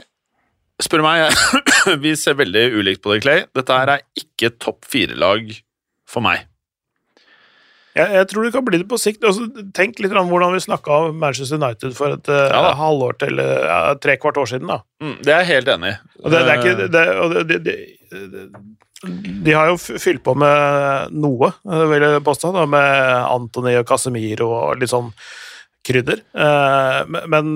spør 0.81 1.03
meg, 1.03 1.31
vi 2.03 2.13
ser 2.19 2.35
veldig 2.39 2.65
ulikt 2.79 3.01
på 3.03 3.11
det, 3.13 3.21
Clay. 3.23 3.43
Dette 3.55 3.75
her 3.81 3.91
er 3.97 4.05
ikke 4.19 4.51
topp 4.63 4.87
fire-lag 4.87 5.51
for 6.07 6.23
meg. 6.23 6.47
Jeg, 7.97 8.07
jeg 8.15 8.27
tror 8.31 8.45
det 8.45 8.51
kan 8.55 8.65
bli 8.67 8.79
det 8.79 8.87
på 8.91 8.99
sikt. 9.01 9.25
Altså, 9.27 9.47
tenk 9.75 9.99
litt 9.99 10.13
om 10.15 10.29
hvordan 10.31 10.53
vi 10.55 10.63
snakka 10.63 10.99
om 11.07 11.17
Manchester 11.19 11.59
United 11.59 11.95
for 11.97 12.15
et 12.15 12.31
eh, 12.31 12.53
Ja 12.53 12.71
halvår 12.79 13.17
til 13.19 13.41
eh, 13.43 13.65
ja, 13.67 13.79
tre 13.99 14.15
kvart 14.21 14.39
år 14.39 14.51
siden. 14.53 14.71
da. 14.71 14.79
Mm, 15.03 15.17
det 15.25 15.33
er 15.33 15.43
jeg 15.43 15.51
helt 15.55 15.73
enig 15.75 15.91
i. 15.91 15.97
Og 16.21 16.31
det, 16.31 16.43
det 16.45 16.53
er 16.53 16.61
ikke, 16.61 16.89
det, 16.95 17.03
og 17.17 17.35
det, 17.35 17.59
det, 17.65 17.77
de 19.47 19.55
har 19.57 19.71
jo 19.71 19.79
fylt 19.81 20.23
på 20.23 20.35
med 20.37 21.15
noe, 21.17 21.51
eh, 21.67 21.85
vil 21.91 22.07
jeg 22.07 22.25
påstå, 22.27 22.53
da, 22.55 22.67
med 22.69 22.99
Anthony 23.25 23.75
og 23.81 23.87
Casemiro 23.89 24.51
og 24.55 24.81
litt 24.81 24.93
sånn 24.93 25.11
krydder. 25.87 26.23
Eh, 26.31 27.19
men 27.33 27.55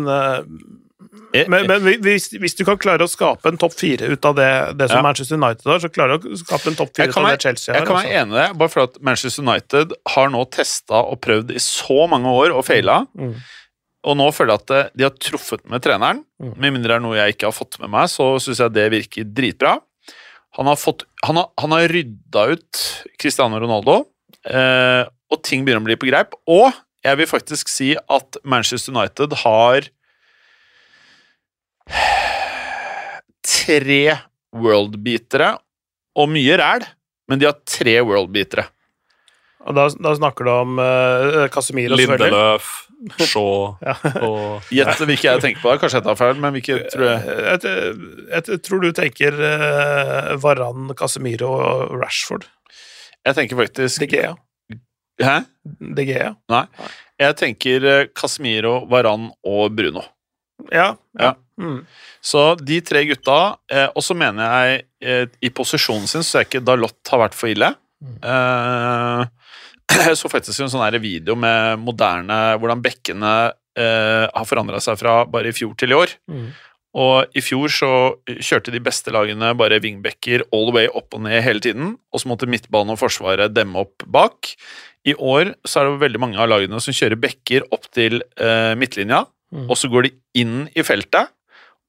men, 1.15 1.53
eh, 1.53 1.75
Eh, 1.75 1.81
men, 1.83 2.01
hvis, 2.03 2.29
hvis 2.39 2.55
du 2.57 2.63
kan 2.67 2.77
klare 2.81 3.05
å 3.05 3.11
skape 3.11 3.51
en 3.51 3.59
topp 3.59 3.75
fire 3.77 4.07
ut 4.11 4.27
av 4.27 4.37
det, 4.37 4.51
det 4.79 4.87
som 4.91 5.01
Ja. 5.01 5.03
Manchester 5.03 5.35
United 5.35 5.67
har, 5.71 5.79
så 5.83 5.91
klarer 5.91 6.21
du 6.21 6.29
å 6.31 6.39
skape 6.39 6.71
en 6.71 6.77
topp 6.79 6.93
fire 6.95 7.09
ut 7.09 7.17
av 7.17 7.27
det 7.29 7.41
Chelsea 7.43 7.73
har. 7.73 7.81
Jeg 7.81 7.87
kan 7.87 7.97
være 7.97 8.07
altså. 8.07 8.21
enig 8.21 8.35
i 8.35 8.39
det, 8.41 8.57
bare 8.61 8.73
for 8.73 8.83
at 8.87 9.01
Manchester 9.01 9.43
United 9.43 9.93
har 10.15 10.29
nå 10.29 10.45
testa 10.51 11.01
og 11.03 11.19
prøvd 11.25 11.51
i 11.55 11.61
så 11.63 12.07
mange 12.11 12.31
år 12.31 12.55
og 12.55 12.65
feila. 12.67 13.01
Mm. 13.17 13.35
Og 14.05 14.17
nå 14.19 14.29
føler 14.31 14.53
jeg 14.53 14.63
at 14.63 14.75
eh, 14.75 14.89
de 14.95 15.07
har 15.07 15.17
truffet 15.17 15.65
med 15.69 15.81
treneren. 15.81 16.23
Mm. 16.39 16.53
Med 16.55 16.77
mindre 16.77 16.93
det 16.93 16.97
er 16.99 17.03
noe 17.03 17.19
jeg 17.19 17.35
ikke 17.35 17.49
har 17.49 17.57
fått 17.57 17.79
med 17.81 17.91
meg, 17.97 18.07
så 18.11 18.35
syns 18.39 18.61
jeg 18.63 18.75
det 18.75 18.87
virker 18.93 19.27
dritbra. 19.27 19.79
Han 20.55 20.69
har, 20.71 20.79
fått, 20.79 21.03
han 21.25 21.35
har, 21.35 21.49
han 21.59 21.73
har 21.75 21.89
rydda 21.91 22.45
ut 22.53 22.83
Cristiano 23.19 23.59
Ronaldo, 23.59 24.05
eh, 24.47 25.03
og 25.03 25.41
ting 25.43 25.65
begynner 25.65 25.83
å 25.83 25.89
bli 25.89 25.97
på 25.99 26.07
greip. 26.07 26.37
Og 26.47 26.69
jeg 27.03 27.19
vil 27.19 27.27
faktisk 27.27 27.69
si 27.69 27.91
at 27.97 28.37
Manchester 28.47 28.95
United 28.95 29.35
har 29.43 29.89
tre 33.45 34.01
worldbeatere 34.55 35.51
og 36.15 36.29
mye 36.31 36.55
ræl, 36.59 36.85
men 37.29 37.41
de 37.41 37.47
har 37.49 37.57
tre 37.67 37.97
worldbeatere. 38.05 38.67
Og 39.65 39.73
da, 39.73 39.87
da 39.89 40.11
snakker 40.13 40.45
du 40.45 40.51
om 40.53 40.75
uh, 40.77 41.45
Casemiro, 41.53 41.97
selvfølgelig. 41.97 42.29
Lindeløf, 42.29 42.67
Shaw 43.31 43.71
Ja. 43.81 43.95
og 44.21 44.67
Gjett 44.73 45.01
hvilke 45.01 45.25
jeg 45.31 45.41
tenker 45.41 45.63
på. 45.63 45.73
Kanskje 45.81 45.97
jeg 45.99 46.05
tar 46.05 46.19
feil, 46.19 46.37
men 46.41 46.53
hvilke 46.55 46.77
tror 46.93 47.05
jeg 47.09 47.23
Jeg, 47.25 47.61
jeg, 47.65 48.43
jeg 48.51 48.59
tror 48.67 48.83
du 48.83 48.91
tenker 48.95 49.39
uh, 49.41 50.35
Varan, 50.43 50.91
Casemiro 50.97 51.49
og 51.57 51.95
Rashford. 51.97 52.45
Jeg 53.25 53.39
tenker 53.39 53.57
faktisk 53.57 54.05
De 54.05 54.19
ja 54.21 54.35
Hæ? 55.25 55.35
DGA. 55.97 56.33
Nei. 56.51 56.65
Jeg 57.23 57.35
tenker 57.39 57.85
eh, 57.87 58.07
Casemiro, 58.11 58.81
Varan 58.91 59.29
og 59.47 59.69
Bruno. 59.71 60.01
Ja. 60.73 60.89
Ja. 61.15 61.29
Mm. 61.61 61.79
Så 62.19 62.41
de 62.59 62.81
tre 62.83 63.05
gutta 63.07 63.55
eh, 63.71 63.87
Og 63.95 64.03
så 64.03 64.11
mener 64.17 64.43
jeg 64.43 64.81
eh, 64.99 65.27
i 65.39 65.51
posisjonen 65.55 66.03
sin 66.09 66.25
så 66.25 66.41
er 66.41 66.49
ikke 66.49 66.59
Dalot 66.59 67.11
har 67.13 67.21
vært 67.21 67.37
for 67.37 67.47
ille. 67.47 67.69
Eh, 68.03 69.21
jeg 70.09 70.17
så 70.19 70.31
faktisk 70.31 70.65
en 70.65 70.73
sånn 70.73 70.99
video 70.99 71.37
med 71.39 71.79
moderne 71.79 72.57
Hvordan 72.59 72.83
bekkene 72.83 73.33
eh, 73.79 74.25
har 74.27 74.47
forandra 74.49 74.81
seg 74.83 74.99
fra 74.99 75.21
bare 75.29 75.51
i 75.51 75.55
fjor 75.55 75.77
til 75.79 75.95
i 75.95 75.99
år. 75.99 76.15
Mm. 76.31 76.49
Og 76.95 77.35
i 77.35 77.43
fjor 77.43 77.71
så 77.75 77.91
kjørte 78.27 78.71
de 78.71 78.79
beste 78.83 79.11
lagene 79.11 79.51
bare 79.59 79.81
wingbacker 79.83 80.45
all 80.55 80.69
the 80.69 80.75
way 80.77 80.87
opp 80.87 81.15
og 81.17 81.25
ned 81.25 81.41
hele 81.43 81.59
tiden, 81.59 81.97
og 82.15 82.21
så 82.21 82.29
måtte 82.31 82.47
midtbanen 82.47 82.93
og 82.93 83.01
forsvaret 83.01 83.51
demme 83.51 83.81
opp 83.83 84.05
bak. 84.07 84.53
I 85.03 85.11
år 85.19 85.51
så 85.67 85.81
er 85.81 85.89
det 85.89 86.05
veldig 86.05 86.21
mange 86.23 86.39
av 86.39 86.47
lagene 86.53 86.79
som 86.79 86.95
kjører 86.95 87.19
bekker 87.19 87.67
opp 87.75 87.89
til 87.91 88.21
eh, 88.39 88.71
midtlinja, 88.79 89.25
Mm. 89.53 89.69
og 89.69 89.77
så 89.79 89.89
går 89.91 90.07
de 90.07 90.11
inn 90.41 90.55
i 90.75 90.83
feltet, 90.83 91.31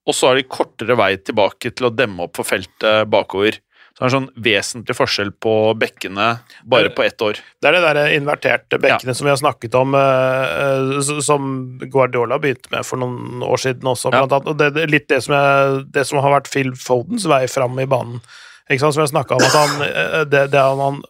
og 0.07 0.15
så 0.15 0.31
har 0.31 0.39
de 0.39 0.47
kortere 0.49 0.97
vei 0.99 1.17
tilbake 1.19 1.73
til 1.75 1.89
å 1.89 1.95
demme 1.95 2.27
opp 2.29 2.39
for 2.39 2.47
feltet 2.47 3.09
bakover. 3.11 3.59
Så 3.97 4.03
det 4.03 4.05
er 4.05 4.11
en 4.11 4.13
sånn 4.13 4.45
vesentlig 4.45 4.95
forskjell 4.99 5.31
på 5.41 5.53
bekkene 5.81 6.25
bare 6.69 6.91
på 6.93 7.01
ett 7.07 7.23
år. 7.25 7.39
Det 7.63 7.71
er 7.71 7.79
det 7.79 7.95
der 7.97 8.11
inverterte 8.13 8.77
bekkene 8.83 9.15
som 9.17 9.25
vi 9.25 9.33
har 9.33 9.39
snakket 9.41 9.75
om, 9.81 9.95
eh, 9.97 10.99
eh, 10.99 11.21
som 11.25 11.47
Guardiola 11.81 12.37
begynte 12.39 12.69
med 12.75 12.85
for 12.85 13.01
noen 13.01 13.41
år 13.41 13.57
siden 13.57 13.89
også, 13.89 14.13
Ja. 14.13 14.27
blant 14.27 14.37
annet. 14.37 14.49
Og 14.53 14.59
det, 14.59 14.83
er 14.85 14.93
litt 14.93 15.09
det 15.09 15.23
som, 15.25 15.33
jeg, 15.33 15.87
det 15.91 16.05
som 16.07 16.21
har 16.21 16.31
vært 16.41 16.53
Phil 16.53 16.75
Fodens 16.77 17.25
vei 17.25 17.47
fram 17.49 17.79
i 17.81 17.87
banen. 17.87 18.21
Som 18.69 18.93
jeg 18.93 19.15
snakka 19.15 19.39
om, 19.39 19.43
at 19.47 19.57
han, 19.57 19.83
eh, 19.89 20.25
det, 20.29 20.51
det 20.53 20.61
han, 20.61 21.01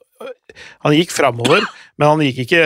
han 0.85 0.93
gikk 0.97 1.11
framover, 1.15 1.65
men 1.99 2.09
han 2.09 2.21
gikk 2.25 2.39
ikke 2.45 2.61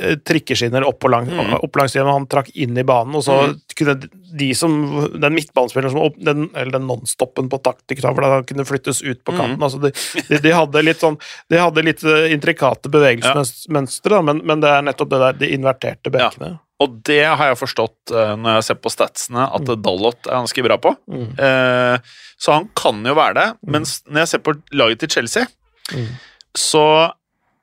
eh, 0.00 0.14
trikkeskinner 0.24 0.84
opp, 0.86 1.04
lang, 1.10 1.26
Mm. 1.30 1.54
opp 1.62 1.76
langs 1.76 1.92
siden, 1.92 2.08
han 2.10 2.26
trakk 2.30 2.48
inn 2.54 2.78
i 2.78 2.84
banen, 2.86 3.14
og 3.18 3.24
så 3.26 3.36
kunne 3.76 3.96
de 4.36 4.50
som 4.54 4.72
Den 5.20 5.34
midtbanespilleren 5.34 5.90
som 5.90 6.00
opp, 6.04 6.14
den, 6.22 6.48
Eller 6.54 6.76
den 6.78 6.86
nonstoppen 6.86 7.48
på 7.50 7.58
taktikktavla 7.66 8.42
kunne 8.46 8.64
flyttes 8.68 9.02
ut 9.02 9.24
på 9.24 9.32
kanten. 9.34 9.58
Altså 9.62 9.80
de, 9.82 9.90
de, 10.28 10.38
de 10.44 10.52
hadde 10.54 10.82
litt 10.86 11.00
sånn 11.02 11.16
De 11.50 11.58
hadde 11.58 11.82
litt 11.84 12.04
eh, 12.06 12.30
intrikate 12.34 12.88
bevegelsesmønstre, 12.92 14.22
men, 14.24 14.42
men 14.46 14.60
det 14.62 14.70
er 14.70 14.82
nettopp 14.86 15.10
det 15.10 15.20
der, 15.24 15.38
de 15.40 15.50
inverterte 15.56 16.12
bekkene. 16.14 16.58
Og 16.80 16.94
det 17.04 17.24
har 17.26 17.50
jeg 17.50 17.58
forstått 17.60 18.12
eh, 18.16 18.34
når 18.40 18.54
jeg 18.60 18.66
ser 18.70 18.78
på 18.80 18.92
statsene, 18.92 19.48
at 19.52 19.66
Dallot 19.84 20.28
er 20.30 20.38
ganske 20.38 20.62
bra 20.64 20.78
på. 20.80 20.94
Mm. 21.12 21.26
Eh, 21.36 22.12
så 22.40 22.54
han 22.56 22.70
kan 22.78 23.02
jo 23.04 23.12
være 23.18 23.34
det, 23.36 23.48
mens 23.68 23.98
når 24.08 24.22
jeg 24.22 24.30
ser 24.34 24.44
på 24.46 24.54
laget 24.72 25.02
til 25.04 25.16
Chelsea, 25.18 25.46
Mm. 25.90 26.06
så 26.54 26.82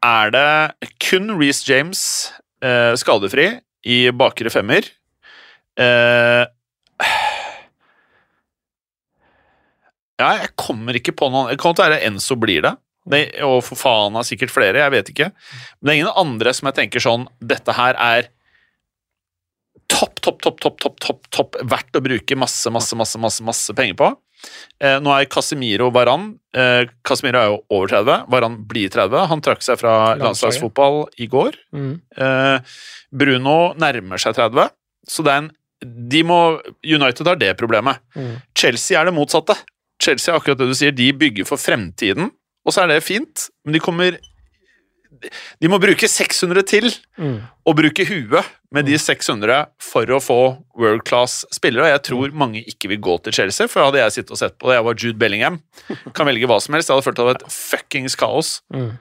er 0.08 0.32
det 0.34 0.90
kun 1.04 1.34
Reece 1.38 1.68
James 1.68 2.02
eh, 2.64 2.94
skadefri 3.00 3.50
i 3.88 3.98
bakre 4.16 4.52
femmer. 4.54 4.88
Eh, 5.78 6.44
ja, 10.18 10.30
jeg 10.42 10.54
kommer 10.58 10.98
ikke 10.98 11.14
på 11.14 11.30
noen 11.30 11.52
Det 11.52 11.60
kan 11.62 11.76
være 11.78 12.02
Enzo 12.08 12.38
blir 12.40 12.64
det. 12.66 12.74
det. 13.06 13.24
Og 13.46 13.60
for 13.68 13.80
faen 13.80 14.18
av 14.18 14.26
sikkert 14.28 14.54
flere, 14.54 14.82
jeg 14.82 14.96
vet 14.96 15.12
ikke. 15.14 15.30
Men 15.78 15.90
det 15.90 15.94
er 15.94 16.00
ingen 16.02 16.24
andre 16.24 16.56
som 16.58 16.72
jeg 16.72 16.80
tenker 16.80 17.04
sånn 17.04 17.28
Dette 17.38 17.76
her 17.78 18.00
er 18.02 18.32
topp, 19.88 20.20
topp, 20.22 20.42
topp, 20.44 20.60
topp, 20.64 20.80
topp, 20.84 20.98
topp, 21.04 21.28
topp 21.34 21.60
verdt 21.70 21.96
å 21.96 22.04
bruke 22.04 22.40
masse, 22.40 22.72
masse, 22.74 22.98
masse, 23.00 23.22
masse, 23.22 23.44
masse 23.46 23.76
penger 23.78 23.98
på. 24.00 24.10
Eh, 24.78 24.98
nå 25.02 25.14
er 25.14 25.26
Casemiro 25.32 25.88
Varan 25.94 26.28
eh, 26.54 26.86
Casemiro 27.06 27.40
er 27.40 27.48
jo 27.50 27.56
over 27.74 27.90
30, 27.90 28.28
Varan 28.30 28.58
blir 28.70 28.92
30. 28.94 29.24
Han 29.32 29.42
trakk 29.46 29.64
seg 29.66 29.80
fra 29.82 29.94
landslagsfotball 30.20 31.06
i 31.24 31.30
går. 31.32 31.58
Mm. 31.74 31.94
Eh, 32.18 32.76
Bruno 33.10 33.58
nærmer 33.80 34.22
seg 34.22 34.38
30, 34.38 34.70
så 35.08 35.26
det 35.26 35.34
er 35.34 35.46
en 35.46 35.54
de 35.82 36.24
må, 36.26 36.38
United 36.82 37.28
har 37.30 37.38
det 37.38 37.52
problemet. 37.60 38.02
Mm. 38.18 38.40
Chelsea 38.58 38.98
er 38.98 39.06
det 39.06 39.14
motsatte. 39.14 39.54
Chelsea 40.02 40.34
er 40.34 40.40
akkurat 40.40 40.58
det 40.58 40.72
du 40.72 40.78
sier, 40.78 40.96
de 40.96 41.12
bygger 41.14 41.46
for 41.46 41.62
fremtiden, 41.62 42.32
og 42.66 42.74
så 42.74 42.84
er 42.84 42.96
det 42.96 43.06
fint, 43.06 43.46
men 43.66 43.78
de 43.78 43.82
kommer 43.82 44.18
De 45.62 45.70
må 45.72 45.80
bruke 45.82 46.08
600 46.10 46.64
til 46.68 46.90
Mm. 47.18 47.40
og 47.66 47.76
bruke 47.80 48.06
huet 48.06 48.46
med 48.72 48.86
de 48.86 48.98
600 49.00 49.66
for 49.82 50.06
å 50.06 50.20
få 50.22 50.40
world 50.78 51.04
class 51.08 51.46
spillere. 51.56 51.88
Og 51.88 51.94
jeg 51.96 52.04
tror 52.12 52.36
mange 52.38 52.62
ikke 52.68 52.90
vil 52.92 53.00
gå 53.00 53.18
til 53.24 53.34
Chelsea, 53.34 53.68
for 53.68 53.88
hadde 53.88 54.04
jeg 54.04 54.12
sittet 54.20 54.32
og 54.36 54.38
sett 54.38 54.58
på 54.60 54.70
det, 54.70 54.76
jeg 54.78 54.86
var 54.86 54.94
Jude 55.02 55.18
Bellingham, 55.18 55.60
kan 56.14 56.28
velge 56.30 56.46
hva 56.50 56.60
som 56.62 56.76
helst, 56.78 56.90
jeg 56.90 56.96
hadde 56.98 57.08
følt 57.08 57.18
det 57.22 57.26
var 57.26 57.40
et 57.40 57.48
fuckings 57.52 58.16
kaos. 58.20 58.62
Mm. 58.74 58.92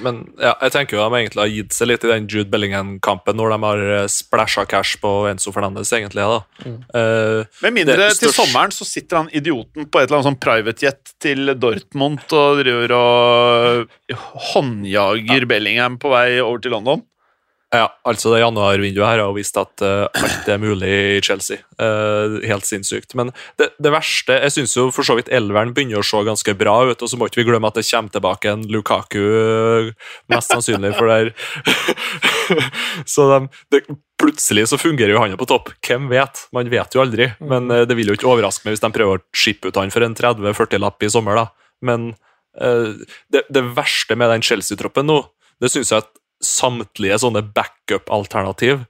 Men 0.00 0.22
ja, 0.40 0.54
jeg 0.62 0.72
tenker 0.72 0.96
jo 0.96 1.04
de 1.04 1.18
egentlig 1.20 1.42
har 1.42 1.50
gitt 1.52 1.76
seg 1.76 1.90
litt 1.90 2.04
i 2.06 2.10
den 2.12 2.28
Jude 2.30 2.48
Bellingham-kampen, 2.52 3.36
når 3.36 3.52
de 3.54 3.58
har 3.66 3.82
eh, 3.98 4.06
splæsja 4.10 4.64
cash 4.70 4.96
på 5.02 5.12
Enzo 5.30 5.52
Fernandes, 5.52 5.92
egentlig. 5.92 6.24
da. 6.24 6.40
Eh, 6.64 7.44
Med 7.66 7.76
mindre 7.76 7.98
Det 8.00 8.18
til 8.22 8.32
sommeren 8.32 8.72
så 8.72 8.86
sitter 8.88 9.22
han 9.22 9.30
idioten 9.34 9.86
på 9.90 10.00
et 10.00 10.08
eller 10.08 10.20
annet 10.20 10.30
sånn 10.30 10.40
privatejet 10.42 11.14
til 11.22 11.52
Dortmund 11.60 12.24
og 12.32 12.62
driver 12.62 12.96
og 12.96 14.18
håndjager 14.52 15.46
Bellingham 15.50 15.98
på 16.00 16.12
vei 16.12 16.40
over 16.40 16.62
til 16.62 16.74
London. 16.74 17.04
Ja, 17.72 17.86
altså 18.04 18.34
det 18.34 18.42
januarvinduet 18.42 19.06
her 19.06 19.22
har 19.22 19.32
vist 19.32 19.56
at 19.56 19.80
uh, 19.80 20.04
alt 20.12 20.48
er 20.52 20.58
mulig 20.60 20.90
i 20.92 21.22
Chelsea. 21.24 21.62
Uh, 21.80 22.36
helt 22.44 22.68
sinnssykt. 22.68 23.14
Men 23.16 23.30
det, 23.56 23.70
det 23.80 23.92
verste 23.94 24.36
Jeg 24.36 24.52
syns 24.52 24.76
jo 24.76 24.90
for 24.92 25.08
så 25.08 25.16
vidt 25.16 25.30
elveren 25.32 25.72
begynner 25.72 26.02
å 26.02 26.04
se 26.04 26.20
ganske 26.26 26.52
bra 26.60 26.74
ut, 26.90 27.00
og 27.00 27.08
så 27.08 27.16
må 27.16 27.30
ikke 27.30 27.40
vi 27.40 27.46
glemme 27.48 27.70
at 27.72 27.80
det 27.80 27.86
kommer 27.88 28.12
tilbake 28.12 28.52
en 28.52 28.68
Lukaku, 28.68 29.24
eh, 29.24 30.12
mest 30.28 30.52
sannsynlig, 30.52 30.92
for 30.98 31.08
der 31.08 31.32
Så 33.14 33.30
de, 33.32 33.40
det, 33.72 33.84
plutselig 34.20 34.68
så 34.68 34.76
fungerer 34.76 35.16
jo 35.16 35.24
han 35.24 35.40
på 35.40 35.48
topp. 35.48 35.72
Hvem 35.80 36.12
vet? 36.12 36.44
Man 36.52 36.68
vet 36.72 36.92
jo 36.92 37.00
aldri. 37.06 37.32
Men 37.40 37.72
uh, 37.72 37.86
det 37.88 37.96
vil 37.96 38.12
jo 38.12 38.20
ikke 38.20 38.28
overraske 38.34 38.68
meg 38.68 38.76
hvis 38.76 38.84
de 38.84 38.92
prøver 38.92 39.22
å 39.22 39.28
shippe 39.32 39.72
ut 39.72 39.80
han 39.80 39.94
for 39.94 40.04
en 40.04 40.18
30-40-lapp 40.18 41.08
i 41.08 41.14
sommer, 41.16 41.40
da. 41.40 41.48
Men 41.80 42.12
det, 43.32 43.46
det 43.48 43.62
verste 43.72 44.12
med 44.20 44.28
den 44.28 44.42
Chelsea-troppen 44.44 45.06
nå, 45.08 45.22
det 45.64 45.70
syns 45.72 45.88
jeg 45.88 46.04
at 46.04 46.10
samtlige 46.44 47.18
sånne 47.22 47.42
backup-alternativ 47.54 48.84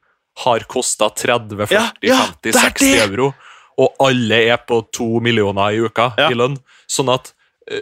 har 0.44 0.64
kosta 0.70 1.10
30, 1.12 1.56
40, 1.66 1.74
Ja, 1.76 1.90
ja, 2.00 2.20
50, 2.32 2.40
det 2.42 2.54
60 2.56 2.94
euro, 3.04 3.32
og 3.78 3.94
alle 4.00 4.38
er 4.52 4.56
på 4.68 4.80
to 4.92 5.20
millioner 5.24 5.72
i 5.76 5.82
uka 5.84 6.12
Ja. 6.18 6.30
i 6.30 6.34
lønn. 6.38 6.56
Sånn 6.88 7.12
at 7.12 7.32
eh, 7.70 7.80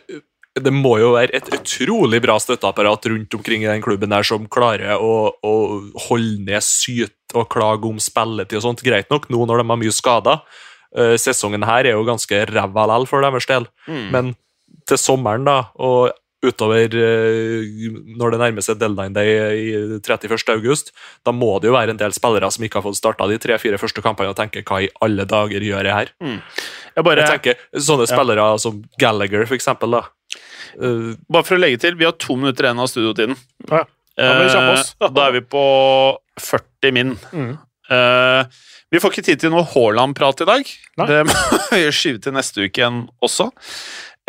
det 0.60 0.72
må 0.74 0.96
jo 0.98 1.12
være 1.14 1.30
et 1.38 1.46
utrolig 1.54 2.20
bra 2.22 2.34
støtteapparat 2.42 3.06
rundt 3.06 3.34
omkring 3.38 3.62
i 3.62 3.70
den 3.70 3.82
klubben 3.82 4.10
der 4.10 4.22
som 4.26 4.48
klarer 4.50 4.98
å, 4.98 5.30
å 5.46 5.54
holde 6.08 6.42
ned 6.44 6.62
syt 6.66 7.14
og 7.38 7.48
klage 7.48 7.86
om 7.86 8.00
spilletid 8.02 8.58
og 8.58 8.64
sånt. 8.66 8.82
Greit 8.82 9.10
nok 9.10 9.28
nå 9.30 9.44
når 9.46 9.62
de 9.62 9.68
har 9.70 9.78
mye 9.78 9.94
skader. 9.94 10.40
Eh, 10.96 11.14
sesongen 11.22 11.62
her 11.64 11.86
er 11.86 11.94
jo 11.94 12.02
ganske 12.08 12.42
ræva 12.50 12.86
likevel 12.90 13.06
for 13.06 13.22
deres 13.22 13.46
del, 13.46 13.68
Mm. 13.86 14.10
men 14.10 14.36
til 14.86 14.98
sommeren 14.98 15.44
da, 15.46 15.68
og 15.78 16.10
utover 16.46 16.94
eh, 16.96 17.66
når 18.16 18.34
det 18.34 18.40
nærmer 18.40 18.64
seg 18.64 18.78
deadline 18.80 19.12
day 19.16 19.34
i 19.60 19.98
31. 19.98 20.38
august, 20.54 20.92
da 21.26 21.34
må 21.36 21.52
det 21.60 21.68
jo 21.70 21.76
være 21.76 21.94
en 21.94 22.00
del 22.00 22.14
spillere 22.16 22.48
som 22.52 22.64
ikke 22.64 22.80
har 22.80 22.86
fått 22.86 23.00
starta 23.00 23.28
de 23.30 23.38
tre-fire 23.42 23.80
første 23.80 24.04
kampene 24.04 24.32
og 24.32 24.38
tenker 24.38 24.64
hva 24.64 24.80
i 24.84 24.90
alle 25.04 25.26
dager 25.28 25.64
gjør 25.66 25.90
jeg 25.90 25.96
her? 25.96 26.14
Jeg 26.96 27.06
bare, 27.06 27.26
Jeg 27.26 27.36
tenker 27.36 27.84
Sånne 27.90 28.08
spillere 28.08 28.46
som 28.62 28.80
Gallagher, 29.00 29.44
for 29.46 29.58
eksempel. 29.58 29.98
Da. 29.98 30.04
Eh, 30.80 31.14
bare 31.28 31.46
for 31.46 31.58
å 31.58 31.62
legge 31.62 31.80
til, 31.84 31.98
vi 32.00 32.08
har 32.08 32.16
to 32.18 32.36
minutter 32.40 32.68
igjen 32.68 32.82
av 32.82 32.90
studiotiden. 32.90 33.38
Ja. 33.70 33.84
Da 34.20 34.32
kjappe 34.48 34.72
oss. 34.76 34.94
Eh, 35.00 35.12
Da 35.16 35.28
er 35.28 35.36
vi 35.38 35.44
på 35.48 35.64
40 36.40 36.96
min. 36.96 37.16
Mm. 37.32 37.54
Uh, 37.90 38.44
vi 38.90 39.00
får 39.02 39.12
ikke 39.14 39.26
tid 39.26 39.40
til 39.42 39.52
noe 39.54 39.66
Haaland-prat 39.66 40.44
i 40.44 40.46
dag. 40.46 40.68
Nei. 41.00 41.06
Det 41.10 41.20
må 41.26 41.34
vi 41.72 41.80
skyve 41.94 42.22
til 42.22 42.34
neste 42.36 42.66
uke 42.66 42.82
igjen 42.82 43.00
også. 43.22 43.48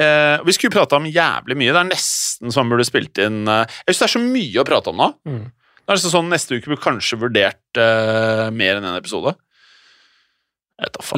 Eh, 0.02 0.42
vi 0.48 0.56
skulle 0.58 0.74
prata 0.74 0.98
om 1.00 1.06
jævlig 1.10 1.58
mye. 1.60 1.72
Det 1.76 1.82
er 1.84 1.90
nesten 1.92 2.54
som 2.54 2.66
man 2.66 2.76
burde 2.76 2.88
spilt 2.88 3.22
inn 3.22 3.44
eh, 3.52 3.66
Jeg 3.86 3.94
syns 3.96 4.02
det 4.04 4.08
er 4.10 4.14
så 4.16 4.24
mye 4.26 4.62
å 4.64 4.68
prate 4.68 4.94
om 4.94 5.00
nå. 5.02 5.10
Mm. 5.30 5.42
Det 5.82 5.96
er 5.96 6.02
sånn 6.04 6.30
Neste 6.32 6.58
uke 6.58 6.72
burde 6.72 6.84
kanskje 6.84 7.20
vurdert 7.22 7.82
eh, 7.82 8.46
mer 8.56 8.80
enn 8.80 8.88
en 8.92 9.00
episode. 9.00 9.36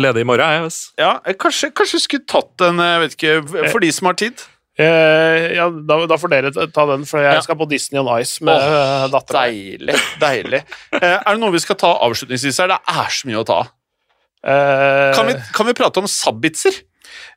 Ledig 0.04 0.24
i 0.26 0.28
morgen, 0.28 0.50
jeg. 0.52 0.64
Yes. 0.68 0.80
Ja, 1.00 1.12
kanskje, 1.40 1.70
kanskje 1.76 2.02
skulle 2.04 2.28
tatt 2.28 2.64
en 2.68 2.82
Jeg 2.84 3.04
vet 3.06 3.14
ikke, 3.16 3.36
for 3.72 3.84
de 3.84 3.92
som 3.96 4.10
har 4.10 4.18
tid. 4.20 4.42
Eh, 4.74 5.54
ja, 5.54 5.68
da, 5.70 6.00
da 6.10 6.18
får 6.18 6.32
dere 6.34 6.52
ta 6.74 6.86
den, 6.90 7.06
for 7.06 7.22
jeg 7.22 7.38
Ja. 7.38 7.42
skal 7.46 7.60
på 7.60 7.68
Disney 7.70 8.02
on 8.02 8.10
Ice 8.20 8.42
med 8.44 8.58
oh, 8.58 9.06
dattera. 9.14 9.46
Deilig. 9.46 9.96
deilig. 10.20 10.64
Eh, 10.98 11.14
er 11.20 11.30
det 11.30 11.40
noe 11.44 11.54
vi 11.54 11.62
skal 11.62 11.78
ta 11.80 11.94
avslutningsvis 12.08 12.60
her? 12.64 12.74
Det 12.74 12.80
er 12.96 13.14
så 13.14 13.30
mye 13.30 13.44
å 13.44 13.46
ta 13.48 13.60
av. 13.62 13.70
Eh, 14.44 15.14
Kan 15.16 15.30
vi, 15.30 15.38
kan 15.56 15.70
vi 15.70 15.76
prate 15.78 16.02
om 16.02 16.10
Sabitzer? 16.10 16.82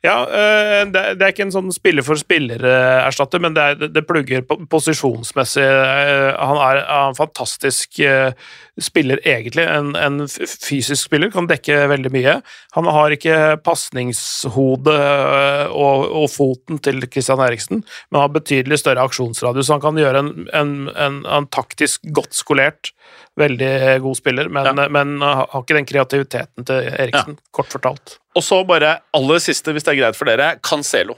Ja, 0.04 0.16
eh, 0.28 0.82
det, 0.92 1.02
er 1.16 1.32
ikke 1.32 1.46
en 1.46 1.54
sånn 1.54 1.72
spiller 1.74 2.04
for 2.04 2.20
spiller-erstatter, 2.20 3.40
men 3.42 3.56
det, 3.56 3.64
er, 3.64 3.90
det, 3.94 4.02
plugger 4.06 4.44
posisjonsmessig. 4.44 5.64
Eh, 5.64 6.30
Han 6.36 6.60
er 6.60 6.82
en 6.84 7.16
fantastisk 7.16 8.00
eh, 8.04 8.34
spiller, 8.82 9.22
egentlig. 9.24 9.64
En, 9.64 9.94
en 9.96 10.26
fysisk 10.28 11.00
spiller, 11.08 11.32
kan 11.32 11.48
dekke 11.48 11.86
veldig 11.92 12.12
mye. 12.14 12.36
Han 12.76 12.90
har 12.92 13.14
ikke 13.16 13.56
pasningshode 13.66 14.96
eh, 14.96 15.72
og, 15.72 16.04
og 16.22 16.28
foten 16.34 16.82
til 16.84 17.00
Christian 17.08 17.42
Eriksen, 17.46 17.82
men 18.10 18.22
har 18.22 18.34
betydelig 18.36 18.82
større 18.82 19.06
aksjonsradius. 19.08 19.72
Han 19.72 19.84
kan 19.84 20.00
gjøre 20.00 20.22
en, 20.26 20.34
en, 20.52 20.76
en, 21.24 21.48
taktisk 21.56 22.04
godt 22.12 22.36
skolert, 22.36 22.92
veldig 23.38 24.00
god 24.04 24.18
spiller, 24.18 24.48
men, 24.52 24.80
men 24.92 25.18
har 25.22 25.48
ikke 25.60 25.76
den 25.76 25.88
kreativiteten 25.88 26.66
til 26.68 26.88
Eriksen, 26.90 27.36
kort 27.54 27.70
fortalt. 27.72 28.18
Og 28.36 28.44
så 28.44 28.60
bare 28.68 28.98
aller 29.16 29.40
siste, 29.42 29.72
hvis 29.72 29.86
det 29.86 29.94
er 29.94 30.00
greit 30.02 30.18
for 30.18 30.28
dere, 30.28 30.56
Cancelo. 30.64 31.16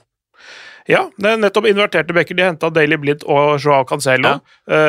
Ja, 0.89 1.03
det 1.21 1.33
er 1.35 1.41
nettopp 1.41 1.67
inverterte 1.69 2.15
bekker. 2.17 2.37
De 2.37 2.47
henta 2.47 2.71
Daily 2.73 2.97
Blind 2.97 3.25
og 3.29 3.59
Joao 3.61 3.85
Cancelo. 3.85 4.39
Ja. 4.39 4.79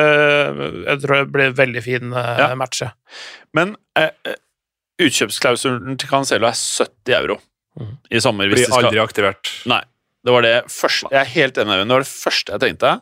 jeg 0.87 1.01
tror 1.03 1.19
det 1.19 1.27
blir 1.35 1.53
veldig 1.59 1.83
fin 1.85 2.15
uh, 2.15 2.39
Ja. 2.39 2.47
match. 2.57 2.81
Men 3.53 3.75
eh, 3.99 4.09
eh, 4.25 4.39
utkjøpsklausulen 5.03 5.99
til 6.01 6.09
Cancelo 6.09 6.49
er 6.49 6.57
70 6.57 7.13
euro 7.19 7.37
mm. 7.77 7.93
i 8.09 8.23
sommer. 8.23 8.49
Hvis 8.49 8.63
Blir 8.63 8.71
skal... 8.71 8.89
aldri 8.89 9.03
aktivert. 9.03 9.53
Nei. 9.69 9.83
Det 10.21 10.33
var 10.35 10.45
det 10.45 10.57
første 10.69 11.09
Jeg 11.09 11.21
er 11.21 11.31
helt 11.33 11.57
enig 11.57 11.77
med. 11.79 11.87
Det 11.87 11.95
var 11.95 12.03
det 12.03 12.11
første 12.11 12.53
jeg 12.55 12.63
tenkte. 12.65 12.95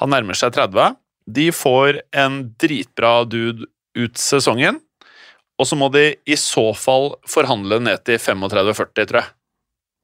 Han 0.00 0.12
nærmer 0.12 0.36
seg 0.36 0.52
30. 0.56 0.96
De 1.30 1.46
får 1.54 2.00
en 2.16 2.40
dritbra 2.60 3.12
dude 3.28 3.68
ut 3.98 4.20
sesongen, 4.20 4.80
og 5.60 5.68
så 5.68 5.76
må 5.78 5.90
de 5.92 6.06
i 6.24 6.36
så 6.40 6.70
fall 6.76 7.12
forhandle 7.28 7.80
ned 7.84 8.02
til 8.08 8.16
35-40, 8.20 9.06
tror 9.10 9.20
jeg. 9.20 9.30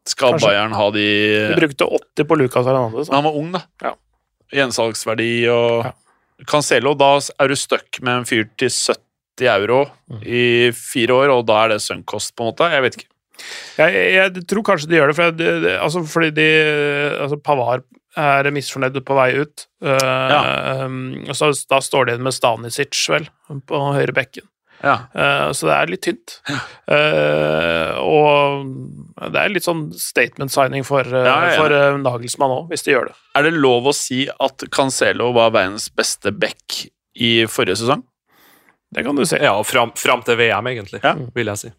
Skal 0.07 0.37
Kanskje. 0.37 0.51
Bayern 0.53 0.75
ha 0.79 0.91
de 0.95 1.07
De 1.51 1.57
brukte 1.59 1.89
80 1.99 2.29
på 2.31 2.37
Lucas 2.39 2.69
Hernandez. 2.69 3.09
Han 3.11 3.25
var 3.27 3.39
ung, 3.41 3.49
da. 3.57 3.65
Ja. 3.83 3.95
Gjensalgsverdi 4.55 5.31
og 5.51 5.89
Ja. 5.89 5.95
Cancelo, 6.47 6.93
da 6.95 7.15
er 7.41 7.49
du 7.49 7.57
stuck 7.57 7.97
med 8.05 8.21
en 8.21 8.27
fyr 8.29 8.45
til 8.61 8.69
70 8.69 9.49
euro 9.49 9.87
Mm. 10.07 10.21
i 10.23 10.71
fire 10.71 11.13
år, 11.17 11.31
og 11.33 11.47
da 11.49 11.65
er 11.65 11.69
det 11.75 11.81
sønnkost, 11.83 12.37
på 12.37 12.45
en 12.45 12.53
måte. 12.53 12.69
Jeg 12.71 12.83
vet 12.85 12.97
ikke. 12.99 13.09
Jeg, 13.77 14.13
jeg, 14.15 14.45
tror 14.47 14.63
kanskje 14.63 14.89
de 14.89 14.97
gjør 15.01 15.11
det, 15.11 15.17
for 15.17 15.25
jeg, 15.25 15.37
det, 15.37 15.73
altså, 15.81 16.03
fordi 16.07 16.31
de 16.37 16.47
altså 17.21 17.37
Pavar 17.43 17.83
er 18.17 18.49
misfornøyd 18.55 19.01
på 19.05 19.17
vei 19.19 19.33
ut. 19.43 19.67
Eh, 19.85 20.85
um, 20.85 21.25
og 21.27 21.35
så, 21.37 21.51
da 21.69 21.81
står 21.85 22.07
de 22.07 22.15
igjen 22.15 22.25
med 22.25 22.37
Stanisic, 22.37 23.03
vel, 23.13 23.27
på 23.69 23.81
høyre 23.97 24.15
bekken. 24.17 24.47
Ja. 24.85 24.97
Uh, 25.17 25.53
så 25.57 25.69
det 25.71 25.77
er 25.77 25.93
litt 25.93 26.03
tynt. 26.05 26.35
Uh, 26.91 27.97
og 28.03 29.31
det 29.33 29.41
er 29.41 29.53
litt 29.55 29.67
sånn 29.67 29.87
statement 29.99 30.53
signing 30.53 30.85
for, 30.87 31.07
uh, 31.09 31.23
Ja, 31.27 31.37
ja. 31.51 31.55
for 31.61 31.99
Nagelsmann 32.03 32.53
òg, 32.59 32.69
hvis 32.73 32.85
de 32.87 32.93
gjør 32.95 33.11
det. 33.11 33.17
Er 33.39 33.49
det 33.49 33.55
lov 33.57 33.89
å 33.91 33.95
si 33.97 34.27
at 34.29 34.67
Cancelo 34.75 35.33
var 35.37 35.55
verdens 35.57 35.89
beste 35.97 36.33
back 36.33 36.83
i 37.17 37.39
forrige 37.51 37.81
sesong? 37.83 38.05
Det 38.95 39.03
kan 39.05 39.17
du 39.19 39.25
si. 39.27 39.37
Ja, 39.43 39.57
og 39.59 39.67
fram, 39.67 39.91
fram 39.99 40.23
til 40.25 40.39
VM, 40.39 40.69
egentlig, 40.71 41.01
Ja. 41.03 41.17
vil 41.35 41.51
jeg 41.51 41.59
si. 41.65 41.73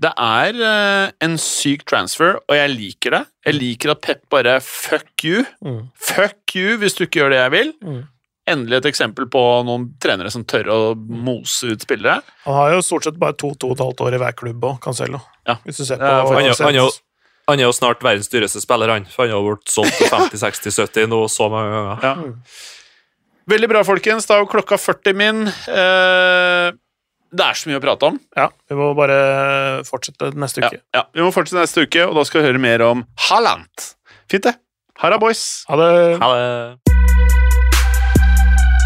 Det 0.00 0.10
er 0.18 0.56
uh, 0.58 1.10
en 1.22 1.36
syk 1.38 1.84
transfer, 1.86 2.40
og 2.48 2.56
jeg 2.56 2.72
liker 2.72 3.10
det. 3.18 3.22
Jeg 3.46 3.54
liker 3.60 3.92
at 3.92 4.00
Pep 4.02 4.22
bare 4.32 4.56
fuck 4.64 5.22
you. 5.22 5.44
Mm. 5.62 5.90
Fuck 5.94 6.56
you 6.56 6.78
hvis 6.80 6.96
du 6.98 7.04
ikke 7.04 7.20
gjør 7.22 7.34
det 7.36 7.38
jeg 7.42 7.52
vil. 7.54 7.72
Mm. 7.84 8.02
Endelig 8.46 8.76
et 8.82 8.86
eksempel 8.90 9.24
på 9.32 9.40
noen 9.64 9.86
trenere 10.02 10.28
som 10.32 10.42
tør 10.44 10.66
å 10.68 10.78
mose 10.98 11.70
ut 11.72 11.80
spillere. 11.86 12.18
Han 12.44 12.58
har 12.58 12.74
jo 12.74 12.82
stort 12.84 13.06
sett 13.08 13.16
bare 13.20 13.32
to-to 13.40 13.70
og 13.70 13.78
et 13.78 13.82
halvt 13.86 14.02
år 14.04 14.16
i 14.18 14.20
hver 14.20 14.36
klubb 14.36 14.66
òg, 14.68 14.76
Cancelo. 14.84 15.20
Ja. 15.48 15.56
Hvis 15.64 15.80
du 15.80 15.84
ser 15.88 15.96
på, 15.96 16.04
ja, 16.04 16.20
han, 16.28 16.36
Han 16.36 16.76
han, 16.76 16.90
han 17.48 17.60
er 17.60 17.64
jo 17.68 17.72
snart 17.76 18.04
verdens 18.04 18.28
dyreste 18.32 18.60
spiller, 18.60 18.92
han. 18.92 19.06
For 19.08 19.24
han 19.24 19.32
har 19.38 19.46
blitt 19.48 19.72
solgt 19.72 19.96
til 19.96 20.12
50-60-70 20.12 21.08
nå 21.12 21.22
så 21.32 21.48
mange 21.52 21.72
ganger. 21.72 22.04
Ja. 22.04 22.52
Veldig 23.54 23.68
bra, 23.72 23.82
folkens. 23.84 24.28
Da 24.28 24.36
er 24.36 24.44
jo 24.44 24.50
klokka 24.52 24.76
40 24.80 25.16
min. 25.20 25.42
Eh, 25.48 26.68
det 27.34 27.44
er 27.48 27.58
så 27.58 27.68
mye 27.72 27.80
å 27.80 27.82
prate 27.84 28.08
om. 28.12 28.20
Ja, 28.36 28.50
vi 28.68 28.76
må 28.78 28.90
bare 28.96 29.18
fortsette 29.88 30.34
neste 30.36 30.62
Ja, 30.64 30.68
uke. 30.72 30.82
ja. 30.94 31.02
Vi 31.16 31.24
må 31.24 31.32
fortsette 31.34 31.64
neste 31.64 31.84
uke, 31.88 32.04
og 32.08 32.16
da 32.20 32.24
skal 32.28 32.42
vi 32.44 32.48
høre 32.52 32.60
mer 32.62 32.84
om 32.92 33.06
Haaland. 33.30 33.88
Fint, 34.28 34.44
det. 34.48 34.54
Hara, 35.00 35.16
boys. 35.20 35.64
Ha 35.68 35.80
det. 35.80 35.92
Ha 36.22 36.32
det. 36.36 37.23